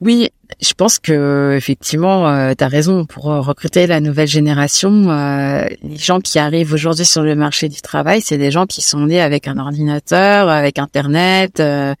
Oui, 0.00 0.28
je 0.60 0.74
pense 0.74 0.98
que 0.98 1.54
effectivement, 1.56 2.28
euh, 2.28 2.52
tu 2.56 2.62
as 2.62 2.68
raison 2.68 3.06
pour 3.06 3.32
euh, 3.32 3.40
recruter 3.40 3.86
la 3.86 4.00
nouvelle 4.00 4.28
génération. 4.28 5.10
Euh, 5.10 5.66
les 5.82 5.96
gens 5.96 6.20
qui 6.20 6.38
arrivent 6.38 6.74
aujourd'hui 6.74 7.06
sur 7.06 7.22
le 7.22 7.34
marché 7.34 7.70
du 7.70 7.80
travail, 7.80 8.20
c'est 8.20 8.36
des 8.36 8.50
gens 8.50 8.66
qui 8.66 8.82
sont 8.82 9.06
nés 9.06 9.22
avec 9.22 9.48
un 9.48 9.58
ordinateur, 9.58 10.50
avec 10.50 10.78
Internet, 10.78 11.60
euh, 11.60 11.94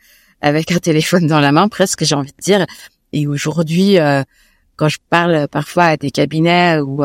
avec 0.46 0.72
un 0.72 0.78
téléphone 0.78 1.26
dans 1.26 1.40
la 1.40 1.52
main, 1.52 1.68
presque, 1.68 2.04
j'ai 2.04 2.14
envie 2.14 2.32
de 2.32 2.42
dire. 2.42 2.66
Et 3.12 3.26
aujourd'hui, 3.26 3.98
quand 4.76 4.88
je 4.88 4.98
parle 5.10 5.48
parfois 5.48 5.84
à 5.84 5.96
des 5.96 6.10
cabinets 6.10 6.80
où, 6.80 7.02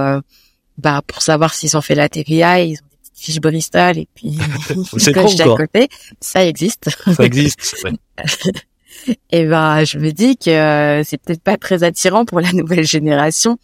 bah, 0.81 1.01
pour 1.05 1.21
savoir 1.21 1.53
s'ils 1.53 1.77
ont 1.77 1.81
fait 1.81 1.95
la 1.95 2.09
TVA, 2.09 2.61
ils 2.61 2.73
ont 2.73 2.87
des 2.89 2.97
petites 3.03 3.23
fiches 3.23 3.39
Bristol 3.39 3.97
et 3.97 4.07
puis 4.15 4.37
c'est 4.97 5.15
à 5.41 5.55
côté, 5.55 5.89
ça 6.19 6.45
existe. 6.45 6.89
Ça 7.15 7.23
existe. 7.23 7.75
Ouais. 7.83 7.91
et 9.31 9.45
ben 9.45 9.83
je 9.83 9.97
me 9.99 10.11
dis 10.11 10.37
que 10.37 10.49
euh, 10.49 11.03
c'est 11.03 11.17
peut-être 11.17 11.43
pas 11.43 11.57
très 11.57 11.83
attirant 11.83 12.25
pour 12.25 12.39
la 12.39 12.51
nouvelle 12.53 12.85
génération. 12.85 13.57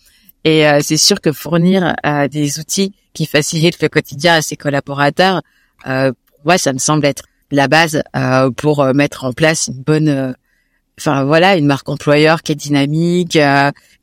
Et 0.43 0.67
euh, 0.67 0.79
c'est 0.81 0.97
sûr 0.97 1.19
que 1.19 1.31
fournir 1.31 1.95
euh, 2.05 2.27
des 2.27 2.59
outils 2.59 2.93
qui 3.13 3.25
facilitent 3.25 3.81
le 3.81 3.89
quotidien 3.89 4.35
à 4.35 4.41
ses 4.41 4.55
collaborateurs, 4.55 5.41
pour 5.83 6.45
moi, 6.45 6.57
ça 6.57 6.71
me 6.71 6.77
semble 6.77 7.05
être 7.05 7.23
la 7.51 7.67
base 7.67 8.03
pour 8.57 8.83
mettre 8.93 9.25
en 9.25 9.33
place 9.33 9.67
une 9.67 9.81
bonne, 9.81 10.35
enfin 10.99 11.23
voilà, 11.23 11.57
une 11.57 11.65
marque 11.65 11.87
employeur 11.89 12.43
qui 12.43 12.51
est 12.51 12.55
dynamique, 12.55 13.37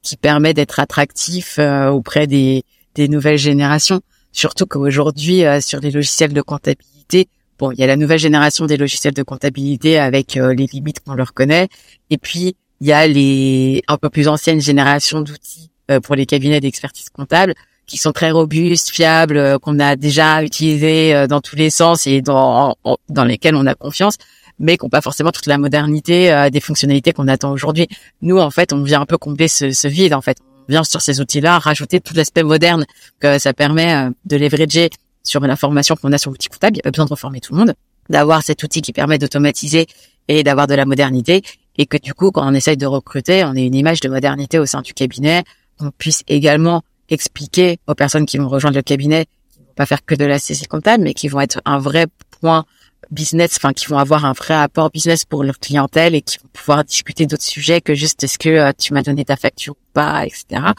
qui 0.02 0.16
permet 0.16 0.54
d'être 0.54 0.80
attractif 0.80 1.58
auprès 1.90 2.26
des, 2.26 2.64
des 2.94 3.08
nouvelles 3.08 3.38
générations. 3.38 4.00
Surtout 4.32 4.66
qu'aujourd'hui, 4.66 5.42
sur 5.60 5.80
les 5.80 5.90
logiciels 5.90 6.32
de 6.32 6.42
comptabilité, 6.42 7.28
Bon, 7.58 7.70
il 7.70 7.78
y 7.78 7.84
a 7.84 7.86
la 7.86 7.96
nouvelle 7.96 8.18
génération 8.18 8.66
des 8.66 8.76
logiciels 8.76 9.14
de 9.14 9.22
comptabilité 9.22 9.98
avec 9.98 10.36
euh, 10.36 10.54
les 10.54 10.66
limites 10.66 11.00
qu'on 11.00 11.14
leur 11.14 11.34
connaît, 11.34 11.68
et 12.10 12.18
puis 12.18 12.56
il 12.80 12.86
y 12.88 12.92
a 12.92 13.06
les 13.06 13.82
un 13.86 13.96
peu 13.96 14.10
plus 14.10 14.26
anciennes 14.26 14.60
générations 14.60 15.20
d'outils 15.20 15.70
euh, 15.90 16.00
pour 16.00 16.16
les 16.16 16.26
cabinets 16.26 16.60
d'expertise 16.60 17.08
comptable 17.10 17.54
qui 17.86 17.98
sont 17.98 18.12
très 18.12 18.30
robustes, 18.30 18.90
fiables, 18.90 19.36
euh, 19.36 19.58
qu'on 19.58 19.78
a 19.78 19.96
déjà 19.96 20.42
utilisés 20.42 21.26
dans 21.28 21.40
tous 21.40 21.56
les 21.56 21.70
sens 21.70 22.06
et 22.06 22.22
dans 22.22 22.76
dans 23.08 23.24
lesquels 23.24 23.54
on 23.54 23.66
a 23.66 23.74
confiance. 23.74 24.16
mais 24.58 24.76
qui 24.76 24.84
n'ont 24.84 24.90
pas 24.90 25.00
forcément 25.00 25.32
toute 25.32 25.46
la 25.46 25.58
modernité 25.58 26.32
euh, 26.32 26.50
des 26.50 26.60
fonctionnalités 26.60 27.12
qu'on 27.12 27.28
attend 27.28 27.50
aujourd'hui. 27.50 27.88
Nous, 28.22 28.38
en 28.38 28.50
fait, 28.50 28.72
on 28.72 28.82
vient 28.82 29.00
un 29.00 29.06
peu 29.06 29.18
combler 29.18 29.48
ce, 29.48 29.72
ce 29.72 29.88
vide. 29.88 30.14
En 30.14 30.20
fait, 30.20 30.38
on 30.68 30.72
vient 30.72 30.84
sur 30.84 31.00
ces 31.00 31.20
outils-là 31.20 31.58
rajouter 31.58 32.00
tout 32.00 32.14
l'aspect 32.14 32.44
moderne 32.44 32.84
que 33.20 33.38
ça 33.38 33.52
permet 33.52 33.94
euh, 33.94 34.10
de 34.24 34.36
leverager 34.36 34.90
sur 35.22 35.40
l'information 35.40 35.96
qu'on 35.96 36.12
a 36.12 36.18
sur 36.18 36.30
l'outil 36.30 36.48
comptable. 36.48 36.76
Il 36.76 36.76
n'y 36.76 36.80
a 36.82 36.84
pas 36.84 36.90
besoin 36.90 37.06
de 37.06 37.10
reformer 37.10 37.40
tout 37.40 37.52
le 37.52 37.58
monde, 37.58 37.74
d'avoir 38.10 38.42
cet 38.42 38.62
outil 38.62 38.82
qui 38.82 38.92
permet 38.92 39.18
d'automatiser 39.18 39.86
et 40.28 40.42
d'avoir 40.42 40.66
de 40.66 40.74
la 40.74 40.86
modernité, 40.86 41.42
et 41.76 41.86
que 41.86 41.96
du 41.96 42.14
coup, 42.14 42.30
quand 42.30 42.48
on 42.48 42.54
essaye 42.54 42.76
de 42.76 42.86
recruter, 42.86 43.44
on 43.44 43.54
ait 43.54 43.66
une 43.66 43.74
image 43.74 44.00
de 44.00 44.08
modernité 44.08 44.58
au 44.58 44.66
sein 44.66 44.80
du 44.80 44.94
cabinet, 44.94 45.44
on 45.80 45.90
puisse 45.90 46.22
également 46.28 46.82
expliquer 47.08 47.78
aux 47.86 47.94
personnes 47.94 48.26
qui 48.26 48.38
vont 48.38 48.48
rejoindre 48.48 48.76
le 48.76 48.82
cabinet, 48.82 49.26
qui 49.52 49.60
vont 49.60 49.74
pas 49.76 49.86
faire 49.86 50.04
que 50.04 50.14
de 50.14 50.24
la 50.24 50.38
saisie 50.38 50.66
comptable, 50.66 51.04
mais 51.04 51.14
qui 51.14 51.28
vont 51.28 51.40
être 51.40 51.60
un 51.64 51.78
vrai 51.78 52.06
point 52.40 52.64
business, 53.10 53.56
enfin 53.56 53.72
qui 53.72 53.86
vont 53.86 53.98
avoir 53.98 54.24
un 54.24 54.32
vrai 54.32 54.54
apport 54.54 54.90
business 54.90 55.24
pour 55.24 55.44
leur 55.44 55.58
clientèle 55.58 56.14
et 56.14 56.22
qui 56.22 56.38
vont 56.38 56.48
pouvoir 56.52 56.84
discuter 56.84 57.26
d'autres 57.26 57.44
sujets 57.44 57.80
que 57.80 57.94
juste 57.94 58.22
est-ce 58.24 58.38
que 58.38 58.48
euh, 58.48 58.72
tu 58.76 58.92
m'as 58.92 59.02
donné 59.02 59.24
ta 59.24 59.36
facture 59.36 59.74
ou 59.74 59.92
pas, 59.92 60.26
etc. 60.26 60.72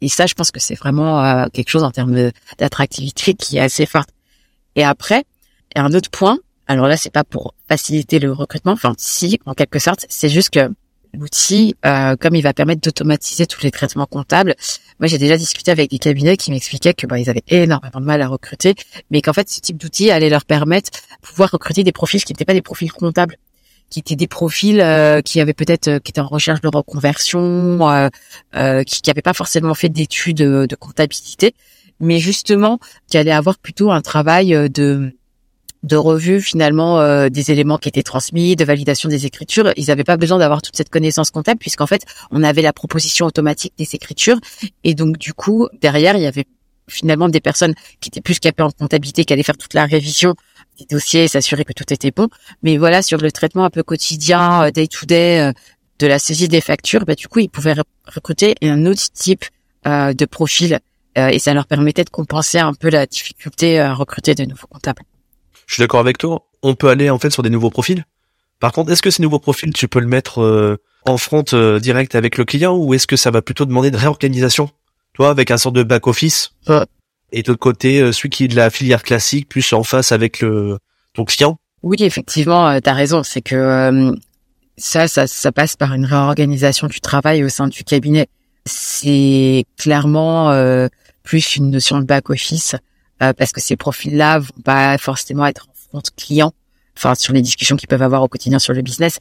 Et 0.00 0.08
ça, 0.08 0.26
je 0.26 0.34
pense 0.34 0.50
que 0.50 0.60
c'est 0.60 0.74
vraiment 0.74 1.24
euh, 1.24 1.46
quelque 1.52 1.68
chose 1.68 1.84
en 1.84 1.90
termes 1.90 2.30
d'attractivité 2.58 3.34
qui 3.34 3.58
est 3.58 3.60
assez 3.60 3.86
fort. 3.86 4.06
Et 4.76 4.84
après, 4.84 5.24
un 5.74 5.92
autre 5.92 6.10
point, 6.10 6.38
alors 6.66 6.86
là, 6.86 6.96
c'est 6.96 7.12
pas 7.12 7.24
pour 7.24 7.54
faciliter 7.68 8.18
le 8.18 8.32
recrutement, 8.32 8.72
enfin 8.72 8.94
si, 8.96 9.40
en 9.46 9.54
quelque 9.54 9.78
sorte, 9.78 10.06
c'est 10.08 10.28
juste 10.28 10.50
que 10.50 10.70
l'outil, 11.14 11.76
euh, 11.84 12.16
comme 12.16 12.34
il 12.34 12.42
va 12.42 12.52
permettre 12.52 12.80
d'automatiser 12.80 13.46
tous 13.46 13.62
les 13.62 13.70
traitements 13.70 14.06
comptables, 14.06 14.54
moi 14.98 15.06
j'ai 15.06 15.18
déjà 15.18 15.36
discuté 15.36 15.70
avec 15.70 15.90
des 15.90 15.98
cabinets 15.98 16.36
qui 16.36 16.50
m'expliquaient 16.50 16.94
que 16.94 17.06
bah, 17.06 17.18
ils 17.18 17.30
avaient 17.30 17.44
énormément 17.48 18.00
de 18.00 18.04
mal 18.04 18.22
à 18.22 18.28
recruter, 18.28 18.74
mais 19.10 19.22
qu'en 19.22 19.32
fait 19.32 19.48
ce 19.48 19.60
type 19.60 19.76
d'outil 19.76 20.10
allait 20.10 20.30
leur 20.30 20.44
permettre 20.44 20.90
de 20.90 21.26
pouvoir 21.26 21.50
recruter 21.50 21.84
des 21.84 21.92
profils 21.92 22.24
qui 22.24 22.32
n'étaient 22.32 22.44
pas 22.44 22.54
des 22.54 22.62
profils 22.62 22.92
comptables, 22.92 23.36
qui 23.90 23.98
étaient 23.98 24.16
des 24.16 24.28
profils 24.28 24.80
euh, 24.80 25.20
qui 25.20 25.40
avaient 25.40 25.52
peut-être 25.52 25.88
euh, 25.88 25.98
qui 25.98 26.10
étaient 26.12 26.20
en 26.20 26.28
recherche 26.28 26.60
de 26.60 26.68
reconversion, 26.68 27.88
euh, 28.54 28.82
qui 28.84 29.02
n'avaient 29.06 29.20
pas 29.20 29.34
forcément 29.34 29.74
fait 29.74 29.88
d'études 29.88 30.38
de 30.38 30.76
comptabilité, 30.76 31.54
mais 31.98 32.20
justement 32.20 32.78
qui 33.08 33.18
allaient 33.18 33.32
avoir 33.32 33.58
plutôt 33.58 33.90
un 33.90 34.00
travail 34.00 34.70
de 34.70 35.12
de 35.82 35.96
revue 35.96 36.40
finalement 36.40 37.00
euh, 37.00 37.28
des 37.28 37.50
éléments 37.50 37.78
qui 37.78 37.88
étaient 37.88 38.02
transmis, 38.02 38.56
de 38.56 38.64
validation 38.64 39.08
des 39.08 39.26
écritures. 39.26 39.72
Ils 39.76 39.86
n'avaient 39.86 40.04
pas 40.04 40.16
besoin 40.16 40.38
d'avoir 40.38 40.62
toute 40.62 40.76
cette 40.76 40.90
connaissance 40.90 41.30
comptable 41.30 41.58
puisqu'en 41.58 41.86
fait 41.86 42.04
on 42.30 42.42
avait 42.42 42.62
la 42.62 42.72
proposition 42.72 43.26
automatique 43.26 43.72
des 43.78 43.94
écritures 43.94 44.38
et 44.84 44.94
donc 44.94 45.16
du 45.18 45.32
coup 45.32 45.68
derrière 45.80 46.16
il 46.16 46.22
y 46.22 46.26
avait 46.26 46.44
finalement 46.88 47.28
des 47.28 47.40
personnes 47.40 47.74
qui 48.00 48.08
étaient 48.08 48.20
plus 48.20 48.40
capées 48.40 48.64
en 48.64 48.70
comptabilité, 48.70 49.24
qui 49.24 49.32
allaient 49.32 49.44
faire 49.44 49.56
toute 49.56 49.74
la 49.74 49.86
révision 49.86 50.34
des 50.78 50.86
dossiers 50.86 51.24
et 51.24 51.28
s'assurer 51.28 51.64
que 51.64 51.72
tout 51.72 51.90
était 51.92 52.10
bon. 52.10 52.28
Mais 52.62 52.76
voilà 52.78 53.00
sur 53.00 53.18
le 53.18 53.30
traitement 53.30 53.64
un 53.64 53.70
peu 53.70 53.82
quotidien, 53.82 54.64
euh, 54.64 54.70
day 54.70 54.86
to 54.86 55.06
day 55.06 55.40
euh, 55.40 55.52
de 56.00 56.06
la 56.06 56.18
saisie 56.18 56.48
des 56.48 56.60
factures, 56.60 57.04
bah, 57.04 57.14
du 57.14 57.28
coup 57.28 57.40
ils 57.40 57.50
pouvaient 57.50 57.76
recruter 58.06 58.54
un 58.62 58.86
autre 58.86 59.12
type 59.12 59.44
de 59.84 60.24
profil 60.26 60.78
et 61.16 61.38
ça 61.38 61.52
leur 61.52 61.66
permettait 61.66 62.04
de 62.04 62.10
compenser 62.10 62.58
un 62.58 62.72
peu 62.72 62.88
la 62.88 63.06
difficulté 63.06 63.78
à 63.78 63.92
recruter 63.94 64.34
de 64.34 64.44
nouveaux 64.44 64.66
comptables. 64.66 65.02
Je 65.70 65.74
suis 65.74 65.82
d'accord 65.84 66.00
avec 66.00 66.18
toi. 66.18 66.48
On 66.64 66.74
peut 66.74 66.88
aller 66.88 67.10
en 67.10 67.20
fait 67.20 67.30
sur 67.30 67.44
des 67.44 67.48
nouveaux 67.48 67.70
profils. 67.70 68.04
Par 68.58 68.72
contre, 68.72 68.90
est-ce 68.90 69.02
que 69.02 69.10
ces 69.10 69.22
nouveaux 69.22 69.38
profils, 69.38 69.72
tu 69.72 69.86
peux 69.86 70.00
le 70.00 70.08
mettre 70.08 70.42
euh, 70.42 70.78
en 71.06 71.16
front 71.16 71.44
euh, 71.52 71.78
direct 71.78 72.16
avec 72.16 72.38
le 72.38 72.44
client 72.44 72.76
ou 72.76 72.92
est-ce 72.92 73.06
que 73.06 73.14
ça 73.14 73.30
va 73.30 73.40
plutôt 73.40 73.66
demander 73.66 73.92
de 73.92 73.96
réorganisation? 73.96 74.68
Toi, 75.12 75.30
avec 75.30 75.52
un 75.52 75.58
sort 75.58 75.70
de 75.70 75.84
back 75.84 76.08
office? 76.08 76.50
Et 77.30 77.44
de 77.44 77.48
l'autre 77.48 77.60
côté, 77.60 78.00
euh, 78.00 78.10
celui 78.10 78.30
qui 78.30 78.44
est 78.46 78.48
de 78.48 78.56
la 78.56 78.68
filière 78.68 79.04
classique, 79.04 79.48
plus 79.48 79.72
en 79.72 79.84
face 79.84 80.10
avec 80.10 80.40
le 80.40 80.78
ton 81.14 81.24
client? 81.24 81.56
Oui, 81.84 81.98
effectivement, 82.00 82.80
tu 82.80 82.90
as 82.90 82.94
raison. 82.94 83.22
C'est 83.22 83.40
que 83.40 84.12
ça, 84.76 85.06
ça, 85.06 85.28
ça 85.28 85.52
passe 85.52 85.76
par 85.76 85.94
une 85.94 86.04
réorganisation 86.04 86.88
du 86.88 87.00
travail 87.00 87.44
au 87.44 87.48
sein 87.48 87.68
du 87.68 87.84
cabinet. 87.84 88.26
C'est 88.66 89.64
clairement 89.78 90.52
plus 91.22 91.54
une 91.54 91.70
notion 91.70 92.00
de 92.00 92.06
back 92.06 92.28
office 92.28 92.74
euh, 93.22 93.32
parce 93.32 93.52
que 93.52 93.60
ces 93.60 93.76
profils-là 93.76 94.38
vont 94.38 94.62
pas 94.64 94.98
forcément 94.98 95.46
être 95.46 95.68
en 95.68 95.98
front 95.98 96.02
client, 96.16 96.52
enfin 96.96 97.14
sur 97.14 97.32
les 97.32 97.42
discussions 97.42 97.76
qu'ils 97.76 97.88
peuvent 97.88 98.02
avoir 98.02 98.22
au 98.22 98.28
quotidien 98.28 98.58
sur 98.58 98.72
le 98.72 98.82
business. 98.82 99.18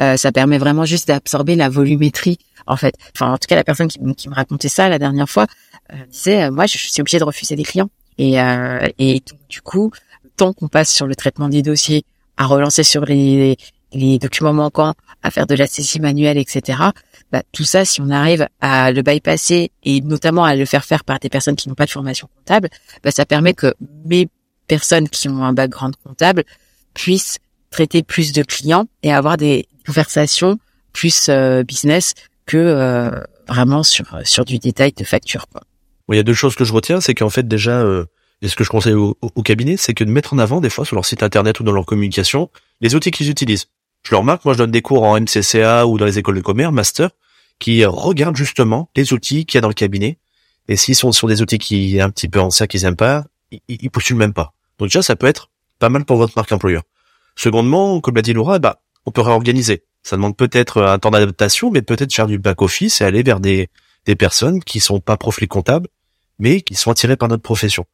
Euh, 0.00 0.16
ça 0.16 0.32
permet 0.32 0.58
vraiment 0.58 0.84
juste 0.84 1.08
d'absorber 1.08 1.56
la 1.56 1.68
volumétrie 1.68 2.38
en 2.66 2.76
fait. 2.76 2.94
Enfin 3.14 3.32
en 3.32 3.38
tout 3.38 3.46
cas 3.48 3.56
la 3.56 3.64
personne 3.64 3.88
qui, 3.88 3.98
qui 4.14 4.28
me 4.28 4.34
racontait 4.34 4.68
ça 4.68 4.88
la 4.88 4.98
dernière 4.98 5.28
fois 5.28 5.46
euh, 5.92 5.96
disait 6.10 6.44
euh, 6.44 6.50
moi 6.50 6.66
je 6.66 6.78
suis 6.78 7.00
obligée 7.00 7.18
de 7.18 7.24
refuser 7.24 7.56
des 7.56 7.64
clients 7.64 7.90
et 8.18 8.40
euh, 8.40 8.86
et 8.98 9.22
du 9.48 9.60
coup 9.60 9.90
tant 10.36 10.52
qu'on 10.52 10.68
passe 10.68 10.92
sur 10.92 11.06
le 11.06 11.16
traitement 11.16 11.48
des 11.48 11.62
dossiers, 11.62 12.04
à 12.36 12.46
relancer 12.46 12.84
sur 12.84 13.04
les 13.04 13.56
les 13.92 14.18
documents 14.18 14.52
manquants, 14.52 14.94
à 15.22 15.30
faire 15.30 15.46
de 15.46 15.54
la 15.54 15.66
saisie 15.66 15.98
manuelle, 15.98 16.36
etc. 16.36 16.78
Bah, 17.30 17.42
tout 17.52 17.64
ça, 17.64 17.84
si 17.84 18.00
on 18.00 18.10
arrive 18.10 18.48
à 18.60 18.90
le 18.90 19.02
bypasser 19.02 19.70
et 19.84 20.00
notamment 20.00 20.44
à 20.44 20.54
le 20.54 20.64
faire 20.64 20.84
faire 20.84 21.04
par 21.04 21.18
des 21.18 21.28
personnes 21.28 21.56
qui 21.56 21.68
n'ont 21.68 21.74
pas 21.74 21.84
de 21.84 21.90
formation 21.90 22.28
comptable, 22.36 22.70
bah, 23.02 23.10
ça 23.10 23.26
permet 23.26 23.52
que 23.52 23.74
mes 24.06 24.28
personnes 24.66 25.08
qui 25.08 25.28
ont 25.28 25.44
un 25.44 25.52
background 25.52 25.94
comptable 26.02 26.44
puissent 26.94 27.38
traiter 27.70 28.02
plus 28.02 28.32
de 28.32 28.42
clients 28.42 28.86
et 29.02 29.12
avoir 29.12 29.36
des 29.36 29.68
conversations 29.86 30.58
plus 30.92 31.28
euh, 31.28 31.62
business 31.62 32.14
que 32.46 32.56
euh, 32.56 33.10
vraiment 33.46 33.82
sur 33.82 34.06
sur 34.24 34.44
du 34.44 34.58
détail 34.58 34.92
de 34.92 35.04
facture. 35.04 35.46
Quoi. 35.48 35.62
il 36.10 36.16
y 36.16 36.20
a 36.20 36.22
deux 36.22 36.34
choses 36.34 36.54
que 36.54 36.64
je 36.64 36.72
retiens, 36.72 37.00
c'est 37.00 37.14
qu'en 37.14 37.28
fait 37.28 37.46
déjà, 37.46 37.80
euh, 37.80 38.06
et 38.40 38.48
ce 38.48 38.56
que 38.56 38.64
je 38.64 38.70
conseille 38.70 38.94
au, 38.94 39.18
au, 39.20 39.42
cabinet, 39.42 39.76
c'est 39.76 39.94
que 39.94 40.04
de 40.04 40.10
mettre 40.10 40.32
en 40.32 40.38
avant 40.38 40.60
des 40.60 40.70
fois 40.70 40.84
sur 40.84 40.94
leur 40.94 41.04
site 41.04 41.22
internet 41.22 41.60
ou 41.60 41.62
dans 41.62 41.72
leur 41.72 41.84
communication 41.84 42.50
les 42.80 42.94
outils 42.94 43.10
qu'ils 43.10 43.28
utilisent. 43.28 43.66
Je 44.08 44.14
le 44.14 44.20
remarque, 44.20 44.46
moi 44.46 44.54
je 44.54 44.58
donne 44.58 44.70
des 44.70 44.80
cours 44.80 45.02
en 45.02 45.20
MCCA 45.20 45.86
ou 45.86 45.98
dans 45.98 46.06
les 46.06 46.18
écoles 46.18 46.36
de 46.36 46.40
commerce, 46.40 46.72
master, 46.72 47.10
qui 47.58 47.84
regardent 47.84 48.38
justement 48.38 48.88
les 48.96 49.12
outils 49.12 49.44
qu'il 49.44 49.56
y 49.56 49.58
a 49.58 49.60
dans 49.60 49.68
le 49.68 49.74
cabinet. 49.74 50.16
Et 50.66 50.76
s'ils 50.76 50.94
sont 50.94 51.12
sur 51.12 51.28
des 51.28 51.42
outils 51.42 51.58
qui 51.58 51.98
sont 51.98 52.04
un 52.04 52.08
petit 52.08 52.26
peu 52.26 52.40
anciens, 52.40 52.66
qu'ils 52.66 52.86
aiment 52.86 52.96
pas, 52.96 53.26
ils, 53.50 53.60
ils 53.68 53.90
postulent 53.90 54.16
même 54.16 54.32
pas. 54.32 54.54
Donc 54.78 54.88
déjà, 54.88 55.02
ça 55.02 55.14
peut 55.14 55.26
être 55.26 55.50
pas 55.78 55.90
mal 55.90 56.06
pour 56.06 56.16
votre 56.16 56.32
marque 56.36 56.50
employeur. 56.52 56.84
Secondement, 57.36 58.00
comme 58.00 58.16
l'a 58.16 58.22
dit 58.22 58.32
Laura, 58.32 58.58
bah, 58.58 58.80
on 59.04 59.10
peut 59.10 59.20
réorganiser. 59.20 59.84
Ça 60.02 60.16
demande 60.16 60.38
peut-être 60.38 60.80
un 60.80 60.98
temps 60.98 61.10
d'adaptation, 61.10 61.70
mais 61.70 61.82
peut-être 61.82 62.14
faire 62.14 62.28
du 62.28 62.38
back-office 62.38 63.02
et 63.02 63.04
aller 63.04 63.22
vers 63.22 63.40
des, 63.40 63.68
des 64.06 64.16
personnes 64.16 64.64
qui 64.64 64.80
sont 64.80 65.00
pas 65.00 65.18
profils 65.18 65.48
comptables, 65.48 65.88
mais 66.38 66.62
qui 66.62 66.76
sont 66.76 66.90
attirées 66.90 67.18
par 67.18 67.28
notre 67.28 67.42
profession. 67.42 67.84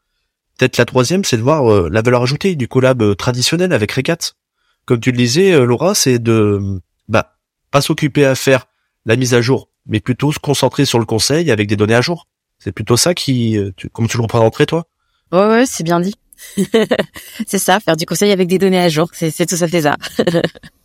Peut-être 0.58 0.76
la 0.76 0.84
troisième, 0.84 1.24
c'est 1.24 1.38
de 1.38 1.42
voir 1.42 1.68
euh, 1.72 1.88
la 1.90 2.02
valeur 2.02 2.22
ajoutée 2.22 2.54
du 2.54 2.68
collab 2.68 3.02
euh, 3.02 3.16
traditionnel 3.16 3.72
avec 3.72 3.90
Recat 3.90 4.34
comme 4.84 5.00
tu 5.00 5.10
le 5.10 5.16
disais, 5.16 5.52
euh, 5.52 5.64
Laura, 5.64 5.94
c'est 5.94 6.18
de 6.18 6.80
bah 7.08 7.36
pas 7.70 7.80
s'occuper 7.80 8.24
à 8.24 8.34
faire 8.34 8.66
la 9.06 9.16
mise 9.16 9.34
à 9.34 9.40
jour, 9.40 9.68
mais 9.86 10.00
plutôt 10.00 10.32
se 10.32 10.38
concentrer 10.38 10.84
sur 10.84 10.98
le 10.98 11.04
conseil 11.04 11.50
avec 11.50 11.68
des 11.68 11.76
données 11.76 11.94
à 11.94 12.00
jour. 12.00 12.26
C'est 12.58 12.72
plutôt 12.72 12.96
ça 12.96 13.14
qui, 13.14 13.56
euh, 13.58 13.72
tu, 13.76 13.88
comme 13.90 14.08
tu 14.08 14.16
le 14.16 14.22
représenterais 14.22 14.66
toi? 14.66 14.86
Ouais, 15.32 15.46
ouais, 15.46 15.66
c'est 15.66 15.84
bien 15.84 16.00
dit. 16.00 16.14
c'est 17.46 17.58
ça, 17.58 17.80
faire 17.80 17.96
du 17.96 18.06
conseil 18.06 18.32
avec 18.32 18.48
des 18.48 18.58
données 18.58 18.78
à 18.78 18.88
jour, 18.88 19.08
c'est, 19.12 19.30
c'est 19.30 19.46
tout 19.46 19.56
ça 19.56 19.68
fait 19.68 19.82
ça. 19.82 19.96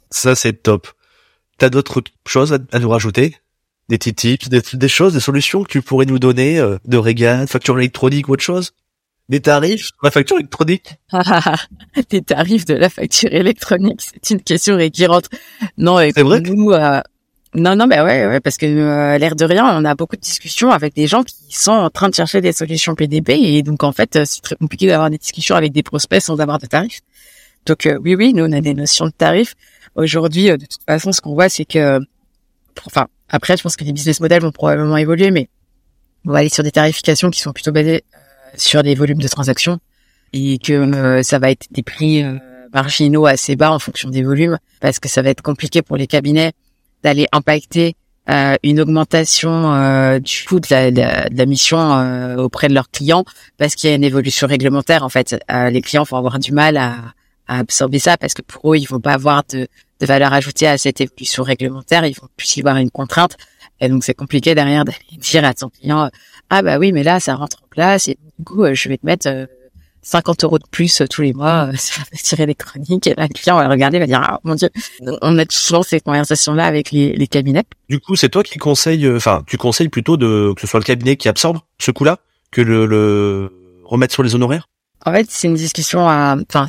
ça 0.09 0.35
c'est 0.35 0.53
top. 0.63 0.87
T'as 1.57 1.69
d'autres 1.69 2.01
choses 2.25 2.53
à, 2.53 2.79
nous 2.79 2.89
rajouter? 2.89 3.35
Des 3.89 3.97
petits 3.97 4.13
tips, 4.13 4.49
des, 4.49 4.87
choses, 4.87 5.13
des 5.13 5.19
solutions 5.19 5.63
que 5.63 5.69
tu 5.69 5.81
pourrais 5.81 6.05
nous 6.05 6.19
donner 6.19 6.59
euh, 6.59 6.77
de 6.85 6.97
régal, 6.97 7.47
facture 7.47 7.77
électronique 7.77 8.29
ou 8.29 8.33
autre 8.33 8.43
chose? 8.43 8.73
Des 9.29 9.39
tarifs? 9.39 9.91
La 10.03 10.11
facture 10.11 10.37
électronique 10.37 10.95
Des 12.09 12.21
tarifs 12.21 12.65
de 12.65 12.73
la 12.73 12.89
facture 12.89 13.31
électronique, 13.31 14.01
c'est 14.01 14.33
une 14.33 14.41
question 14.41 14.75
récurrente. 14.75 15.29
Non, 15.77 15.99
c'est 15.99 16.21
vrai 16.21 16.41
nous, 16.41 16.71
euh, 16.71 16.99
non, 17.55 17.75
non, 17.75 17.87
bah 17.87 18.03
ouais, 18.03 18.27
ouais 18.27 18.39
parce 18.39 18.57
que 18.57 18.65
euh, 18.65 19.17
l'air 19.17 19.35
de 19.35 19.45
rien, 19.45 19.65
on 19.79 19.85
a 19.85 19.95
beaucoup 19.95 20.15
de 20.15 20.21
discussions 20.21 20.71
avec 20.71 20.93
des 20.93 21.07
gens 21.07 21.23
qui 21.23 21.35
sont 21.49 21.71
en 21.71 21.89
train 21.89 22.09
de 22.09 22.15
chercher 22.15 22.41
des 22.41 22.51
solutions 22.51 22.95
PDP 22.95 23.29
et 23.29 23.63
donc 23.63 23.83
en 23.83 23.91
fait, 23.91 24.25
c'est 24.25 24.41
très 24.41 24.55
compliqué 24.55 24.87
d'avoir 24.87 25.09
des 25.09 25.17
discussions 25.17 25.55
avec 25.55 25.71
des 25.71 25.83
prospects 25.83 26.21
sans 26.21 26.39
avoir 26.39 26.59
de 26.59 26.67
tarifs. 26.67 27.01
Donc 27.65 27.85
euh, 27.85 27.97
oui, 28.03 28.15
oui, 28.15 28.33
nous 28.33 28.43
on 28.43 28.51
a 28.51 28.61
des 28.61 28.73
notions 28.73 29.05
de 29.05 29.11
tarifs. 29.11 29.55
Aujourd'hui, 29.95 30.45
de 30.45 30.57
toute 30.57 30.83
façon, 30.85 31.11
ce 31.11 31.21
qu'on 31.21 31.33
voit, 31.33 31.49
c'est 31.49 31.65
que, 31.65 31.99
enfin, 32.85 33.07
après, 33.27 33.57
je 33.57 33.63
pense 33.63 33.75
que 33.75 33.83
les 33.83 33.93
business 33.93 34.19
models 34.19 34.41
vont 34.41 34.51
probablement 34.51 34.97
évoluer, 34.97 35.31
mais 35.31 35.49
on 36.25 36.31
va 36.31 36.39
aller 36.39 36.49
sur 36.49 36.63
des 36.63 36.71
tarifications 36.71 37.31
qui 37.31 37.41
sont 37.41 37.51
plutôt 37.51 37.71
basées 37.71 38.03
sur 38.59 38.83
des 38.83 38.95
volumes 38.95 39.21
de 39.21 39.27
transactions 39.27 39.79
et 40.33 40.57
que 40.59 40.73
euh, 40.73 41.23
ça 41.23 41.39
va 41.39 41.51
être 41.51 41.67
des 41.71 41.83
prix 41.83 42.23
euh, 42.23 42.37
marginaux 42.73 43.25
assez 43.25 43.55
bas 43.55 43.71
en 43.71 43.79
fonction 43.79 44.09
des 44.09 44.23
volumes 44.23 44.57
parce 44.79 44.99
que 44.99 45.09
ça 45.09 45.21
va 45.21 45.29
être 45.29 45.41
compliqué 45.41 45.81
pour 45.81 45.97
les 45.97 46.07
cabinets 46.07 46.53
d'aller 47.03 47.27
impacter 47.31 47.95
euh, 48.29 48.55
une 48.61 48.79
augmentation 48.79 50.19
du 50.19 50.43
coût 50.47 50.59
de 50.59 50.67
la, 50.69 51.45
mission 51.45 52.37
auprès 52.37 52.67
de 52.67 52.75
leurs 52.75 52.91
clients 52.91 53.23
parce 53.57 53.75
qu'il 53.75 53.89
y 53.89 53.93
a 53.93 53.95
une 53.95 54.03
évolution 54.03 54.45
réglementaire 54.45 55.03
en 55.03 55.09
fait. 55.09 55.35
Les 55.49 55.81
clients 55.81 56.03
vont 56.03 56.17
avoir 56.17 56.37
du 56.37 56.51
mal 56.51 56.77
à, 56.77 56.95
à, 57.49 57.59
absorber 57.59 57.99
ça 57.99 58.17
parce 58.17 58.33
que 58.33 58.41
pour 58.41 58.73
eux 58.73 58.77
ils 58.77 58.87
vont 58.87 58.99
pas 58.99 59.13
avoir 59.13 59.43
de, 59.51 59.67
de 59.99 60.05
valeur 60.05 60.33
ajoutée 60.33 60.67
à 60.67 60.77
cette 60.77 61.01
évolution 61.01 61.43
réglementaire 61.43 62.05
ils 62.05 62.15
vont 62.15 62.27
plus 62.37 62.57
y 62.57 62.61
voir 62.61 62.77
une 62.77 62.91
contrainte 62.91 63.37
et 63.79 63.89
donc 63.89 64.03
c'est 64.03 64.13
compliqué 64.13 64.55
derrière 64.55 64.85
d'aller 64.85 64.97
dire 65.17 65.45
à 65.45 65.53
ton 65.53 65.69
client 65.69 66.09
ah 66.49 66.61
bah 66.61 66.77
oui 66.77 66.91
mais 66.91 67.03
là 67.03 67.19
ça 67.19 67.35
rentre 67.35 67.57
en 67.63 67.67
place 67.69 68.07
et 68.07 68.17
du 68.37 68.45
coup 68.45 68.63
euh, 68.63 68.73
je 68.73 68.89
vais 68.89 68.97
te 68.97 69.05
mettre 69.05 69.27
50 70.01 70.43
euros 70.45 70.59
de 70.59 70.63
plus 70.71 71.01
tous 71.09 71.21
les 71.21 71.33
mois 71.33 71.69
sur 71.77 71.99
la 71.99 72.05
facture 72.05 72.39
électronique. 72.39 73.05
Et 73.05 73.13
là, 73.15 73.27
le 73.27 73.33
client 73.33 73.57
va 73.57 73.67
regarder, 73.67 73.99
va 73.99 74.07
dire 74.07 74.21
ah 74.23 74.39
mon 74.45 74.55
dieu. 74.55 74.69
On 75.21 75.37
a 75.37 75.43
souvent 75.49 75.83
ces 75.83 75.99
conversations-là 75.99 76.65
avec 76.65 76.91
les, 76.91 77.13
les 77.13 77.27
cabinets. 77.27 77.65
Du 77.89 77.99
coup, 77.99 78.15
c'est 78.15 78.29
toi 78.29 78.41
qui 78.41 78.57
conseille, 78.57 79.07
enfin, 79.09 79.43
tu 79.45 79.57
conseilles 79.57 79.89
plutôt 79.89 80.15
de 80.15 80.53
que 80.55 80.61
ce 80.61 80.67
soit 80.67 80.79
le 80.79 80.85
cabinet 80.85 81.17
qui 81.17 81.27
absorbe 81.27 81.59
ce 81.79 81.91
coût-là 81.91 82.19
que 82.51 82.61
le, 82.61 82.85
le 82.85 83.51
remettre 83.83 84.13
sur 84.13 84.23
les 84.23 84.35
honoraires? 84.35 84.67
En 85.05 85.13
fait, 85.13 85.27
c'est 85.29 85.47
une 85.47 85.55
discussion 85.55 86.07
à, 86.07 86.37
enfin, 86.49 86.67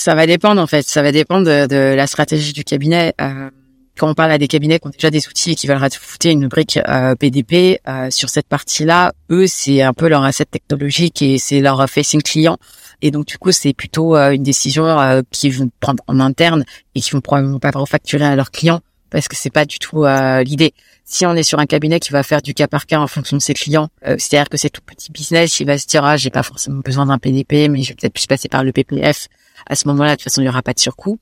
ça 0.00 0.14
va 0.14 0.26
dépendre 0.26 0.60
en 0.62 0.66
fait. 0.66 0.88
Ça 0.88 1.02
va 1.02 1.12
dépendre 1.12 1.46
de, 1.46 1.66
de 1.66 1.94
la 1.94 2.06
stratégie 2.06 2.52
du 2.52 2.64
cabinet. 2.64 3.12
Euh, 3.20 3.50
quand 3.98 4.08
on 4.08 4.14
parle 4.14 4.32
à 4.32 4.38
des 4.38 4.48
cabinets 4.48 4.78
qui 4.78 4.86
ont 4.86 4.90
déjà 4.90 5.10
des 5.10 5.28
outils 5.28 5.52
et 5.52 5.54
qui 5.54 5.66
veulent 5.66 5.76
rajouter 5.76 6.30
une 6.30 6.48
brique 6.48 6.78
euh, 6.88 7.14
PDP 7.16 7.80
euh, 7.86 8.10
sur 8.10 8.30
cette 8.30 8.46
partie-là, 8.46 9.12
eux 9.30 9.46
c'est 9.46 9.82
un 9.82 9.92
peu 9.92 10.08
leur 10.08 10.24
asset 10.24 10.46
technologique 10.46 11.20
et 11.20 11.36
c'est 11.36 11.60
leur 11.60 11.86
facing 11.90 12.22
client. 12.22 12.56
Et 13.02 13.10
donc 13.10 13.26
du 13.26 13.36
coup 13.36 13.52
c'est 13.52 13.74
plutôt 13.74 14.16
euh, 14.16 14.30
une 14.30 14.42
décision 14.42 14.86
euh, 14.86 15.20
qu'ils 15.30 15.52
vont 15.52 15.70
prendre 15.80 16.02
en 16.06 16.18
interne 16.18 16.64
et 16.94 17.02
qui 17.02 17.10
vont 17.10 17.20
probablement 17.20 17.58
pas 17.58 17.70
refacturer 17.70 18.24
à 18.24 18.36
leurs 18.36 18.52
clients 18.52 18.80
parce 19.10 19.28
que 19.28 19.36
c'est 19.36 19.50
pas 19.50 19.66
du 19.66 19.78
tout 19.78 20.04
l'idée. 20.44 20.72
Si 21.04 21.26
on 21.26 21.34
est 21.34 21.42
sur 21.42 21.58
un 21.58 21.66
cabinet 21.66 21.98
qui 21.98 22.12
va 22.12 22.22
faire 22.22 22.40
du 22.40 22.54
cas 22.54 22.68
par 22.68 22.86
cas 22.86 23.00
en 23.00 23.08
fonction 23.08 23.36
de 23.36 23.42
ses 23.42 23.54
clients, 23.54 23.88
c'est-à-dire 24.02 24.48
que 24.48 24.56
c'est 24.56 24.70
tout 24.70 24.82
petit 24.86 25.10
business, 25.10 25.58
il 25.58 25.66
va 25.66 25.78
se 25.78 25.88
dire 25.88 26.04
ah 26.04 26.16
j'ai 26.16 26.30
pas 26.30 26.44
forcément 26.44 26.80
besoin 26.84 27.06
d'un 27.06 27.18
PDP, 27.18 27.68
mais 27.68 27.82
je 27.82 27.88
vais 27.88 27.96
peut-être 27.96 28.14
plus 28.14 28.28
passer 28.28 28.48
par 28.48 28.62
le 28.62 28.70
PPF. 28.70 29.26
À 29.66 29.76
ce 29.76 29.88
moment-là, 29.88 30.10
de 30.10 30.16
toute 30.16 30.24
façon, 30.24 30.42
il 30.42 30.46
y 30.46 30.48
aura 30.48 30.62
pas 30.62 30.74
de 30.74 30.80
surcoût. 30.80 31.18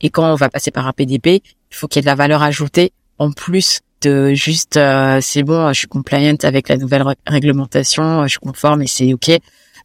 Et 0.00 0.10
quand 0.10 0.30
on 0.30 0.34
va 0.34 0.48
passer 0.48 0.70
par 0.70 0.86
un 0.86 0.92
PDP, 0.92 1.42
il 1.70 1.76
faut 1.76 1.88
qu'il 1.88 1.98
y 1.98 2.00
ait 2.00 2.02
de 2.02 2.06
la 2.06 2.14
valeur 2.14 2.42
ajoutée 2.42 2.92
en 3.18 3.32
plus 3.32 3.80
de 4.00 4.32
juste 4.32 4.78
euh, 4.78 5.20
c'est 5.20 5.42
bon, 5.42 5.68
je 5.74 5.80
suis 5.80 5.86
compliant 5.86 6.34
avec 6.42 6.68
la 6.70 6.78
nouvelle 6.78 7.04
réglementation, 7.26 8.22
je 8.22 8.28
suis 8.28 8.38
conforme 8.38 8.82
et 8.82 8.86
c'est 8.86 9.12
ok. 9.12 9.30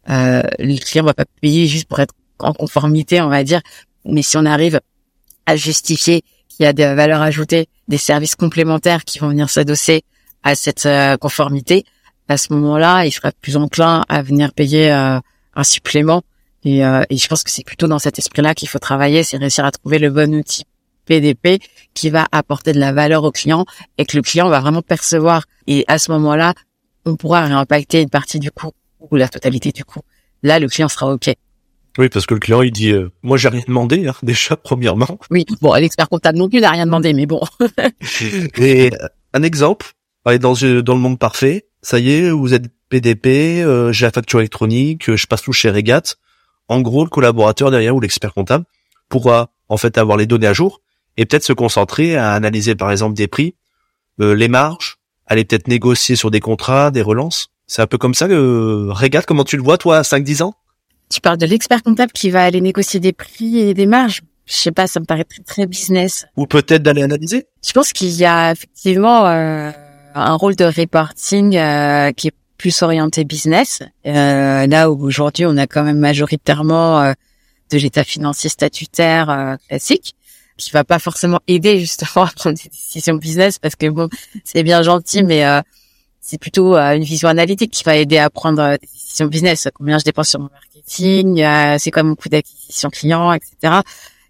Euh, 0.08 0.42
le 0.58 0.78
client 0.78 1.04
va 1.04 1.12
pas 1.12 1.26
payer 1.42 1.66
juste 1.66 1.86
pour 1.86 2.00
être 2.00 2.14
en 2.38 2.52
conformité, 2.52 3.20
on 3.20 3.28
va 3.28 3.44
dire. 3.44 3.60
Mais 4.04 4.22
si 4.22 4.36
on 4.36 4.46
arrive 4.46 4.80
à 5.46 5.56
justifier 5.56 6.22
qu'il 6.48 6.64
y 6.64 6.66
a 6.66 6.72
des 6.72 6.94
valeurs 6.94 7.22
ajoutées, 7.22 7.68
des 7.88 7.98
services 7.98 8.36
complémentaires 8.36 9.04
qui 9.04 9.18
vont 9.18 9.28
venir 9.28 9.50
s'adosser 9.50 10.02
à 10.42 10.54
cette 10.54 10.86
euh, 10.86 11.16
conformité, 11.16 11.84
à 12.28 12.36
ce 12.36 12.52
moment-là, 12.54 13.04
il 13.04 13.12
sera 13.12 13.32
plus 13.32 13.56
enclin 13.56 14.04
à 14.08 14.22
venir 14.22 14.52
payer 14.52 14.90
euh, 14.90 15.18
un 15.54 15.64
supplément 15.64 16.22
et, 16.66 16.84
euh, 16.84 17.04
et 17.10 17.16
je 17.16 17.28
pense 17.28 17.44
que 17.44 17.50
c'est 17.50 17.64
plutôt 17.64 17.86
dans 17.86 18.00
cet 18.00 18.18
esprit-là 18.18 18.52
qu'il 18.52 18.68
faut 18.68 18.80
travailler, 18.80 19.22
c'est 19.22 19.36
réussir 19.36 19.64
à 19.64 19.70
trouver 19.70 20.00
le 20.00 20.10
bon 20.10 20.34
outil 20.34 20.64
PDP 21.04 21.62
qui 21.94 22.10
va 22.10 22.26
apporter 22.32 22.72
de 22.72 22.80
la 22.80 22.92
valeur 22.92 23.22
au 23.22 23.30
client 23.30 23.64
et 23.98 24.04
que 24.04 24.16
le 24.16 24.22
client 24.22 24.48
va 24.48 24.58
vraiment 24.58 24.82
percevoir. 24.82 25.44
Et 25.68 25.84
à 25.86 26.00
ce 26.00 26.10
moment-là, 26.10 26.54
on 27.04 27.14
pourra 27.14 27.44
réimpacter 27.44 28.02
une 28.02 28.10
partie 28.10 28.40
du 28.40 28.50
coût 28.50 28.72
ou 28.98 29.14
la 29.14 29.28
totalité 29.28 29.70
du 29.70 29.84
coût. 29.84 30.00
Là, 30.42 30.58
le 30.58 30.66
client 30.66 30.88
sera 30.88 31.12
OK. 31.14 31.30
Oui, 31.98 32.08
parce 32.08 32.26
que 32.26 32.34
le 32.34 32.40
client, 32.40 32.62
il 32.62 32.72
dit, 32.72 32.90
euh, 32.90 33.12
moi, 33.22 33.36
j'ai 33.36 33.48
rien 33.48 33.62
demandé, 33.64 34.08
hein, 34.08 34.14
déjà, 34.24 34.56
premièrement. 34.56 35.20
Oui, 35.30 35.46
bon, 35.62 35.72
l'expert 35.74 36.08
comptable 36.08 36.36
non 36.36 36.48
plus 36.48 36.60
n'a 36.60 36.72
rien 36.72 36.86
demandé, 36.86 37.14
mais 37.14 37.26
bon. 37.26 37.42
et 38.58 38.90
un 39.32 39.42
exemple, 39.44 39.92
allez, 40.24 40.40
dans, 40.40 40.54
dans 40.54 40.94
le 40.94 41.00
monde 41.00 41.20
parfait, 41.20 41.68
ça 41.80 42.00
y 42.00 42.10
est, 42.10 42.30
vous 42.30 42.54
êtes 42.54 42.64
PDP, 42.88 43.62
euh, 43.62 43.92
j'ai 43.92 44.04
la 44.04 44.10
facture 44.10 44.40
électronique, 44.40 45.14
je 45.14 45.26
passe 45.28 45.42
tout 45.42 45.52
chez 45.52 45.70
Regat 45.70 46.16
en 46.68 46.80
gros, 46.80 47.04
le 47.04 47.10
collaborateur 47.10 47.70
derrière 47.70 47.94
ou 47.94 48.00
l'expert 48.00 48.34
comptable 48.34 48.64
pourra 49.08 49.50
en 49.68 49.76
fait 49.76 49.98
avoir 49.98 50.16
les 50.16 50.26
données 50.26 50.46
à 50.46 50.52
jour 50.52 50.80
et 51.16 51.26
peut-être 51.26 51.44
se 51.44 51.52
concentrer 51.52 52.16
à 52.16 52.32
analyser 52.32 52.74
par 52.74 52.90
exemple 52.90 53.14
des 53.14 53.28
prix, 53.28 53.54
euh, 54.20 54.34
les 54.34 54.48
marges, 54.48 54.98
aller 55.26 55.44
peut-être 55.44 55.68
négocier 55.68 56.16
sur 56.16 56.30
des 56.30 56.40
contrats, 56.40 56.90
des 56.90 57.02
relances. 57.02 57.48
C'est 57.66 57.82
un 57.82 57.86
peu 57.86 57.98
comme 57.98 58.14
ça 58.14 58.28
que 58.28 58.88
regarde 58.90 59.26
comment 59.26 59.44
tu 59.44 59.56
le 59.56 59.62
vois 59.62 59.78
toi 59.78 59.98
à 59.98 60.02
5-10 60.02 60.42
ans? 60.42 60.54
Tu 61.08 61.20
parles 61.20 61.38
de 61.38 61.46
l'expert 61.46 61.82
comptable 61.82 62.12
qui 62.12 62.30
va 62.30 62.44
aller 62.44 62.60
négocier 62.60 63.00
des 63.00 63.12
prix 63.12 63.58
et 63.58 63.74
des 63.74 63.86
marges? 63.86 64.22
Je 64.44 64.54
sais 64.54 64.72
pas, 64.72 64.86
ça 64.86 65.00
me 65.00 65.04
paraît 65.04 65.24
très, 65.24 65.42
très 65.42 65.66
business. 65.66 66.26
Ou 66.36 66.46
peut-être 66.46 66.82
d'aller 66.82 67.02
analyser? 67.02 67.46
Je 67.64 67.72
pense 67.72 67.92
qu'il 67.92 68.10
y 68.10 68.24
a 68.24 68.52
effectivement 68.52 69.26
euh, 69.26 69.70
un 70.14 70.34
rôle 70.34 70.54
de 70.54 70.64
reporting 70.64 71.56
euh, 71.56 72.12
qui 72.12 72.28
est 72.28 72.34
plus 72.56 72.82
orienté 72.82 73.24
business. 73.24 73.82
Euh, 74.06 74.66
là 74.66 74.90
où 74.90 75.04
aujourd'hui 75.04 75.46
on 75.46 75.56
a 75.56 75.66
quand 75.66 75.84
même 75.84 75.98
majoritairement 75.98 77.00
euh, 77.00 77.12
de 77.70 77.78
l'état 77.78 78.04
financier 78.04 78.50
statutaire 78.50 79.30
euh, 79.30 79.56
classique 79.68 80.14
qui 80.56 80.70
va 80.70 80.84
pas 80.84 80.98
forcément 80.98 81.40
aider 81.46 81.80
justement 81.80 82.24
à 82.26 82.30
prendre 82.34 82.56
des 82.56 82.68
décisions 82.68 83.14
business 83.16 83.58
parce 83.58 83.76
que 83.76 83.88
bon 83.88 84.08
c'est 84.44 84.62
bien 84.62 84.82
gentil 84.82 85.22
mais 85.22 85.44
euh, 85.44 85.60
c'est 86.20 86.38
plutôt 86.38 86.76
une 86.76 87.04
vision 87.04 87.28
analytique 87.28 87.70
qui 87.72 87.84
va 87.84 87.96
aider 87.96 88.18
à 88.18 88.30
prendre 88.30 88.70
des 88.70 88.86
décisions 88.86 89.26
business 89.26 89.68
combien 89.74 89.98
je 89.98 90.04
dépense 90.04 90.30
sur 90.30 90.40
mon 90.40 90.48
marketing 90.50 91.44
c'est 91.78 91.90
quoi 91.90 92.02
mon 92.02 92.14
coût 92.14 92.28
d'acquisition 92.28 92.88
client 92.88 93.32
etc 93.32 93.82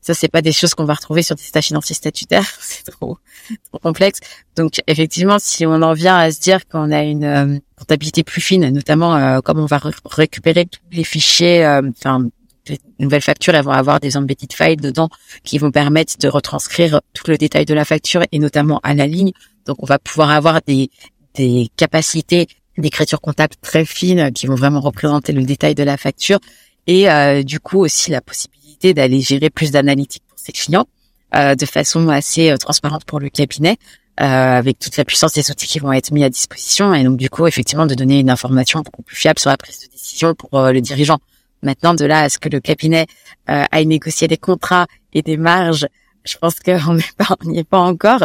ça, 0.07 0.14
c'est 0.14 0.29
pas 0.29 0.41
des 0.41 0.53
choses 0.53 0.72
qu'on 0.74 0.85
va 0.85 0.95
retrouver 0.95 1.24
sur 1.24 1.35
des 1.35 1.49
états 1.49 1.62
financiers 1.62 1.97
statutaires. 1.97 2.49
c'est 2.61 2.85
trop, 2.85 3.18
trop 3.64 3.79
complexe. 3.81 4.20
Donc, 4.55 4.81
effectivement, 4.87 5.39
si 5.41 5.66
on 5.66 5.83
en 5.83 5.95
vient 5.95 6.16
à 6.16 6.31
se 6.31 6.39
dire 6.39 6.68
qu'on 6.68 6.93
a 6.93 7.03
une 7.03 7.24
euh, 7.24 7.59
comptabilité 7.77 8.22
plus 8.22 8.41
fine, 8.41 8.68
notamment 8.70 9.16
euh, 9.16 9.41
comme 9.41 9.59
on 9.59 9.66
va 9.66 9.81
récupérer 10.05 10.66
les 10.93 11.05
fichiers, 11.05 11.64
euh, 11.64 11.83
enfin, 11.91 12.27
les 12.68 12.79
nouvelles 12.99 13.22
factures, 13.22 13.55
elles 13.55 13.64
vont 13.64 13.70
avoir 13.70 14.01
des 14.01 14.16
embedded 14.16 14.53
files 14.53 14.81
dedans 14.81 15.09
qui 15.45 15.59
vont 15.59 15.70
permettre 15.70 16.18
de 16.18 16.29
retranscrire 16.29 17.01
tout 17.12 17.24
le 17.29 17.39
détail 17.39 17.64
de 17.64 17.74
la 17.74 17.85
facture 17.85 18.22
et 18.33 18.39
notamment 18.39 18.81
à 18.83 18.95
la 18.95 19.07
ligne. 19.07 19.33
Donc, 19.66 19.83
on 19.83 19.87
va 19.87 19.99
pouvoir 19.99 20.31
avoir 20.31 20.61
des, 20.66 20.91
des 21.35 21.70
capacités 21.77 22.49
d'écriture 22.79 23.20
comptable 23.20 23.55
très 23.62 23.85
fines 23.85 24.33
qui 24.33 24.47
vont 24.47 24.55
vraiment 24.55 24.81
représenter 24.81 25.33
le 25.33 25.45
détail 25.45 25.74
de 25.74 25.83
la 25.83 25.97
facture 25.97 26.39
et 26.87 27.09
du 27.43 27.59
coup 27.59 27.79
aussi 27.79 28.11
la 28.11 28.20
possibilité 28.20 28.93
d'aller 28.93 29.22
gérer 29.22 29.49
plus 29.49 29.70
d'analytique 29.70 30.22
pour 30.29 30.39
ses 30.39 30.53
clients 30.53 30.87
euh, 31.35 31.57
de 31.57 31.66
façon 31.66 32.09
assez 32.09 32.51
euh, 32.51 32.57
transparente 32.57 33.05
pour 33.05 33.18
le 33.18 33.29
cabinet, 33.29 33.72
euh, 33.72 33.77
avec 34.17 34.79
toute 34.79 34.97
la 34.97 35.05
puissance 35.05 35.33
des 35.35 35.51
outils 35.51 35.67
qui 35.67 35.79
vont 35.79 35.93
être 35.93 36.11
mis 36.11 36.25
à 36.25 36.31
disposition 36.31 36.95
et 36.95 37.05
donc 37.05 37.17
du 37.17 37.29
coup 37.29 37.47
effectivement 37.47 37.87
de 37.87 37.95
donner 37.95 38.21
une 38.21 38.31
information 38.31 38.81
beaucoup 38.81 39.03
plus 39.03 39.17
fiable 39.17 39.39
sur 39.39 39.51
la 39.51 39.57
prise 39.57 39.81
de 39.81 39.93
décision 39.93 40.35
pour 40.35 40.59
le 40.59 40.81
dirigeant. 40.81 41.19
Maintenant, 41.62 41.95
de 41.95 42.05
là 42.05 42.21
à 42.21 42.29
ce 42.29 42.39
que 42.39 42.49
le 42.49 42.61
cabinet 42.61 43.07
aille 43.47 43.87
négocier 43.87 44.29
des 44.29 44.37
contrats 44.37 44.87
et 45.12 45.23
des 45.23 45.37
marges, 45.37 45.87
je 46.25 46.37
pense 46.39 46.61
qu'on 46.61 46.99
n'y 47.45 47.59
est 47.59 47.69
pas 47.69 47.79
encore. 47.79 48.25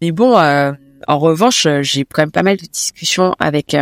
Mais 0.00 0.12
bon, 0.12 0.36
en 0.36 1.18
revanche, 1.18 1.66
j'ai 1.82 2.04
quand 2.04 2.22
même 2.22 2.30
pas 2.30 2.42
mal 2.42 2.56
de 2.56 2.66
discussions 2.66 3.34
avec 3.38 3.76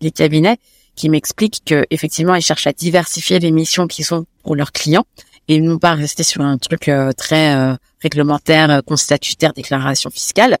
les 0.00 0.10
cabinets 0.10 0.56
qui 0.94 1.08
m'expliquent 1.08 1.62
que 1.64 1.86
effectivement 1.90 2.34
ils 2.34 2.42
cherchent 2.42 2.66
à 2.66 2.72
diversifier 2.72 3.38
les 3.38 3.50
missions 3.50 3.86
qui 3.86 4.02
sont 4.02 4.26
pour 4.42 4.56
leurs 4.56 4.72
clients 4.72 5.06
et 5.48 5.60
non 5.60 5.78
pas 5.78 5.94
rester 5.94 6.22
sur 6.22 6.40
un 6.40 6.58
truc 6.58 6.88
euh, 6.88 7.12
très 7.12 7.54
euh, 7.54 7.74
réglementaire, 8.00 8.70
euh, 8.70 8.80
constatutaire, 8.80 9.52
déclaration 9.52 10.10
fiscale. 10.10 10.58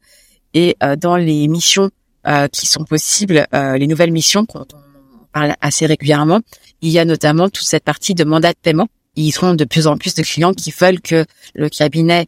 Et 0.54 0.76
dans 0.98 1.16
les 1.16 1.48
missions 1.48 1.88
qui 2.52 2.66
sont 2.66 2.84
possibles, 2.84 3.46
les 3.54 3.86
nouvelles 3.86 4.12
missions 4.12 4.44
qu'on 4.44 4.66
parle 5.32 5.54
assez 5.62 5.86
régulièrement, 5.86 6.40
il 6.82 6.90
y 6.90 6.98
a 6.98 7.06
notamment 7.06 7.48
toute 7.48 7.66
cette 7.66 7.84
partie 7.84 8.12
de 8.12 8.22
mandat 8.22 8.52
de 8.52 8.58
paiement. 8.60 8.88
Ils 9.16 9.32
seront 9.32 9.54
de 9.54 9.64
plus 9.64 9.86
en 9.86 9.96
plus 9.96 10.14
de 10.14 10.22
clients 10.22 10.52
qui 10.52 10.70
veulent 10.70 11.00
que 11.00 11.24
le 11.54 11.70
cabinet 11.70 12.26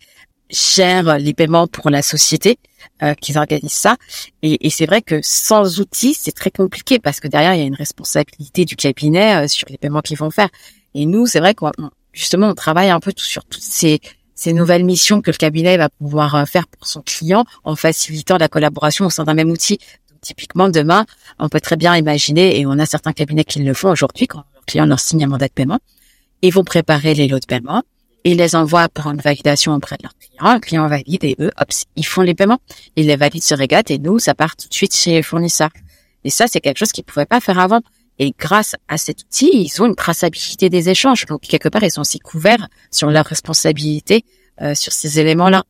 gère 0.48 1.18
les 1.18 1.34
paiements 1.34 1.66
pour 1.66 1.90
la 1.90 2.00
société, 2.00 2.56
euh, 3.02 3.12
qu'ils 3.12 3.36
organisent 3.36 3.72
ça. 3.72 3.98
Et, 4.40 4.66
et 4.66 4.70
c'est 4.70 4.86
vrai 4.86 5.02
que 5.02 5.20
sans 5.22 5.78
outils, 5.80 6.14
c'est 6.18 6.32
très 6.32 6.50
compliqué 6.50 6.98
parce 6.98 7.20
que 7.20 7.28
derrière, 7.28 7.52
il 7.52 7.60
y 7.60 7.62
a 7.62 7.66
une 7.66 7.74
responsabilité 7.74 8.64
du 8.64 8.74
cabinet 8.74 9.46
sur 9.48 9.68
les 9.68 9.76
paiements 9.76 10.00
qu'ils 10.00 10.16
vont 10.16 10.30
faire. 10.30 10.48
Et 10.94 11.04
nous, 11.04 11.26
c'est 11.26 11.40
vrai 11.40 11.54
qu'on 11.54 11.72
justement, 12.14 12.48
on 12.48 12.54
travaille 12.54 12.90
un 12.90 13.00
peu 13.00 13.12
sur 13.16 13.44
toutes 13.44 13.62
ces, 13.62 14.00
ces 14.34 14.52
nouvelles 14.52 14.84
missions 14.84 15.20
que 15.20 15.30
le 15.30 15.36
cabinet 15.36 15.76
va 15.76 15.90
pouvoir 15.90 16.34
euh, 16.34 16.44
faire 16.46 16.66
pour 16.66 16.86
son 16.86 17.02
client 17.02 17.44
en 17.64 17.76
facilitant 17.76 18.38
la 18.38 18.48
collaboration 18.48 19.06
au 19.06 19.10
sein 19.10 19.24
d'un 19.24 19.34
même 19.34 19.50
outil. 19.50 19.78
Typiquement, 20.22 20.70
demain, 20.70 21.04
on 21.38 21.50
peut 21.50 21.60
très 21.60 21.76
bien 21.76 21.94
imaginer, 21.96 22.58
et 22.58 22.64
on 22.64 22.78
a 22.78 22.86
certains 22.86 23.12
cabinets 23.12 23.44
qui 23.44 23.62
le 23.62 23.74
font 23.74 23.90
aujourd'hui, 23.90 24.26
quand 24.26 24.44
le 24.54 24.64
client 24.66 24.86
leur 24.86 25.00
signe 25.00 25.24
un 25.24 25.26
mandat 25.26 25.48
de 25.48 25.52
paiement, 25.52 25.80
ils 26.40 26.52
vont 26.52 26.64
préparer 26.64 27.12
les 27.12 27.28
lots 27.28 27.40
de 27.40 27.44
paiement, 27.44 27.82
ils 28.24 28.38
les 28.38 28.56
envoient 28.56 28.88
pour 28.88 29.10
une 29.10 29.20
validation 29.20 29.74
auprès 29.74 29.96
de 29.98 30.04
leur 30.04 30.14
client, 30.16 30.54
le 30.54 30.60
client 30.60 30.88
valide 30.88 31.24
et 31.24 31.36
eux, 31.40 31.50
hop, 31.60 31.68
ils 31.96 32.06
font 32.06 32.22
les 32.22 32.34
paiements, 32.34 32.58
ils 32.96 33.06
les 33.06 33.16
valident 33.16 33.42
sur 33.42 33.58
Regat 33.58 33.82
et 33.90 33.98
nous, 33.98 34.18
ça 34.18 34.34
part 34.34 34.56
tout 34.56 34.66
de 34.66 34.72
suite 34.72 34.96
chez 34.96 35.12
les 35.12 35.22
fournisseurs. 35.22 35.70
Et 36.24 36.30
ça, 36.30 36.46
c'est 36.46 36.60
quelque 36.60 36.78
chose 36.78 36.92
qu'ils 36.92 37.04
pouvaient 37.04 37.26
pas 37.26 37.40
faire 37.40 37.58
avant. 37.58 37.82
Et 38.18 38.32
grâce 38.38 38.76
à 38.88 38.96
cet 38.96 39.22
outil, 39.22 39.50
ils 39.52 39.82
ont 39.82 39.86
une 39.86 39.96
traçabilité 39.96 40.70
des 40.70 40.88
échanges. 40.88 41.26
Donc, 41.26 41.42
quelque 41.42 41.68
part, 41.68 41.82
ils 41.82 41.90
sont 41.90 42.02
aussi 42.02 42.20
couverts 42.20 42.68
sur 42.90 43.10
leur 43.10 43.26
responsabilité 43.26 44.24
euh, 44.62 44.74
sur 44.74 44.92
ces 44.92 45.18
éléments-là. 45.18 45.64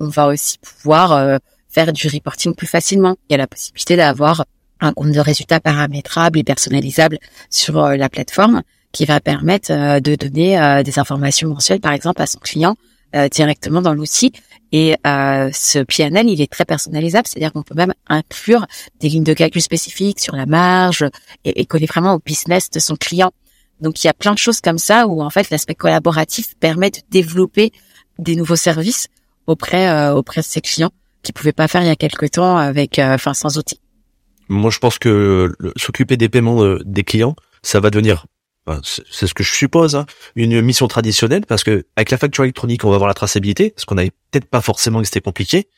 On 0.00 0.08
va 0.08 0.26
aussi 0.26 0.58
pouvoir 0.58 1.12
euh, 1.12 1.38
faire 1.68 1.92
du 1.92 2.08
reporting 2.08 2.54
plus 2.54 2.66
facilement. 2.66 3.16
Il 3.28 3.32
y 3.32 3.34
a 3.34 3.38
la 3.38 3.46
possibilité 3.46 3.96
d'avoir 3.96 4.44
un 4.80 4.92
compte 4.92 5.12
de 5.12 5.20
résultats 5.20 5.60
paramétrable 5.60 6.38
et 6.38 6.44
personnalisable 6.44 7.18
sur 7.48 7.78
euh, 7.78 7.96
la 7.96 8.08
plateforme 8.08 8.62
qui 8.92 9.06
va 9.06 9.20
permettre 9.20 10.00
de 10.00 10.14
donner 10.14 10.82
des 10.82 10.98
informations 10.98 11.50
mensuelles, 11.50 11.78
par 11.78 11.92
exemple, 11.92 12.22
à 12.22 12.26
son 12.26 12.38
client 12.38 12.74
directement 13.30 13.82
dans 13.82 13.92
l'outil 13.92 14.32
et 14.72 14.96
euh, 15.06 15.50
ce 15.52 15.78
PNL, 15.78 16.28
il 16.28 16.40
est 16.40 16.50
très 16.50 16.64
personnalisable, 16.64 17.26
c'est-à-dire 17.26 17.52
qu'on 17.52 17.62
peut 17.62 17.74
même 17.74 17.94
inclure 18.06 18.66
des 19.00 19.08
lignes 19.08 19.24
de 19.24 19.32
calcul 19.32 19.62
spécifiques 19.62 20.20
sur 20.20 20.36
la 20.36 20.46
marge 20.46 21.04
et, 21.44 21.64
coller 21.64 21.86
vraiment 21.86 22.14
au 22.14 22.18
business 22.18 22.70
de 22.70 22.78
son 22.78 22.96
client. 22.96 23.32
Donc 23.80 24.02
il 24.02 24.06
y 24.06 24.10
a 24.10 24.14
plein 24.14 24.32
de 24.32 24.38
choses 24.38 24.60
comme 24.60 24.78
ça 24.78 25.06
où 25.06 25.22
en 25.22 25.30
fait 25.30 25.50
l'aspect 25.50 25.74
collaboratif 25.74 26.54
permet 26.58 26.90
de 26.90 26.98
développer 27.10 27.72
des 28.18 28.36
nouveaux 28.36 28.56
services 28.56 29.08
auprès 29.46 29.88
euh, 29.88 30.14
auprès 30.14 30.40
de 30.40 30.46
ses 30.46 30.60
clients 30.60 30.90
qui 31.22 31.32
pouvaient 31.32 31.52
pas 31.52 31.68
faire 31.68 31.82
il 31.82 31.86
y 31.86 31.90
a 31.90 31.96
quelque 31.96 32.26
temps 32.26 32.56
avec 32.56 32.98
euh, 32.98 33.14
enfin 33.14 33.34
sans 33.34 33.56
outils. 33.56 33.80
Moi 34.48 34.70
je 34.70 34.78
pense 34.78 34.98
que 34.98 35.54
s'occuper 35.76 36.16
des 36.16 36.28
paiements 36.28 36.62
euh, 36.64 36.80
des 36.84 37.04
clients, 37.04 37.36
ça 37.62 37.78
va 37.80 37.90
devenir 37.90 38.26
c'est 38.82 39.26
ce 39.26 39.34
que 39.34 39.42
je 39.42 39.52
suppose, 39.52 39.94
hein, 39.94 40.06
une 40.36 40.60
mission 40.60 40.88
traditionnelle 40.88 41.44
parce 41.46 41.64
que 41.64 41.86
avec 41.96 42.10
la 42.10 42.18
facture 42.18 42.44
électronique, 42.44 42.84
on 42.84 42.90
va 42.90 42.96
avoir 42.96 43.08
la 43.08 43.14
traçabilité, 43.14 43.74
ce 43.76 43.86
qu'on 43.86 43.94
n'avait 43.96 44.12
peut-être 44.30 44.46
pas 44.46 44.60
forcément 44.60 45.00
que 45.00 45.06
c'était 45.06 45.20
compliqué. 45.20 45.68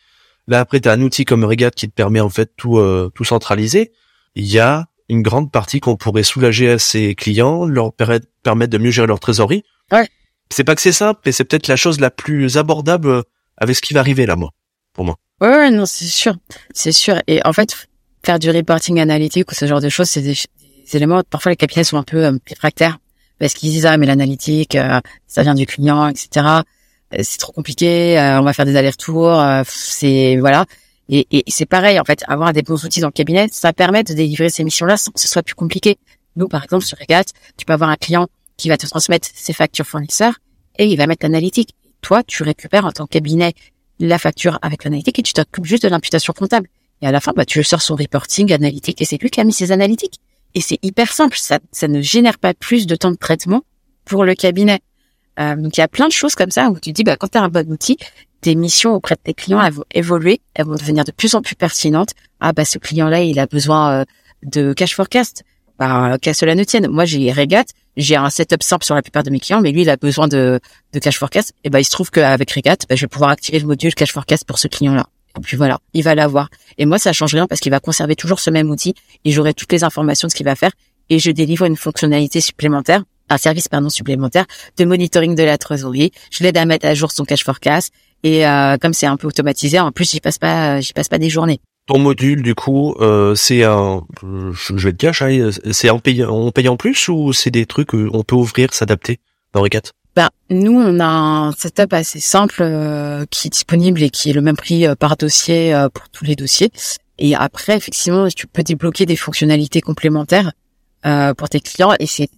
Là 0.49 0.61
après, 0.61 0.81
tu 0.81 0.89
as 0.89 0.93
un 0.93 1.03
outil 1.03 1.25
comme 1.25 1.45
Regat 1.45 1.71
qui 1.71 1.89
te 1.89 1.95
permet 1.95 2.21
en 2.21 2.31
fait 2.31 2.53
tout 2.57 2.81
tout 3.15 3.25
centraliser. 3.25 3.93
Il 4.35 4.47
y 4.47 4.59
a 4.59 4.87
une 5.11 5.23
grande 5.23 5.51
partie 5.51 5.81
qu'on 5.81 5.97
pourrait 5.97 6.23
soulager 6.23 6.71
à 6.71 6.79
ses 6.79 7.15
clients, 7.15 7.67
leur 7.67 7.93
permettre 7.93 8.71
de 8.71 8.79
mieux 8.79 8.93
gérer 8.93 9.09
leur 9.09 9.19
trésorerie. 9.19 9.65
Ouais. 9.91 10.09
C'est 10.51 10.65
pas 10.65 10.75
que 10.75 10.81
c'est 10.81 10.93
simple, 10.93 11.21
mais 11.27 11.33
c'est 11.33 11.45
peut-être 11.45 11.67
la 11.67 11.77
chose 11.77 12.01
la 12.01 12.11
plus 12.11 12.57
abordable 12.57 13.09
euh, 13.09 13.23
avec 13.57 13.77
ce 13.77 13.83
qui 13.83 13.93
va 13.93 14.01
arriver 14.01 14.25
là, 14.25 14.37
moi, 14.37 14.51
pour 14.93 15.05
moi. 15.05 15.17
Ouais, 15.41 15.71
non, 15.71 15.85
c'est 15.85 16.07
sûr, 16.07 16.37
c'est 16.73 16.93
sûr. 16.93 17.21
Et 17.27 17.41
en 17.45 17.53
fait, 17.53 17.89
faire 18.25 18.39
du 18.39 18.51
reporting 18.51 19.01
analytique 19.01 19.51
ou 19.51 19.55
ce 19.55 19.67
genre 19.67 19.81
de 19.81 19.89
choses, 19.89 20.09
c'est 20.09 20.23
des, 20.23 20.35
Parfois, 21.31 21.51
les 21.51 21.57
capitaines 21.57 21.85
sont 21.85 21.97
un 21.97 22.03
peu 22.03 22.25
euh, 22.25 22.39
réfractaires 22.49 22.99
parce 23.39 23.55
qu'ils 23.55 23.71
disent 23.71 23.87
ah 23.87 23.97
mais 23.97 24.07
l'analytique, 24.07 24.75
euh, 24.75 25.01
ça 25.27 25.43
vient 25.43 25.55
du 25.55 25.67
client, 25.67 26.09
etc. 26.09 26.47
C'est 27.23 27.39
trop 27.39 27.53
compliqué. 27.53 28.17
on 28.39 28.43
va 28.43 28.53
faire 28.53 28.67
des 28.67 28.77
allers-retours. 28.77 29.43
c'est 29.67 30.37
voilà. 30.37 30.65
Et, 31.09 31.27
et 31.33 31.45
c'est 31.49 31.67
pareil, 31.67 31.99
en 31.99 32.05
fait, 32.05 32.23
avoir 32.29 32.53
des 32.53 32.63
bons 32.63 32.85
outils 32.85 33.01
dans 33.01 33.09
le 33.09 33.13
cabinet, 33.13 33.49
ça 33.51 33.73
permet 33.73 34.05
de 34.05 34.15
délivrer 34.15 34.49
ces 34.49 34.63
missions-là 34.63 34.97
sans 34.97 35.11
que 35.11 35.19
ce 35.19 35.27
soit 35.27 35.43
plus 35.43 35.57
compliqué. 35.57 35.99
Nous, 36.37 36.47
par 36.47 36.63
exemple, 36.63 36.85
sur 36.85 36.97
Regat, 36.99 37.25
tu 37.57 37.65
peux 37.67 37.73
avoir 37.73 37.91
un 37.91 37.97
client 37.97 38.29
qui 38.57 38.69
va 38.69 38.77
te 38.77 38.87
transmettre 38.87 39.29
ses 39.35 39.53
factures 39.53 39.87
fournisseurs 39.87 40.35
et 40.79 40.87
il 40.87 40.97
va 40.97 41.07
mettre 41.07 41.25
l'analytique. 41.25 41.75
Toi, 42.01 42.23
tu 42.23 42.43
récupères 42.43 42.87
en 42.87 42.93
tant 42.93 43.07
que 43.07 43.11
cabinet 43.11 43.55
la 43.99 44.19
facture 44.19 44.59
avec 44.63 44.85
l'analytique 44.85 45.19
et 45.19 45.23
tu 45.23 45.33
t'occupes 45.33 45.65
juste 45.65 45.83
de 45.83 45.89
l'imputation 45.89 46.33
comptable. 46.33 46.69
Et 47.03 47.07
à 47.07 47.13
la 47.13 47.21
fin, 47.21 47.33
bah, 47.35 47.45
tu 47.45 47.63
sors 47.65 47.83
son 47.83 47.97
reporting 47.97 48.53
analytique 48.53 49.01
et 49.03 49.05
c'est 49.05 49.21
lui 49.21 49.31
qui 49.31 49.41
a 49.41 49.45
mis 49.45 49.53
ses 49.53 49.73
analytiques. 49.73 50.21
Et 50.55 50.61
c'est 50.61 50.79
hyper 50.83 51.13
simple. 51.13 51.37
Ça, 51.39 51.59
ça 51.73 51.89
ne 51.89 52.01
génère 52.01 52.39
pas 52.39 52.55
plus 52.55 52.87
de 52.87 52.97
temps 52.97 53.11
de 53.11 53.17
traitement 53.17 53.63
pour 54.05 54.25
le 54.25 54.35
cabinet. 54.35 54.81
Euh, 55.39 55.57
donc 55.57 55.77
il 55.77 55.81
y 55.81 55.85
a 55.85 55.89
plein 55.89 56.09
de 56.09 56.13
choses 56.13 56.35
comme 56.35 56.51
ça 56.51 56.69
où 56.71 56.79
tu 56.79 56.93
dis, 56.93 57.05
bah, 57.05 57.17
quand 57.17 57.29
tu 57.29 57.39
as 57.39 57.43
un 57.43 57.49
bon 57.49 57.71
outil, 57.71 57.97
tes 58.41 58.55
missions 58.55 58.95
auprès 58.95 59.15
de 59.15 59.21
tes 59.21 59.35
clients 59.35 59.63
elles 59.63 59.73
vont 59.73 59.85
évoluer, 59.93 60.41
elles 60.55 60.67
vont 60.67 60.75
devenir 60.75 61.05
de 61.05 61.13
plus 61.13 61.35
en 61.35 61.43
plus 61.43 61.55
pertinentes. 61.55 62.11
Ah 62.41 62.53
bah 62.53 62.65
ce 62.65 62.79
client-là, 62.79 63.23
il 63.23 63.39
a 63.39 63.47
besoin 63.47 63.93
euh, 63.93 64.05
de 64.43 64.73
cash 64.73 64.95
forecast. 64.95 65.45
Bah 65.79 66.19
qu'à 66.21 66.35
cela 66.35 66.55
ne 66.55 66.65
tienne. 66.65 66.89
Moi 66.89 67.07
j'ai 67.07 67.33
Regat, 67.33 67.65
j'ai 67.97 68.17
un 68.17 68.29
setup 68.29 68.63
simple 68.63 68.85
sur 68.85 68.95
la 68.95 69.03
plupart 69.03 69.23
de 69.23 69.31
mes 69.31 69.41
clients, 69.41 69.63
mais 69.63 69.73
lui 69.73 69.83
il 69.83 69.91
a 69.91 69.97
besoin 69.97 70.29
de, 70.29 70.61
de 70.93 70.99
cash 70.99 71.19
forecast. 71.19 71.55
Et 71.65 71.71
bah 71.71 71.81
il 71.81 71.85
se 71.85 71.91
trouve 71.91 72.11
qu'avec 72.11 72.51
Regat, 72.51 72.77
bah, 72.89 72.97
je 72.97 73.03
vais 73.03 73.09
pouvoir 73.09 73.31
activer 73.31 73.59
le 73.59 73.67
module 73.67 73.95
cash 73.95 74.13
forecast 74.13 74.45
pour 74.45 74.59
ce 74.59 74.69
client-là. 74.69 75.07
Et 75.39 75.41
puis 75.43 75.57
voilà, 75.57 75.81
il 75.95 76.03
va 76.03 76.15
l'avoir. 76.15 76.49
Et 76.79 76.87
moi 76.87 76.99
ça 76.99 77.13
change 77.13 77.35
rien 77.35 77.47
parce 77.47 77.61
qu'il 77.61 77.71
va 77.71 77.81
conserver 77.81 78.17
toujours 78.17 78.41
ce 78.41 78.51
même 78.51 78.71
outil 78.71 78.95
et 79.25 79.31
j'aurai 79.31 79.55
toutes 79.55 79.73
les 79.73 79.85
informations 79.85 80.27
de 80.27 80.31
ce 80.31 80.37
qu'il 80.37 80.47
va 80.47 80.57
faire 80.57 80.73
et 81.09 81.19
je 81.19 81.31
délivre 81.31 81.65
une 81.65 81.77
fonctionnalité 81.77 82.41
supplémentaire 82.41 83.03
un 83.31 83.39
service 83.39 83.69
pardon 83.69 83.89
supplémentaire 83.89 84.45
de 84.77 84.85
monitoring 84.85 85.35
de 85.35 85.43
la 85.43 85.57
trésorerie. 85.57 86.13
Je 86.31 86.43
l'aide 86.43 86.59
à 86.59 86.65
mettre 86.65 86.87
à 86.87 86.95
jour 86.95 87.13
son 87.13 87.25
cash 87.25 87.45
forecast 87.45 87.93
et 88.23 88.47
euh, 88.47 88.77
comme 88.77 88.93
c'est 88.93 89.07
un 89.07 89.17
peu 89.17 89.29
automatisé, 89.29 89.79
en 89.81 89.93
plus 89.93 90.11
j'y 90.11 90.21
passe 90.21 90.39
pas 90.39 90.81
j'y 90.81 90.93
passe 90.93 91.09
pas 91.09 91.19
des 91.19 91.31
journées. 91.31 91.61
Ton 91.87 91.99
module 91.99 92.43
du 92.43 92.55
coup, 92.55 92.95
euh, 93.01 93.35
c'est 93.35 93.65
un, 93.65 94.03
je 94.23 94.85
vais 94.85 94.93
te 94.93 94.99
cacher, 94.99 95.41
hein, 95.41 95.51
c'est 95.73 95.91
en 95.91 95.99
payant, 95.99 96.31
on 96.31 96.51
paye 96.51 96.69
en 96.69 96.77
plus 96.77 97.09
ou 97.09 97.33
c'est 97.33 97.51
des 97.51 97.67
trucs 97.67 97.95
on 97.95 98.23
peut 98.23 98.37
ouvrir, 98.37 98.75
s'adapter 98.75 99.21
dans 99.53 99.63
Recat? 99.63 99.93
Ben, 100.17 100.29
nous, 100.51 100.73
on 100.73 100.99
a 101.01 101.07
un 101.07 101.53
setup 101.53 101.93
assez 101.93 102.21
simple 102.21 102.63
euh, 102.63 103.25
qui 103.31 103.49
est 103.49 103.51
disponible 103.51 104.03
et 104.03 104.11
qui 104.11 104.31
est 104.31 104.33
le 104.33 104.41
même 104.41 104.57
prix 104.57 104.87
par 104.99 105.17
dossier 105.17 105.73
pour 105.95 106.09
tous 106.09 106.25
les 106.25 106.37
dossiers. 106.37 106.71
Et 107.19 107.35
après, 107.35 107.77
effectivement, 107.77 108.29
tu 108.29 108.47
peux 108.47 108.63
débloquer 108.63 109.07
des 109.07 109.17
fonctionnalités 109.17 109.81
complémentaires 109.81 110.53
pour 111.37 111.49
tes 111.49 111.61
clients 111.61 111.95
et 111.99 112.07
c'est 112.07 112.29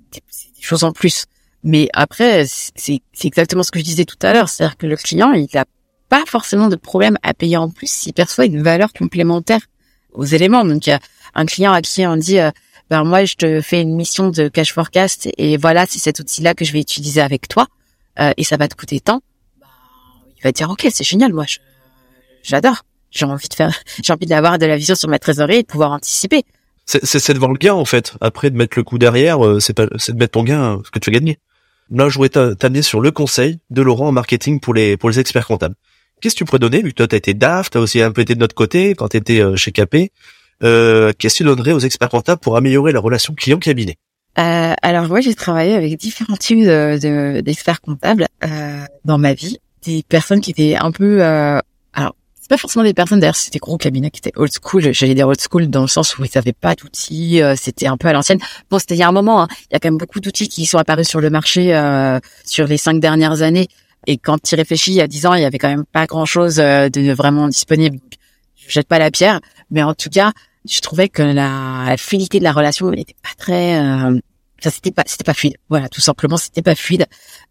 chose 0.60 0.84
en 0.84 0.92
plus. 0.92 1.26
Mais 1.64 1.88
après, 1.92 2.44
c'est 2.46 3.00
exactement 3.22 3.62
ce 3.62 3.70
que 3.70 3.78
je 3.78 3.84
disais 3.84 4.04
tout 4.04 4.16
à 4.22 4.32
l'heure, 4.32 4.48
c'est-à-dire 4.48 4.76
que 4.76 4.86
le 4.86 4.96
client, 4.96 5.32
il 5.32 5.48
n'a 5.54 5.64
pas 6.08 6.24
forcément 6.26 6.68
de 6.68 6.76
problème 6.76 7.16
à 7.22 7.34
payer 7.34 7.56
en 7.56 7.70
plus 7.70 7.90
s'il 7.90 8.12
perçoit 8.12 8.46
une 8.46 8.62
valeur 8.62 8.92
complémentaire 8.92 9.60
aux 10.12 10.24
éléments. 10.24 10.64
Donc, 10.64 10.86
il 10.86 10.90
y 10.90 10.92
a 10.92 11.00
un 11.34 11.46
client 11.46 11.72
à 11.72 11.80
qui 11.80 12.06
on 12.06 12.16
dit, 12.16 12.40
euh, 12.40 12.50
ben 12.92 13.04
moi, 13.04 13.24
je 13.24 13.36
te 13.36 13.62
fais 13.62 13.80
une 13.80 13.94
mission 13.94 14.28
de 14.28 14.48
cash 14.48 14.74
forecast 14.74 15.26
et 15.38 15.56
voilà, 15.56 15.86
c'est 15.88 15.98
cet 15.98 16.20
outil-là 16.20 16.52
que 16.52 16.66
je 16.66 16.74
vais 16.74 16.80
utiliser 16.80 17.22
avec 17.22 17.48
toi 17.48 17.66
euh, 18.20 18.34
et 18.36 18.44
ça 18.44 18.58
va 18.58 18.68
te 18.68 18.74
coûter 18.74 19.00
tant. 19.00 19.22
Ben, 19.58 19.66
il 20.36 20.42
va 20.42 20.52
dire, 20.52 20.68
ok, 20.68 20.86
c'est 20.92 21.02
génial, 21.02 21.32
moi, 21.32 21.46
j'adore. 22.42 22.82
J'ai 23.10 23.24
envie 23.24 23.48
de 23.48 23.54
faire, 23.54 23.74
j'ai 24.02 24.12
envie 24.12 24.26
d'avoir 24.26 24.58
de 24.58 24.66
la 24.66 24.76
vision 24.76 24.94
sur 24.94 25.08
ma 25.08 25.18
trésorerie 25.18 25.56
et 25.56 25.62
de 25.62 25.66
pouvoir 25.66 25.92
anticiper. 25.92 26.42
C'est 26.84 27.32
de 27.32 27.38
vendre 27.38 27.54
le 27.54 27.58
gain 27.58 27.72
en 27.72 27.86
fait. 27.86 28.12
Après 28.20 28.50
de 28.50 28.58
mettre 28.58 28.78
le 28.78 28.84
coup 28.84 28.98
derrière, 28.98 29.42
euh, 29.42 29.58
c'est 29.58 29.72
pas 29.72 29.86
c'est 29.96 30.12
de 30.12 30.18
mettre 30.18 30.32
ton 30.32 30.42
gain 30.42 30.78
ce 30.84 30.90
que 30.90 30.98
tu 30.98 31.08
as 31.08 31.14
gagné. 31.14 31.38
Là, 31.90 32.10
je 32.10 32.18
voudrais 32.18 32.56
t'amener 32.56 32.82
sur 32.82 33.00
le 33.00 33.10
conseil 33.10 33.58
de 33.70 33.80
Laurent 33.80 34.08
en 34.08 34.12
marketing 34.12 34.60
pour 34.60 34.74
les 34.74 34.98
pour 34.98 35.08
les 35.08 35.18
experts 35.18 35.46
comptables. 35.46 35.76
Qu'est-ce 36.20 36.34
que 36.34 36.40
tu 36.40 36.44
pourrais 36.44 36.58
donner? 36.58 36.82
Vu 36.82 36.90
que 36.90 36.96
toi 36.96 37.08
t'as 37.08 37.16
été 37.16 37.32
DAF, 37.32 37.70
t'as 37.70 37.80
aussi 37.80 38.02
un 38.02 38.12
peu 38.12 38.20
été 38.20 38.34
de 38.34 38.40
notre 38.40 38.54
côté 38.54 38.94
quand 38.94 39.08
t'étais 39.08 39.36
étais 39.36 39.42
euh, 39.42 39.56
chez 39.56 39.72
KP. 39.72 40.12
Euh, 40.62 41.12
Qu'est-ce 41.18 41.34
que 41.34 41.38
tu 41.38 41.44
donnerais 41.44 41.72
aux 41.72 41.80
experts 41.80 42.08
comptables 42.08 42.40
pour 42.40 42.56
améliorer 42.56 42.92
la 42.92 43.00
relation 43.00 43.34
client-cabinet. 43.34 43.96
Euh, 44.38 44.74
Alors 44.82 45.08
moi, 45.08 45.20
j'ai 45.20 45.34
travaillé 45.34 45.74
avec 45.74 45.98
différents 45.98 46.36
types 46.36 46.64
d'experts 46.64 47.80
de, 47.80 47.86
comptables 47.86 48.26
euh, 48.44 48.84
dans 49.04 49.18
ma 49.18 49.34
vie. 49.34 49.58
Des 49.84 50.04
personnes 50.08 50.40
qui 50.40 50.52
étaient 50.52 50.76
un 50.76 50.92
peu 50.92 51.22
alors 51.22 52.14
pas 52.52 52.58
forcément 52.58 52.84
des 52.84 52.92
personnes 52.92 53.18
d'ailleurs 53.18 53.36
c'était 53.36 53.58
gros 53.58 53.78
cabinets 53.78 54.10
qui 54.10 54.18
étaient 54.18 54.32
old 54.36 54.52
school. 54.52 54.92
J'allais 54.92 55.14
dire 55.14 55.26
old 55.26 55.40
school 55.40 55.68
dans 55.68 55.80
le 55.80 55.86
sens 55.86 56.18
où 56.18 56.24
ils 56.26 56.30
n'avaient 56.34 56.52
pas 56.52 56.74
d'outils 56.74 57.40
euh, 57.40 57.54
c'était 57.56 57.86
un 57.86 57.96
peu 57.96 58.08
à 58.08 58.12
l'ancienne. 58.12 58.40
Bon 58.70 58.78
c'était 58.78 58.94
il 58.94 58.98
y 58.98 59.02
a 59.02 59.08
un 59.08 59.12
moment 59.12 59.44
hein. 59.44 59.48
il 59.70 59.72
y 59.72 59.76
a 59.76 59.78
quand 59.78 59.88
même 59.88 59.96
beaucoup 59.96 60.20
d'outils 60.20 60.48
qui 60.50 60.66
sont 60.66 60.76
apparus 60.76 61.08
sur 61.08 61.22
le 61.22 61.30
marché 61.30 61.74
euh, 61.74 62.20
sur 62.44 62.66
les 62.66 62.76
cinq 62.76 63.00
dernières 63.00 63.40
années. 63.40 63.68
Et 64.06 64.18
quand 64.18 64.36
tu 64.42 64.54
réfléchis 64.54 64.90
il 64.90 64.96
y 64.96 65.00
a 65.00 65.06
dix 65.06 65.24
ans 65.24 65.32
il 65.32 65.40
y 65.40 65.46
avait 65.46 65.56
quand 65.56 65.70
même 65.70 65.86
pas 65.90 66.04
grand 66.04 66.26
chose 66.26 66.60
euh, 66.60 66.90
de 66.90 67.12
vraiment 67.12 67.48
disponible. 67.48 67.98
Je 68.54 68.70
jette 68.70 68.86
pas 68.86 68.98
la 68.98 69.10
pierre. 69.10 69.40
Mais 69.70 69.82
en 69.82 69.94
tout 69.94 70.10
cas 70.10 70.32
je 70.68 70.80
trouvais 70.80 71.08
que 71.08 71.22
la, 71.22 71.84
la 71.86 71.96
fluidité 71.96 72.38
de 72.38 72.44
la 72.44 72.52
relation 72.52 72.90
n'était 72.90 73.16
pas 73.22 73.34
très 73.36 73.74
ça 74.60 74.70
c'était 74.70 74.92
pas 74.92 75.02
c'était 75.06 75.24
pas 75.24 75.34
fluide 75.34 75.56
voilà 75.68 75.88
tout 75.88 76.00
simplement 76.00 76.36
c'était 76.36 76.62
pas 76.62 76.76
fluide 76.76 77.06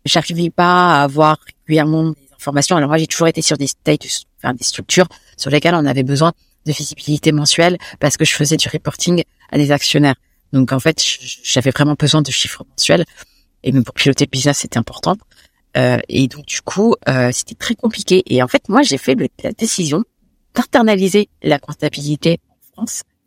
j'arrivais 0.06 0.50
pas 0.50 1.00
à 1.00 1.04
avoir 1.04 1.38
régulièrement 1.46 2.12
des 2.12 2.30
informations 2.34 2.78
alors 2.78 2.88
moi 2.88 2.98
j'ai 2.98 3.08
toujours 3.08 3.28
été 3.28 3.42
sur 3.42 3.58
des 3.58 3.68
status 3.68 4.24
enfin, 4.42 4.54
des 4.54 4.64
structures 4.64 5.08
sur 5.38 5.50
lesquelles 5.50 5.76
on 5.76 5.86
avait 5.86 6.04
besoin 6.04 6.32
de 6.66 6.72
visibilité 6.72 7.32
mensuelle 7.32 7.78
parce 8.00 8.18
que 8.18 8.26
je 8.26 8.34
faisais 8.34 8.58
du 8.58 8.68
reporting 8.70 9.24
à 9.52 9.58
des 9.58 9.72
actionnaires. 9.72 10.16
Donc 10.54 10.72
en 10.72 10.80
fait, 10.80 11.02
j'avais 11.44 11.72
vraiment 11.72 11.96
besoin 11.98 12.22
de 12.22 12.32
chiffres 12.32 12.64
mensuels 12.70 13.06
et 13.64 13.72
même 13.72 13.84
pour 13.84 13.94
piloter 13.94 14.26
le 14.26 14.30
business, 14.30 14.60
c'était 14.60 14.78
important. 14.78 15.16
Euh, 15.78 16.00
et 16.10 16.28
donc 16.28 16.46
du 16.46 16.62
coup, 16.62 16.96
euh, 17.08 17.30
c'était 17.32 17.56
très 17.56 17.76
compliqué. 17.76 18.24
Et 18.28 18.44
en 18.44 18.48
fait, 18.48 18.68
moi, 18.68 18.82
j'ai 18.82 18.98
fait 18.98 19.16
la 19.44 19.52
décision 19.52 20.04
d'internaliser 20.54 21.30
la 21.42 21.60
comptabilité 21.60 22.40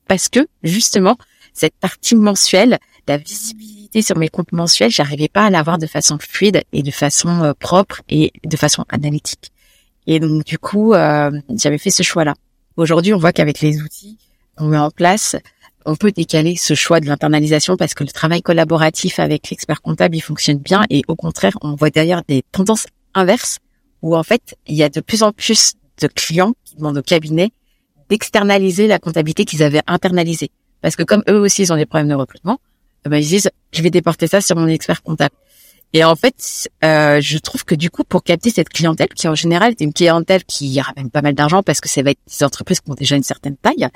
parce 0.08 0.28
que 0.28 0.46
justement, 0.62 1.16
cette 1.52 1.74
partie 1.74 2.14
mensuelle, 2.14 2.78
la 3.06 3.16
visibilité 3.16 4.02
sur 4.02 4.16
mes 4.16 4.28
comptes 4.28 4.52
mensuels, 4.52 4.90
j'arrivais 4.90 5.28
pas 5.28 5.46
à 5.46 5.50
l'avoir 5.50 5.78
de 5.78 5.86
façon 5.86 6.18
fluide 6.18 6.62
et 6.72 6.82
de 6.82 6.90
façon 6.90 7.42
euh, 7.42 7.52
propre 7.58 8.02
et 8.08 8.32
de 8.44 8.56
façon 8.56 8.84
analytique. 8.88 9.52
Et 10.06 10.20
donc 10.20 10.44
du 10.44 10.58
coup, 10.58 10.94
euh, 10.94 11.30
j'avais 11.54 11.78
fait 11.78 11.90
ce 11.90 12.02
choix-là. 12.02 12.34
Aujourd'hui, 12.76 13.14
on 13.14 13.18
voit 13.18 13.32
qu'avec 13.32 13.60
les 13.60 13.80
outils 13.80 14.18
qu'on 14.56 14.66
met 14.66 14.78
en 14.78 14.90
place, 14.90 15.36
on 15.86 15.96
peut 15.96 16.12
décaler 16.12 16.56
ce 16.56 16.74
choix 16.74 17.00
de 17.00 17.06
l'internalisation 17.06 17.76
parce 17.76 17.94
que 17.94 18.04
le 18.04 18.10
travail 18.10 18.42
collaboratif 18.42 19.18
avec 19.18 19.50
l'expert 19.50 19.82
comptable, 19.82 20.16
il 20.16 20.20
fonctionne 20.20 20.58
bien. 20.58 20.84
Et 20.90 21.02
au 21.08 21.14
contraire, 21.14 21.56
on 21.62 21.74
voit 21.74 21.90
d'ailleurs 21.90 22.22
des 22.26 22.42
tendances 22.52 22.86
inverses 23.14 23.58
où 24.02 24.16
en 24.16 24.22
fait, 24.22 24.56
il 24.66 24.74
y 24.74 24.82
a 24.82 24.88
de 24.88 25.00
plus 25.00 25.22
en 25.22 25.32
plus 25.32 25.74
de 26.00 26.08
clients 26.08 26.54
qui 26.64 26.76
demandent 26.76 26.98
au 26.98 27.02
cabinet 27.02 27.50
d'externaliser 28.08 28.86
la 28.86 28.98
comptabilité 28.98 29.44
qu'ils 29.44 29.62
avaient 29.62 29.82
internalisée. 29.86 30.50
Parce 30.80 30.96
que 30.96 31.02
comme 31.02 31.22
eux 31.28 31.38
aussi, 31.38 31.62
ils 31.62 31.72
ont 31.72 31.76
des 31.76 31.86
problèmes 31.86 32.08
de 32.08 32.14
recrutement, 32.14 32.58
eh 33.06 33.08
ben, 33.08 33.16
ils 33.16 33.26
disent, 33.26 33.50
je 33.72 33.82
vais 33.82 33.90
déporter 33.90 34.26
ça 34.26 34.40
sur 34.40 34.56
mon 34.56 34.68
expert 34.68 35.02
comptable. 35.02 35.34
Et 35.94 36.02
en 36.02 36.16
fait, 36.16 36.68
euh, 36.84 37.20
je 37.20 37.38
trouve 37.38 37.64
que 37.64 37.76
du 37.76 37.88
coup, 37.88 38.02
pour 38.02 38.24
capter 38.24 38.50
cette 38.50 38.68
clientèle, 38.68 39.08
qui 39.14 39.28
en 39.28 39.36
général 39.36 39.70
est 39.70 39.80
une 39.80 39.92
clientèle 39.92 40.44
qui 40.44 40.80
ramène 40.80 41.08
pas 41.08 41.22
mal 41.22 41.34
d'argent 41.34 41.62
parce 41.62 41.80
que 41.80 41.88
ça 41.88 42.02
va 42.02 42.10
être 42.10 42.18
des 42.26 42.44
entreprises 42.44 42.80
qui 42.80 42.90
ont 42.90 42.94
déjà 42.94 43.14
une 43.14 43.22
certaine 43.22 43.56
taille, 43.56 43.88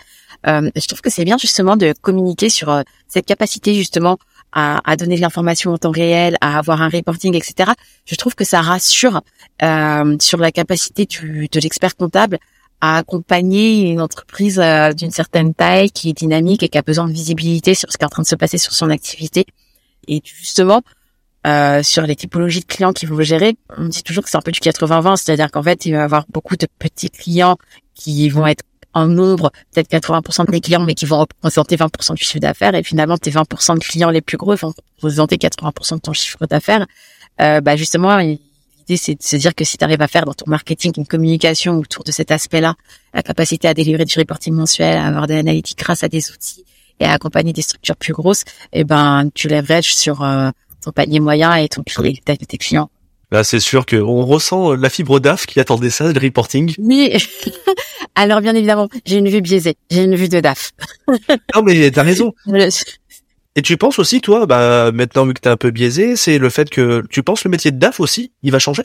euh, 0.46 0.70
je 0.76 0.86
trouve 0.86 1.00
que 1.00 1.11
c'est 1.11 1.24
bien 1.24 1.38
justement 1.38 1.76
de 1.76 1.92
communiquer 2.00 2.50
sur 2.50 2.70
euh, 2.70 2.82
cette 3.09 3.26
capacité 3.26 3.74
justement 3.74 4.16
à, 4.52 4.80
à 4.88 4.96
donner 4.96 5.16
de 5.16 5.20
l'information 5.20 5.72
en 5.72 5.78
temps 5.78 5.90
réel, 5.90 6.36
à 6.40 6.59
avoir 6.59 6.82
un 6.82 6.88
reporting, 6.88 7.34
etc. 7.34 7.72
Je 8.04 8.14
trouve 8.14 8.36
que 8.36 8.44
ça 8.44 8.61
rassure 8.61 9.20
euh, 9.64 10.16
sur 10.20 10.38
la 10.38 10.52
capacité 10.52 11.04
du, 11.04 11.48
de 11.50 11.61
l'expert 11.61 11.96
comptable 11.96 12.38
à 12.81 12.99
accompagner 12.99 13.91
une 13.91 14.01
entreprise 14.01 14.61
euh, 14.61 14.93
d'une 14.93 15.11
certaine 15.11 15.55
taille 15.55 15.91
qui 15.91 16.11
est 16.11 16.12
dynamique 16.12 16.62
et 16.62 16.68
qui 16.68 16.79
a 16.79 16.83
besoin 16.83 17.09
de 17.09 17.12
visibilité 17.12 17.74
sur 17.74 17.91
ce 17.91 17.99
qui 17.99 18.05
est 18.05 18.07
en 18.07 18.11
train 18.11 18.22
de 18.22 18.29
se 18.29 18.37
passer 18.37 18.59
sur 18.59 18.72
son 18.72 18.91
activité 18.91 19.47
Et 20.07 20.22
justement, 20.24 20.83
euh, 21.47 21.83
sur 21.83 22.03
les 22.03 22.16
typologies 22.16 22.61
de 22.61 22.66
clients 22.66 22.93
qui 22.93 23.07
vont 23.07 23.20
gérer, 23.22 23.57
on 23.76 23.87
dit 23.87 24.03
toujours 24.03 24.24
que 24.24 24.31
c'est 24.31 24.37
un 24.37 24.43
peu 24.43 24.53
du 24.53 24.61
80-20, 24.61 25.16
c'est-à-dire 25.16 25.51
qu'en 25.51 25.62
fait, 25.62 25.87
il 25.87 25.93
va 25.93 25.99
y 25.99 26.03
avoir 26.03 26.24
beaucoup 26.29 26.57
de 26.57 26.66
petits 26.79 27.11
clients 27.11 27.57
qui 27.95 28.29
vont 28.29 28.47
être 28.47 28.64
en 28.95 29.07
nombre, 29.07 29.51
peut-être 29.72 29.91
80% 29.91 30.47
de 30.47 30.53
tes 30.53 30.61
clients, 30.61 30.85
mais 30.85 30.95
qui 30.95 31.05
vont 31.05 31.20
représenter 31.20 31.76
20% 31.76 32.14
du 32.14 32.24
chiffre 32.24 32.39
d'affaires. 32.39 32.74
Et 32.74 32.83
finalement, 32.83 33.16
tes 33.16 33.31
20% 33.31 33.74
de 33.74 33.85
clients 33.85 34.11
les 34.11 34.20
plus 34.20 34.37
gros 34.37 34.55
vont 34.57 34.72
représenter 34.97 35.37
80% 35.37 35.97
de 35.97 36.01
ton 36.01 36.12
chiffre 36.12 36.47
d'affaires. 36.47 36.87
Euh, 37.41 37.61
bah 37.61 37.76
justement, 37.76 38.18
l'idée, 38.89 39.01
c'est 39.03 39.14
de 39.14 39.22
se 39.22 39.36
dire 39.36 39.55
que 39.55 39.64
si 39.64 39.76
tu 39.76 39.84
arrives 39.84 40.03
à 40.03 40.09
faire 40.09 40.24
dans 40.24 40.34
ton 40.34 40.49
marketing 40.49 40.93
une 40.97 41.07
communication 41.07 41.78
autour 41.78 42.05
de 42.05 42.12
cet 42.12 42.30
aspect-là, 42.30 42.74
la 43.14 43.22
capacité 43.22 43.68
à 43.68 43.74
délivrer 43.74 44.05
du 44.05 44.18
reporting 44.18 44.55
mensuel, 44.55 44.97
à 44.97 45.07
avoir 45.07 45.26
de 45.26 45.34
l'analytique 45.34 45.78
grâce 45.78 46.05
à 46.05 46.09
des 46.09 46.30
outils 46.30 46.64
et 47.01 47.05
à 47.05 47.12
accompagner 47.12 47.53
des 47.53 47.62
structures 47.62 47.97
plus 47.97 48.12
grosses, 48.12 48.43
et 48.72 48.80
eh 48.80 48.84
ben 48.84 49.28
tu 49.34 49.49
leverages 49.49 49.95
sur 49.95 50.22
euh, 50.22 50.51
ton 50.82 50.91
panier 50.91 51.20
moyen 51.20 51.55
et 51.55 51.68
ton 51.68 51.82
de 51.82 52.45
tes 52.45 52.59
clients. 52.59 52.91
Là, 53.30 53.45
c'est 53.45 53.61
sûr 53.61 53.84
qu'on 53.84 54.24
ressent 54.24 54.74
la 54.74 54.89
fibre 54.89 55.20
DAF 55.20 55.45
qui 55.45 55.61
attendait 55.61 55.91
ça, 55.91 56.11
le 56.11 56.18
reporting. 56.18 56.74
Oui. 56.78 57.12
Alors, 58.14 58.41
bien 58.41 58.55
évidemment, 58.55 58.89
j'ai 59.05 59.18
une 59.18 59.28
vue 59.28 59.43
biaisée. 59.43 59.76
J'ai 59.91 60.05
une 60.05 60.16
vue 60.16 60.30
de 60.30 60.41
DAF. 60.41 60.72
non, 61.55 61.62
mais 61.62 61.91
t'as 61.91 62.03
raison. 62.03 62.32
Et 63.59 63.62
tu 63.62 63.76
penses 63.76 63.98
aussi, 63.98 64.20
toi, 64.20 64.46
bah, 64.46 64.92
maintenant, 64.92 65.26
vu 65.26 65.34
que 65.34 65.40
t'es 65.40 65.48
un 65.48 65.56
peu 65.56 65.72
biaisé, 65.72 66.14
c'est 66.14 66.38
le 66.38 66.48
fait 66.48 66.70
que 66.70 67.02
tu 67.11 67.24
penses 67.24 67.42
le 67.42 67.50
métier 67.50 67.72
de 67.72 67.76
DAF 67.76 67.98
aussi, 67.98 68.32
il 68.44 68.52
va 68.52 68.61
changer 68.61 68.84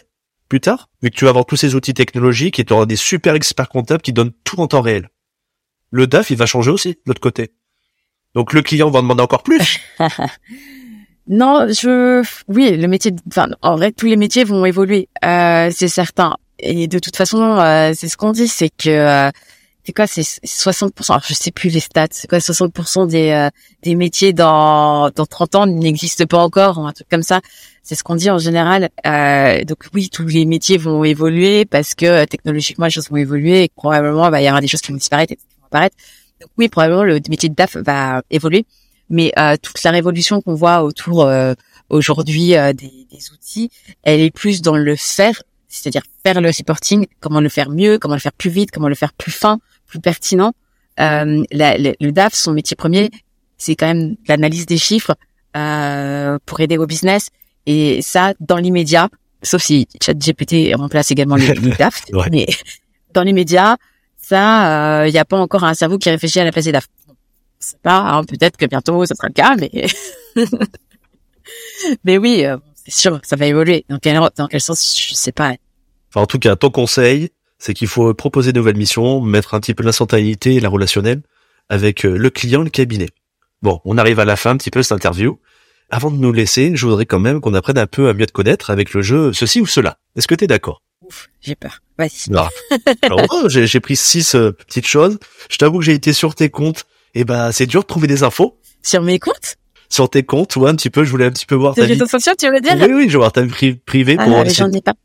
plus 0.49 0.61
tard, 0.61 0.89
vu 1.03 1.11
que 1.11 1.15
tu 1.15 1.26
vas 1.26 1.30
avoir 1.30 1.45
tous 1.45 1.57
ces 1.57 1.76
outils 1.76 1.93
technologiques 1.93 2.57
et 2.57 2.65
tu 2.65 2.74
auras 2.74 2.88
des 2.88 2.95
super 2.95 3.36
experts 3.36 3.69
comptables 3.69 4.01
qui 4.01 4.13
donnent 4.13 4.32
tout 4.43 4.59
en 4.59 4.65
temps 4.65 4.82
réel. 4.82 5.11
Le 5.91 6.07
DAF, 6.07 6.32
il 6.32 6.38
va 6.38 6.47
changer 6.47 6.71
aussi, 6.71 6.93
de 6.93 7.01
l'autre 7.05 7.21
côté. 7.21 7.51
Donc 8.34 8.51
le 8.51 8.63
client 8.63 8.89
va 8.89 8.97
en 8.97 9.03
demander 9.03 9.21
encore 9.21 9.43
plus. 9.43 9.80
Non, 11.28 11.67
je, 11.69 12.21
oui, 12.49 12.76
le 12.76 12.88
métier, 12.89 13.13
enfin, 13.30 13.47
en 13.61 13.78
vrai, 13.78 13.93
tous 13.93 14.07
les 14.07 14.17
métiers 14.17 14.43
vont 14.43 14.65
évoluer, 14.65 15.07
euh, 15.24 15.69
c'est 15.74 15.88
certain. 15.88 16.36
Et 16.59 16.88
de 16.88 16.99
toute 16.99 17.15
façon, 17.15 17.59
euh, 17.59 17.93
c'est 17.95 18.09
ce 18.09 18.17
qu'on 18.17 18.32
dit, 18.32 18.49
c'est 18.49 18.69
que 18.69 18.89
euh, 18.89 19.32
c'est 19.86 19.94
quoi, 19.94 20.08
c'est 20.08 20.22
60%. 20.22 21.12
Alors, 21.12 21.24
je 21.28 21.34
sais 21.34 21.52
plus 21.52 21.70
les 21.70 21.80
stats. 21.80 22.08
C'est 22.12 22.30
quoi, 22.30 22.40
60% 22.40 23.08
des 23.08 23.30
euh, 23.32 23.50
des 23.84 23.96
métiers 23.96 24.34
dans 24.34 25.10
dans 25.10 25.26
30 25.26 25.56
ans 25.56 25.68
n'existent 25.68 26.26
pas 26.26 26.40
encore, 26.40 26.80
un 26.80 26.94
truc 26.94 27.08
comme 27.10 27.24
ça? 27.24 27.42
C'est 27.82 27.96
ce 27.96 28.04
qu'on 28.04 28.16
dit 28.16 28.30
en 28.30 28.40
général. 28.40 28.90
Euh, 29.06 29.64
donc 29.66 29.80
oui, 29.94 30.10
tous 30.10 30.26
les 30.26 30.46
métiers 30.46 30.78
vont 30.78 31.04
évoluer 31.04 31.66
parce 31.66 31.96
que 31.96 32.26
technologiquement 32.26 32.86
les 32.86 32.92
choses 32.92 33.10
vont 33.10 33.18
évoluer 33.18 33.64
et 33.64 33.70
probablement 33.76 34.30
bah, 34.32 34.42
il 34.42 34.46
y 34.46 34.50
aura 34.50 34.62
des 34.62 34.68
choses 34.68 34.82
qui 34.82 34.92
vont 34.92 34.98
disparaître 34.98 35.34
et 35.34 35.36
qui 35.36 35.44
vont 35.60 35.68
apparaître. 35.68 35.98
Donc 36.40 36.50
oui, 36.58 36.70
probablement 36.70 37.04
le 37.04 37.20
métier 37.30 37.50
de 37.50 37.56
DAF 37.56 37.78
va 37.78 38.22
évoluer 38.30 38.66
mais 39.10 39.32
euh, 39.38 39.56
toute 39.62 39.82
la 39.84 39.92
révolution 39.92 40.42
qu'on 40.42 40.56
voit 40.56 40.84
autour 40.84 41.24
euh, 41.24 41.54
aujourd'hui 41.90 42.56
euh, 42.56 42.74
des, 42.74 43.08
des, 43.12 43.32
outils, 43.32 43.70
elle 44.04 44.22
est 44.22 44.32
plus 44.32 44.62
dans 44.62 44.76
le 44.76 44.96
faire, 44.96 45.44
c'est-à-dire 45.68 46.04
faire 46.26 46.42
le 46.42 46.50
reporting, 46.50 47.06
comment 47.20 47.40
le 47.40 47.50
faire 47.50 47.70
mieux, 47.70 48.00
comment 48.00 48.16
le 48.16 48.20
faire 48.20 48.34
plus 48.34 48.50
vite, 48.50 48.72
comment 48.72 48.90
le 48.90 48.96
faire 48.96 49.14
plus 49.14 49.32
fin, 49.32 49.60
plus 49.94 50.02
pertinent. 50.02 50.54
Euh, 51.00 51.44
la, 51.52 51.78
le 51.78 52.12
DAF, 52.12 52.34
son 52.34 52.54
métier 52.54 52.76
premier, 52.76 53.10
c'est 53.58 53.76
quand 53.76 53.88
même 53.88 54.16
l'analyse 54.28 54.66
des 54.66 54.78
chiffres 54.78 55.16
pour 56.46 56.60
aider 56.62 56.78
au 56.78 56.88
business, 56.88 57.30
et 57.68 58.02
ça 58.02 58.34
dans 58.39 58.58
l'immédiat, 58.58 59.10
sauf 59.44 59.62
si 59.62 59.88
ChatGPT 60.04 60.76
remplace 60.76 61.12
également 61.12 61.36
le, 61.36 61.54
DAF, 61.78 62.02
mais 62.32 62.48
dans 63.14 63.22
l'immédiat, 63.22 63.78
ça, 64.18 65.06
il 65.08 65.12
n'y 65.12 65.20
a 65.20 65.26
pas 65.26 65.38
encore 65.38 65.64
un 65.64 65.76
cerveau 65.76 66.00
qui 66.00 66.10
réfléchit 66.10 66.39
à 66.39 66.44
la 66.44 66.52
place 66.52 66.66
des 66.66 66.72
DAF 66.72 66.88
sais 67.64 67.78
pas, 67.82 68.00
hein, 68.00 68.24
peut-être 68.24 68.58
que 68.58 68.66
bientôt 68.66 69.06
ça 69.06 69.16
sera 69.16 69.28
le 69.28 69.34
cas, 69.34 69.56
mais 69.56 69.88
mais 72.04 72.18
oui, 72.18 72.46
euh, 72.46 72.58
c'est 72.76 72.94
sûr, 72.94 73.20
ça 73.24 73.36
va 73.36 73.46
évoluer. 73.46 73.86
Dans 73.89 74.00
quel 74.00 74.20
dans 74.36 74.48
quel 74.48 74.62
sens, 74.62 74.98
je 74.98 75.14
sais 75.14 75.32
pas. 75.32 75.56
Enfin, 76.10 76.22
en 76.22 76.26
tout 76.26 76.39
cas, 76.39 76.56
ton 76.56 76.70
conseil, 76.70 77.30
c'est 77.64 77.74
qu'il 77.74 77.88
faut 77.88 78.14
proposer 78.14 78.51
de 78.51 78.59
nouvelles 78.59 78.76
missions, 78.76 79.22
mettre 79.22 79.53
un 79.53 79.61
petit 79.61 79.74
peu 79.74 79.84
l'instantanéité 79.84 80.55
et 80.55 80.59
la 80.59 80.68
relationnelle 80.68 81.22
avec 81.70 82.05
euh, 82.05 82.18
le 82.18 82.30
client, 82.30 82.61
le 82.61 82.70
cabinet. 82.70 83.07
Bon, 83.61 83.80
on 83.86 83.97
arrive 83.97 84.20
à 84.20 84.26
la 84.26 84.36
fin 84.36 84.49
un 84.49 84.57
petit 84.57 84.70
peu 84.70 84.82
de 84.82 84.84
cette 84.84 84.97
interview. 84.97 85.39
Avant 85.89 86.11
de 86.11 86.18
nous 86.18 86.34
laisser, 86.34 86.76
je 86.76 86.86
voudrais 86.86 87.05
quand 87.05 87.22
même 87.22 87.39
qu'on 87.39 87.53
apprenne 87.53 87.78
un 87.78 87.88
peu 87.88 88.09
à 88.09 88.14
mieux 88.14 88.26
te 88.26 88.34
connaître 88.34 88.70
avec 88.70 88.93
le 88.93 89.01
jeu 89.01 89.32
ceci 89.32 89.61
ou 89.61 89.66
cela. 89.66 89.97
Est-ce 90.18 90.28
que 90.28 90.36
tu 90.36 90.43
es 90.43 90.47
d'accord? 90.47 90.82
Ouf, 91.03 91.30
j'ai 91.39 91.55
peur. 91.55 91.80
Vas-y. 91.97 92.36
Alors, 93.01 93.22
oh, 93.32 93.47
j'ai 93.47 93.80
pris 93.80 93.95
six 93.95 94.36
euh, 94.36 94.51
petites 94.51 94.88
choses. 94.88 95.18
Je 95.49 95.57
t'avoue 95.57 95.80
que 95.80 95.86
j'ai 95.86 95.93
été 95.93 96.11
sur 96.11 96.36
tes 96.36 96.49
comptes 96.49 96.84
et 97.16 97.22
eh 97.22 97.24
ben 97.24 97.53
c'est 97.53 97.66
dur 97.66 97.84
de 97.84 97.88
trouver 97.88 98.07
des 98.07 98.24
infos. 98.24 98.59
Sur 98.82 99.01
mes 99.03 99.20
comptes? 99.20 99.55
Sur 99.88 100.09
tes 100.09 100.24
comptes, 100.24 100.57
ouais, 100.57 100.70
un 100.70 100.76
petit 100.76 100.89
peu. 100.89 101.05
Je 101.05 101.11
voulais 101.11 101.26
un 101.26 101.32
petit 101.32 101.45
peu 101.45 101.55
voir 101.55 101.76
ta 101.76 101.86
vie. 101.86 101.97
tu 101.97 102.49
veux 102.49 102.59
dire? 102.59 102.76
Oui, 102.76 102.93
oui, 102.93 103.05
je 103.07 103.14
veux 103.14 103.20
voir 103.20 103.32
ta 103.32 103.41
vie 103.41 103.76
privée. 103.76 104.18
Ah, 104.20 104.26
pour 104.26 104.49
j'en 104.49 104.72
ai 104.72 104.82
pas. 104.82 104.95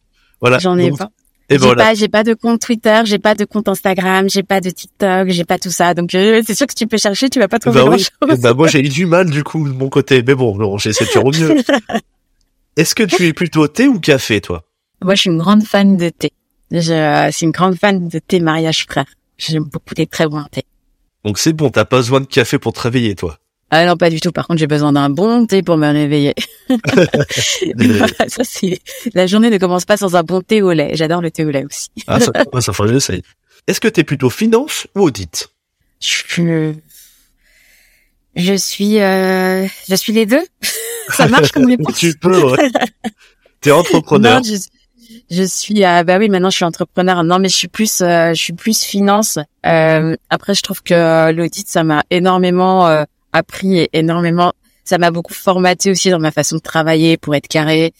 Voilà. 0.40 0.58
J'en 0.58 0.76
ai 0.76 0.90
pas. 0.90 1.10
Et 1.50 1.54
j'ai 1.54 1.58
voilà. 1.58 1.84
pas, 1.84 1.94
j'ai 1.94 2.08
pas 2.08 2.24
de 2.24 2.34
compte 2.34 2.60
Twitter, 2.60 3.00
j'ai 3.04 3.18
pas 3.18 3.34
de 3.34 3.44
compte 3.46 3.68
Instagram, 3.68 4.28
j'ai 4.28 4.42
pas 4.42 4.60
de 4.60 4.68
TikTok, 4.68 5.30
j'ai 5.30 5.44
pas 5.44 5.58
tout 5.58 5.70
ça. 5.70 5.94
Donc 5.94 6.14
euh, 6.14 6.42
c'est 6.46 6.54
sûr 6.54 6.66
que 6.66 6.72
si 6.72 6.84
tu 6.84 6.86
peux 6.86 6.98
chercher, 6.98 7.30
tu 7.30 7.38
vas 7.38 7.48
pas 7.48 7.58
trouver 7.58 7.80
bah 7.80 7.86
grand 7.86 7.96
chose. 7.96 8.40
Bah 8.40 8.52
moi 8.52 8.68
j'ai 8.68 8.84
eu 8.84 8.90
du 8.90 9.06
mal 9.06 9.30
du 9.30 9.42
coup 9.44 9.66
de 9.66 9.72
mon 9.72 9.88
côté, 9.88 10.22
mais 10.26 10.34
bon, 10.34 10.76
j'essaie 10.76 11.04
de 11.04 11.10
faire 11.10 11.24
au 11.24 11.32
mieux. 11.32 11.56
Est-ce 12.76 12.94
que 12.94 13.02
tu 13.02 13.26
es 13.26 13.32
plutôt 13.32 13.66
thé 13.66 13.88
ou 13.88 13.98
café, 13.98 14.40
toi? 14.40 14.62
Moi, 15.02 15.16
je 15.16 15.22
suis 15.22 15.30
une 15.30 15.38
grande 15.38 15.64
fan 15.64 15.96
de 15.96 16.10
thé. 16.10 16.32
Je 16.70 16.92
euh, 16.92 17.30
suis 17.32 17.44
une 17.44 17.50
grande 17.50 17.76
fan 17.76 18.08
de 18.08 18.18
thé 18.20 18.38
mariage 18.38 18.86
frère. 18.88 19.06
J'aime 19.36 19.64
beaucoup 19.64 19.94
les 19.96 20.06
très 20.06 20.28
bons 20.28 20.44
thés. 20.44 20.64
Donc 21.24 21.38
c'est 21.38 21.52
bon, 21.52 21.70
t'as 21.70 21.84
pas 21.84 21.96
besoin 21.96 22.20
de 22.20 22.26
café 22.26 22.58
pour 22.58 22.72
te 22.72 22.80
réveiller, 22.80 23.16
toi? 23.16 23.38
Ah 23.70 23.84
non, 23.84 23.96
pas 23.96 24.08
du 24.08 24.20
tout. 24.20 24.32
Par 24.32 24.46
contre, 24.46 24.60
j'ai 24.60 24.66
besoin 24.66 24.92
d'un 24.92 25.10
bon 25.10 25.46
thé 25.46 25.62
pour 25.62 25.76
me 25.76 25.90
réveiller. 25.92 26.34
ça, 28.28 28.42
c'est... 28.44 28.80
La 29.14 29.26
journée 29.26 29.50
ne 29.50 29.58
commence 29.58 29.84
pas 29.84 29.96
sans 29.96 30.16
un 30.16 30.22
bon 30.22 30.40
thé 30.40 30.62
au 30.62 30.72
lait. 30.72 30.92
J'adore 30.94 31.20
le 31.20 31.30
thé 31.30 31.44
au 31.44 31.50
lait 31.50 31.64
aussi. 31.64 31.90
ah, 32.06 32.18
ça, 32.20 32.32
ça 32.60 32.72
faut 32.72 32.86
j'essaye. 32.86 33.22
Est-ce 33.66 33.80
que 33.80 33.88
t'es 33.88 34.04
plutôt 34.04 34.30
finance 34.30 34.86
ou 34.94 35.02
audit? 35.02 35.48
Je, 36.00 36.72
je 38.36 38.54
suis, 38.54 39.00
euh... 39.00 39.66
je 39.88 39.94
suis 39.94 40.12
les 40.12 40.24
deux. 40.26 40.44
ça 41.10 41.28
marche 41.28 41.52
comme 41.52 41.68
les 41.68 41.76
Tu 41.94 42.16
peux, 42.16 42.42
ouais. 42.44 42.70
T'es 43.60 43.72
entrepreneur. 43.72 44.40
Non, 44.40 44.56
je 45.30 45.42
suis 45.42 45.84
ah 45.84 46.04
bah 46.04 46.18
oui 46.18 46.28
maintenant 46.28 46.50
je 46.50 46.56
suis 46.56 46.64
entrepreneur 46.64 47.22
non 47.24 47.38
mais 47.38 47.48
je 47.48 47.56
suis 47.56 47.68
plus 47.68 48.00
euh, 48.00 48.30
je 48.30 48.42
suis 48.42 48.52
plus 48.52 48.82
finance 48.82 49.38
euh, 49.66 50.16
après 50.30 50.54
je 50.54 50.62
trouve 50.62 50.82
que 50.82 51.32
l'audit 51.32 51.66
ça 51.68 51.84
m'a 51.84 52.02
énormément 52.10 52.86
euh, 52.86 53.04
appris 53.32 53.88
énormément. 53.92 54.52
Ça 54.84 54.98
m'a 54.98 55.10
beaucoup 55.10 55.34
formaté 55.34 55.90
aussi 55.90 56.10
dans 56.10 56.18
ma 56.18 56.30
façon 56.30 56.56
de 56.56 56.60
travailler 56.60 57.16
pour 57.16 57.34
être 57.34 57.48
carré. 57.48 57.92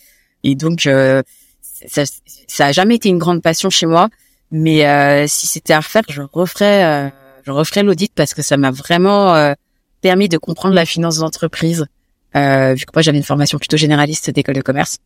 Et 0.44 0.54
donc 0.54 0.82
ça 0.82 2.02
ça 2.46 2.66
a 2.66 2.72
jamais 2.72 2.96
été 2.96 3.08
une 3.08 3.18
grande 3.18 3.42
passion 3.42 3.70
chez 3.70 3.86
moi. 3.86 4.08
Mais 4.50 5.26
si 5.28 5.46
c'était 5.46 5.74
à 5.74 5.80
refaire 5.80 6.02
je 6.08 6.22
referais 6.22 7.12
je 7.44 7.50
referais 7.50 7.82
l'audit 7.82 8.12
parce 8.14 8.34
que 8.34 8.42
ça 8.42 8.56
m'a 8.56 8.70
vraiment 8.70 9.54
permis 10.00 10.28
de 10.28 10.38
comprendre 10.38 10.74
la 10.74 10.86
finance 10.86 11.18
d'entreprise. 11.18 11.86
Vu 12.34 12.84
que 12.86 12.92
moi 12.94 13.02
j'avais 13.02 13.18
une 13.18 13.24
formation 13.24 13.58
plutôt 13.58 13.76
généraliste 13.76 14.30
d'école 14.30 14.54
de 14.54 14.62
commerce. 14.62 14.98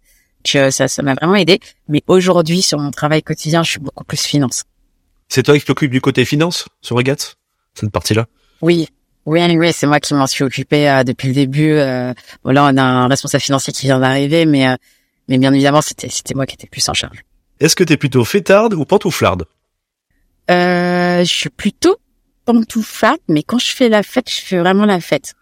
Que 0.45 0.73
ça, 0.73 0.89
ça 0.89 1.03
m'a 1.03 1.15
vraiment 1.15 1.37
aidé. 1.37 1.61
Mais 1.87 2.03
aujourd'hui, 2.09 2.63
sur 2.63 2.77
mon 2.81 2.91
travail 2.91 3.23
quotidien, 3.23 3.63
je 3.63 3.71
suis 3.71 3.79
beaucoup 3.79 4.03
plus 4.03 4.21
finance. 4.21 4.65
C'est 5.29 5.45
toi 5.45 5.57
qui 5.57 5.65
t'occupes 5.65 5.93
du 5.93 6.01
côté 6.01 6.25
finance 6.25 6.67
sur 6.81 6.97
Regat 6.97 7.15
cette 7.75 7.93
partie-là? 7.93 8.27
Oui, 8.61 8.89
oui, 9.27 9.41
anyway, 9.41 9.73
c'est 9.73 9.87
moi 9.87 10.01
qui 10.01 10.15
m'en 10.15 10.27
suis 10.27 10.45
occupé 10.45 10.89
euh, 10.89 11.05
depuis 11.05 11.29
le 11.29 11.35
début. 11.35 11.73
Euh, 11.73 12.13
voilà, 12.43 12.65
on 12.65 12.77
a 12.77 12.83
un 12.83 13.09
responsable 13.09 13.43
financier 13.43 13.73
qui 13.73 13.87
vient 13.87 14.01
d'arriver, 14.01 14.47
mais 14.47 14.69
euh, 14.69 14.77
mais 15.29 15.39
bien 15.39 15.53
évidemment, 15.53 15.81
c'était 15.81 16.09
c'était 16.09 16.35
moi 16.35 16.47
qui 16.47 16.55
étais 16.55 16.67
plus 16.67 16.89
en 16.89 16.95
charge. 16.95 17.25
Est-ce 17.61 17.77
que 17.77 17.85
t'es 17.85 17.97
plutôt 17.97 18.25
fêtarde 18.25 18.75
ou 18.75 18.85
pantouflarde? 18.85 19.45
Euh, 20.51 21.25
Je 21.25 21.33
suis 21.33 21.51
plutôt 21.51 21.97
pantouflarde, 22.45 23.21
mais 23.29 23.43
quand 23.45 23.59
je 23.59 23.73
fais 23.73 23.89
la 23.89 24.03
fête, 24.03 24.29
je 24.29 24.41
fais 24.41 24.59
vraiment 24.59 24.85
la 24.85 25.01
fête. 25.01 25.35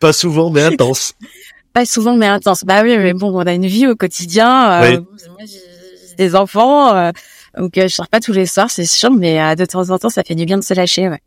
Pas 0.00 0.12
souvent, 0.12 0.50
mais 0.50 0.62
intense. 0.62 1.14
pas 1.72 1.84
souvent 1.84 2.16
mais 2.16 2.26
intense. 2.26 2.64
Bah 2.64 2.82
oui, 2.82 2.96
mais 2.96 3.12
bon, 3.12 3.32
on 3.34 3.46
a 3.46 3.52
une 3.52 3.66
vie 3.66 3.86
au 3.86 3.96
quotidien. 3.96 4.82
Euh, 4.82 5.00
moi, 5.00 5.40
j'ai 5.40 6.14
des 6.16 6.34
enfants, 6.36 6.94
euh, 6.94 7.10
donc 7.56 7.78
euh, 7.78 7.88
je 7.88 7.94
sors 7.94 8.08
pas 8.08 8.20
tous 8.20 8.32
les 8.32 8.46
soirs, 8.46 8.70
c'est 8.70 8.84
sûr, 8.84 9.10
mais 9.10 9.40
euh, 9.40 9.54
de 9.54 9.64
temps 9.64 9.90
en 9.90 9.98
temps, 9.98 10.08
ça 10.08 10.22
fait 10.22 10.34
du 10.34 10.44
bien 10.44 10.58
de 10.58 10.64
se 10.64 10.74
lâcher. 10.74 11.08
Ouais, 11.08 11.20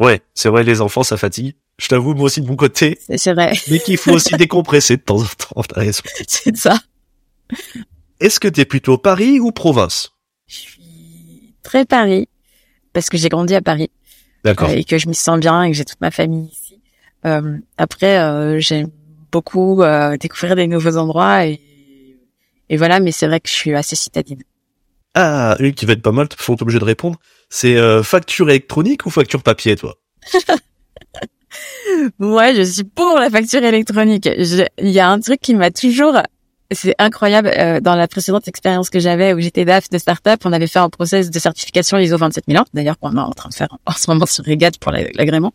ouais 0.00 0.22
c'est 0.34 0.48
vrai, 0.48 0.64
les 0.64 0.80
enfants, 0.80 1.02
ça 1.02 1.16
fatigue. 1.16 1.54
Je 1.78 1.88
t'avoue, 1.88 2.14
moi 2.14 2.24
aussi 2.24 2.40
de 2.40 2.46
mon 2.46 2.56
côté. 2.56 2.98
C'est 3.16 3.34
vrai. 3.34 3.52
Mais 3.70 3.78
qu'il 3.78 3.98
faut 3.98 4.12
aussi 4.12 4.34
décompresser 4.38 4.96
de 4.96 5.02
temps 5.02 5.20
en 5.54 5.62
temps. 5.62 5.82
C'est 6.26 6.56
ça. 6.56 6.78
Est-ce 8.20 8.40
que 8.40 8.48
t'es 8.48 8.64
plutôt 8.64 8.98
Paris 8.98 9.38
ou 9.38 9.52
province? 9.52 10.12
Je 10.48 10.56
suis 10.56 11.54
très 11.62 11.84
Paris 11.84 12.28
parce 12.92 13.08
que 13.08 13.16
j'ai 13.16 13.28
grandi 13.28 13.54
à 13.54 13.62
Paris. 13.62 13.90
D'accord. 14.44 14.70
et 14.70 14.84
que 14.84 14.98
je 14.98 15.08
m'y 15.08 15.16
sens 15.16 15.38
bien 15.40 15.64
et 15.64 15.70
que 15.70 15.76
j'ai 15.76 15.84
toute 15.84 16.00
ma 16.00 16.12
famille 16.12 16.48
ici. 16.52 16.80
après, 17.76 18.60
j'aime 18.60 18.88
beaucoup 19.30 19.82
euh, 19.82 20.16
découvrir 20.16 20.56
des 20.56 20.66
nouveaux 20.66 20.96
endroits 20.96 21.46
et, 21.46 21.60
et 22.68 22.76
voilà. 22.76 23.00
Mais 23.00 23.12
c'est 23.12 23.26
vrai 23.26 23.40
que 23.40 23.48
je 23.48 23.54
suis 23.54 23.74
assez 23.74 23.96
citadine. 23.96 24.42
Ah, 25.14 25.56
une 25.58 25.74
qui 25.74 25.86
va 25.86 25.94
être 25.94 26.02
pas 26.02 26.12
mal, 26.12 26.28
faut 26.36 26.60
obligé 26.60 26.78
de 26.78 26.84
répondre. 26.84 27.18
C'est 27.48 27.76
euh, 27.76 28.02
facture 28.02 28.50
électronique 28.50 29.06
ou 29.06 29.10
facture 29.10 29.42
papier, 29.42 29.76
toi? 29.76 29.96
Moi, 32.18 32.54
je 32.54 32.62
suis 32.62 32.84
pour 32.84 33.18
la 33.18 33.30
facture 33.30 33.64
électronique. 33.64 34.28
Il 34.28 34.88
y 34.88 35.00
a 35.00 35.08
un 35.08 35.18
truc 35.20 35.40
qui 35.40 35.54
m'a 35.54 35.70
toujours 35.70 36.20
c'est 36.70 36.94
incroyable. 36.98 37.50
Euh, 37.56 37.80
dans 37.80 37.94
la 37.94 38.08
précédente 38.08 38.46
expérience 38.48 38.90
que 38.90 39.00
j'avais 39.00 39.32
où 39.32 39.40
j'étais 39.40 39.64
DAF 39.64 39.88
de 39.88 39.98
startup, 39.98 40.40
on 40.44 40.52
avait 40.52 40.66
fait 40.66 40.78
un 40.78 40.90
process 40.90 41.30
de 41.30 41.38
certification 41.38 41.98
ISO 41.98 42.18
27001, 42.18 42.64
d'ailleurs 42.74 42.98
qu'on 42.98 43.16
est 43.16 43.20
en 43.20 43.30
train 43.30 43.48
de 43.48 43.54
faire 43.54 43.68
en 43.86 43.92
ce 43.92 44.10
moment 44.10 44.26
sur 44.26 44.44
Regat 44.44 44.72
pour 44.80 44.92
l'agrément. 44.92 45.52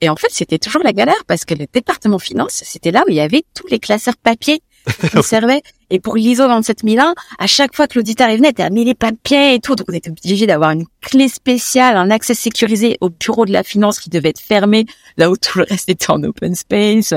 Et 0.00 0.08
en 0.08 0.16
fait, 0.16 0.28
c'était 0.30 0.58
toujours 0.58 0.82
la 0.82 0.92
galère 0.92 1.24
parce 1.26 1.44
que 1.44 1.54
le 1.54 1.66
département 1.72 2.18
finance, 2.18 2.62
c'était 2.64 2.90
là 2.90 3.02
où 3.06 3.10
il 3.10 3.16
y 3.16 3.20
avait 3.20 3.44
tous 3.54 3.66
les 3.68 3.78
classeurs 3.78 4.16
papier 4.16 4.60
qui 5.12 5.22
servaient. 5.22 5.62
Et 5.90 6.00
pour 6.00 6.16
l'ISO 6.16 6.46
27001, 6.46 7.14
à 7.38 7.46
chaque 7.46 7.74
fois 7.74 7.86
que 7.86 7.98
l'auditeur 7.98 8.28
venait, 8.28 8.50
était 8.50 8.68
mis 8.70 8.84
les 8.84 8.94
papiers 8.94 9.54
et 9.54 9.60
tout. 9.60 9.74
Donc 9.74 9.86
on 9.90 9.94
était 9.94 10.10
obligé 10.10 10.46
d'avoir 10.46 10.70
une 10.70 10.84
clé 11.00 11.28
spéciale, 11.28 11.96
un 11.96 12.10
accès 12.10 12.34
sécurisé 12.34 12.96
au 13.00 13.10
bureau 13.10 13.46
de 13.46 13.52
la 13.52 13.62
finance 13.62 14.00
qui 14.00 14.10
devait 14.10 14.30
être 14.30 14.40
fermé, 14.40 14.86
là 15.16 15.30
où 15.30 15.36
tout 15.36 15.58
le 15.58 15.66
reste 15.68 15.88
était 15.88 16.10
en 16.10 16.22
open 16.22 16.54
space 16.54 17.12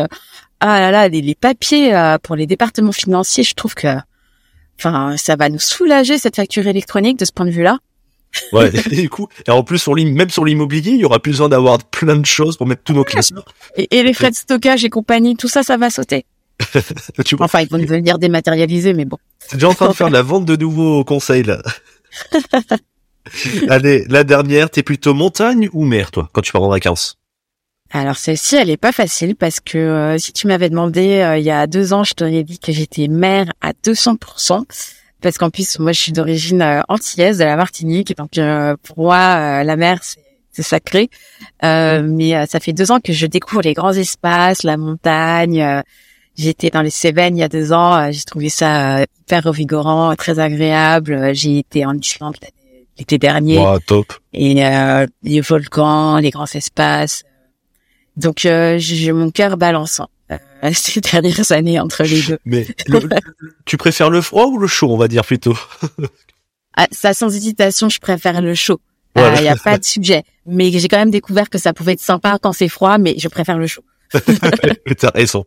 ah 0.59 0.79
là 0.79 0.91
là, 0.91 1.07
les, 1.07 1.35
papiers 1.35 1.95
euh, 1.95 2.17
pour 2.17 2.35
les 2.35 2.45
départements 2.45 2.91
financiers, 2.91 3.43
je 3.43 3.53
trouve 3.53 3.75
que, 3.75 3.87
enfin, 4.77 5.15
ça 5.17 5.35
va 5.35 5.49
nous 5.49 5.59
soulager 5.59 6.17
cette 6.17 6.35
facture 6.35 6.67
électronique 6.67 7.17
de 7.17 7.25
ce 7.25 7.31
point 7.31 7.45
de 7.45 7.51
vue-là. 7.51 7.77
Ouais, 8.51 8.69
et 8.91 9.01
du 9.01 9.09
coup, 9.09 9.27
et 9.47 9.51
en 9.51 9.63
plus 9.63 9.79
sur 9.79 9.95
même 9.95 10.29
sur 10.29 10.45
l'immobilier, 10.45 10.91
il 10.91 10.99
y 10.99 11.05
aura 11.05 11.19
plus 11.19 11.31
besoin 11.31 11.49
d'avoir 11.49 11.79
plein 11.79 12.17
de 12.17 12.25
choses 12.25 12.57
pour 12.57 12.67
mettre 12.67 12.83
tous 12.83 12.93
nos 12.93 13.03
classements. 13.03 13.43
Et, 13.75 14.03
les 14.03 14.13
frais 14.13 14.31
de 14.31 14.35
stockage 14.35 14.83
et 14.83 14.89
compagnie, 14.89 15.35
tout 15.35 15.47
ça, 15.47 15.63
ça 15.63 15.77
va 15.77 15.89
sauter. 15.89 16.25
tu 17.25 17.35
vois 17.35 17.45
enfin, 17.45 17.61
ils 17.61 17.69
vont 17.69 17.77
devenir 17.77 18.19
dématérialisés, 18.19 18.93
mais 18.93 19.05
bon. 19.05 19.17
C'est 19.39 19.55
déjà 19.55 19.69
en 19.69 19.73
train 19.73 19.89
de 19.89 19.93
faire 19.93 20.07
de 20.07 20.13
la 20.13 20.21
vente 20.21 20.45
de 20.45 20.55
nouveaux 20.55 21.03
conseils 21.03 21.43
là. 21.43 21.61
Allez, 23.69 24.05
la 24.09 24.23
dernière, 24.23 24.69
t'es 24.69 24.83
plutôt 24.83 25.13
montagne 25.13 25.69
ou 25.73 25.85
mer 25.85 26.11
toi 26.11 26.29
quand 26.33 26.41
tu 26.41 26.51
pars 26.51 26.63
en 26.63 26.69
vacances? 26.69 27.19
Alors 27.91 28.17
celle-ci, 28.17 28.55
elle 28.55 28.69
est 28.69 28.77
pas 28.77 28.91
facile 28.91 29.35
parce 29.35 29.59
que 29.59 29.77
euh, 29.77 30.17
si 30.19 30.31
tu 30.31 30.45
m'avais 30.47 30.69
demandé 30.69 31.21
euh, 31.21 31.37
il 31.37 31.43
y 31.43 31.49
a 31.51 31.65
deux 31.65 31.91
ans, 31.91 32.03
je 32.03 32.13
t'aurais 32.13 32.43
dit 32.43 32.59
que 32.59 32.71
j'étais 32.71 33.07
mère 33.07 33.51
à 33.61 33.71
200%. 33.71 34.63
Parce 35.21 35.37
qu'en 35.37 35.49
plus, 35.49 35.79
moi, 35.79 35.91
je 35.91 35.99
suis 35.99 36.11
d'origine 36.13 36.61
euh, 36.61 36.81
antillaise 36.87 37.39
de 37.39 37.43
la 37.43 37.57
Martinique, 37.57 38.15
donc 38.15 38.39
pour 38.83 38.97
moi, 38.97 39.63
la 39.63 39.75
mer, 39.75 39.99
c'est 40.51 40.63
sacré. 40.63 41.09
mais 41.61 42.45
ça 42.47 42.59
fait 42.59 42.73
deux 42.73 42.91
ans 42.91 42.99
que 42.99 43.11
je 43.11 43.25
découvre 43.25 43.61
les 43.63 43.73
grands 43.73 43.91
espaces, 43.91 44.63
la 44.63 44.77
montagne. 44.77 45.83
J'étais 46.39 46.69
dans 46.69 46.81
les 46.81 46.89
Cévennes 46.89 47.37
il 47.37 47.41
y 47.41 47.43
a 47.43 47.49
deux 47.49 47.73
ans. 47.73 48.11
J'ai 48.11 48.23
trouvé 48.23 48.49
ça 48.49 49.01
hyper 49.01 49.43
revigorant, 49.43 50.15
très 50.15 50.39
agréable. 50.39 51.35
J'ai 51.35 51.59
été 51.59 51.85
en 51.85 51.97
Islande 51.97 52.37
l'été 52.97 53.17
dernier. 53.17 53.59
Wow, 53.59 53.79
top. 53.79 54.13
Et 54.33 54.63
les 55.23 55.41
volcans, 55.41 56.17
les 56.17 56.29
grands 56.31 56.45
espaces 56.45 57.23
donc 58.19 58.45
euh, 58.45 58.75
j'ai 58.77 59.11
mon 59.11 59.31
cœur 59.31 59.57
balançant 59.57 60.09
euh, 60.31 60.37
ces 60.73 61.01
dernières 61.01 61.51
années 61.51 61.79
entre 61.79 62.03
les 62.03 62.21
deux. 62.21 62.37
Mais 62.45 62.67
tu 63.65 63.77
préfères 63.77 64.09
le 64.09 64.21
froid 64.21 64.45
ou 64.45 64.59
le 64.59 64.67
chaud, 64.67 64.91
on 64.91 64.97
va 64.97 65.07
dire 65.07 65.25
plutôt? 65.25 65.57
Ah, 66.75 66.87
Ça 66.91 67.13
sans 67.13 67.33
hésitation, 67.33 67.89
je 67.89 67.99
préfère 67.99 68.41
le 68.41 68.53
chaud. 68.53 68.79
Il 69.15 69.41
n'y 69.41 69.47
a 69.47 69.55
pas 69.55 69.77
de 69.77 69.83
sujet. 69.83 70.23
Mais 70.45 70.71
j'ai 70.71 70.87
quand 70.87 70.99
même 70.99 71.11
découvert 71.11 71.49
que 71.49 71.57
ça 71.57 71.73
pouvait 71.73 71.93
être 71.93 71.99
sympa 71.99 72.37
quand 72.41 72.53
c'est 72.53 72.69
froid, 72.69 72.97
mais 72.97 73.15
je 73.17 73.27
préfère 73.27 73.57
le 73.57 73.67
chaud. 73.67 73.83
T'as 74.13 75.09
raison. 75.13 75.43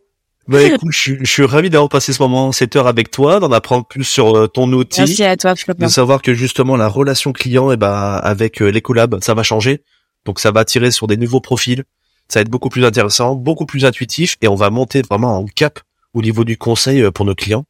Bah 0.47 0.61
écoute, 0.63 0.91
je, 0.91 1.15
je, 1.19 1.31
suis 1.31 1.45
ravi 1.45 1.69
d'avoir 1.69 1.89
passé 1.89 2.13
ce 2.13 2.21
moment, 2.21 2.51
cette 2.51 2.75
heure 2.75 2.87
avec 2.87 3.11
toi, 3.11 3.39
d'en 3.39 3.51
apprendre 3.51 3.85
plus 3.85 4.03
sur 4.03 4.35
euh, 4.35 4.47
ton 4.47 4.71
outil. 4.73 5.01
Merci 5.01 5.23
à 5.23 5.37
toi, 5.37 5.53
De 5.53 5.87
savoir 5.87 6.21
que 6.21 6.33
justement 6.33 6.75
la 6.75 6.87
relation 6.87 7.31
client, 7.31 7.71
et 7.71 7.75
eh 7.75 7.77
ben 7.77 8.19
avec 8.21 8.59
les 8.59 8.81
collabs, 8.81 9.21
ça 9.21 9.33
va 9.33 9.43
changer. 9.43 9.83
Donc 10.25 10.39
ça 10.39 10.51
va 10.51 10.65
tirer 10.65 10.91
sur 10.91 11.07
des 11.07 11.17
nouveaux 11.17 11.41
profils 11.41 11.83
ça 12.27 12.39
va 12.39 12.41
être 12.41 12.49
beaucoup 12.49 12.69
plus 12.69 12.85
intéressant, 12.85 13.35
beaucoup 13.35 13.65
plus 13.65 13.85
intuitif 13.85 14.37
et 14.41 14.47
on 14.47 14.55
va 14.55 14.69
monter 14.69 15.01
vraiment 15.01 15.37
en 15.37 15.45
cap 15.45 15.79
au 16.13 16.21
niveau 16.21 16.43
du 16.43 16.57
conseil 16.57 17.01
euh, 17.01 17.11
pour 17.11 17.25
nos 17.25 17.35
clients. 17.35 17.65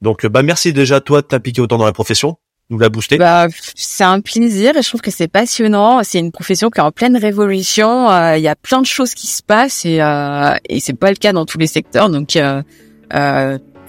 Donc 0.00 0.24
euh, 0.24 0.28
bah 0.28 0.42
merci 0.42 0.72
déjà 0.72 0.96
à 0.96 1.00
toi 1.00 1.22
de 1.22 1.26
t'impliquer 1.26 1.60
autant 1.60 1.78
dans 1.78 1.84
la 1.84 1.92
profession, 1.92 2.36
nous 2.70 2.78
la 2.78 2.88
booster. 2.88 3.18
Bah 3.18 3.46
c'est 3.74 4.04
un 4.04 4.20
plaisir 4.20 4.76
et 4.76 4.82
je 4.82 4.88
trouve 4.88 5.00
que 5.00 5.10
c'est 5.10 5.28
passionnant. 5.28 6.02
C'est 6.02 6.18
une 6.18 6.32
profession 6.32 6.70
qui 6.70 6.80
est 6.80 6.82
en 6.82 6.92
pleine 6.92 7.16
révolution. 7.16 8.10
Euh, 8.10 8.36
il 8.36 8.42
y 8.42 8.48
a 8.48 8.56
plein 8.56 8.80
de 8.80 8.86
choses 8.86 9.14
qui 9.14 9.26
se 9.26 9.42
passent 9.42 9.84
et 9.84 10.00
euh, 10.00 10.54
et 10.68 10.80
c'est 10.80 10.94
pas 10.94 11.10
le 11.10 11.16
cas 11.16 11.32
dans 11.32 11.44
tous 11.44 11.58
les 11.58 11.66
secteurs. 11.66 12.08
Donc 12.08 12.38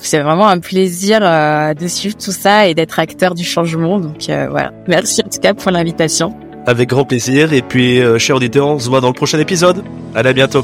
c'est 0.03 0.19
vraiment 0.19 0.47
un 0.47 0.59
plaisir 0.59 1.19
de 1.19 1.87
suivre 1.87 2.17
tout 2.17 2.31
ça 2.31 2.67
et 2.67 2.73
d'être 2.73 2.99
acteur 2.99 3.35
du 3.35 3.43
changement. 3.43 3.99
Donc 3.99 4.23
voilà, 4.27 4.71
merci 4.87 5.21
en 5.25 5.29
tout 5.29 5.39
cas 5.39 5.53
pour 5.53 5.71
l'invitation. 5.71 6.35
Avec 6.65 6.89
grand 6.89 7.05
plaisir. 7.05 7.53
Et 7.53 7.61
puis, 7.61 7.99
euh, 7.99 8.19
chers 8.19 8.35
auditeurs, 8.35 8.67
on 8.67 8.79
se 8.79 8.89
voit 8.89 9.01
dans 9.01 9.07
le 9.07 9.13
prochain 9.13 9.39
épisode. 9.39 9.83
Allez, 10.13 10.29
à 10.29 10.33
bientôt. 10.33 10.63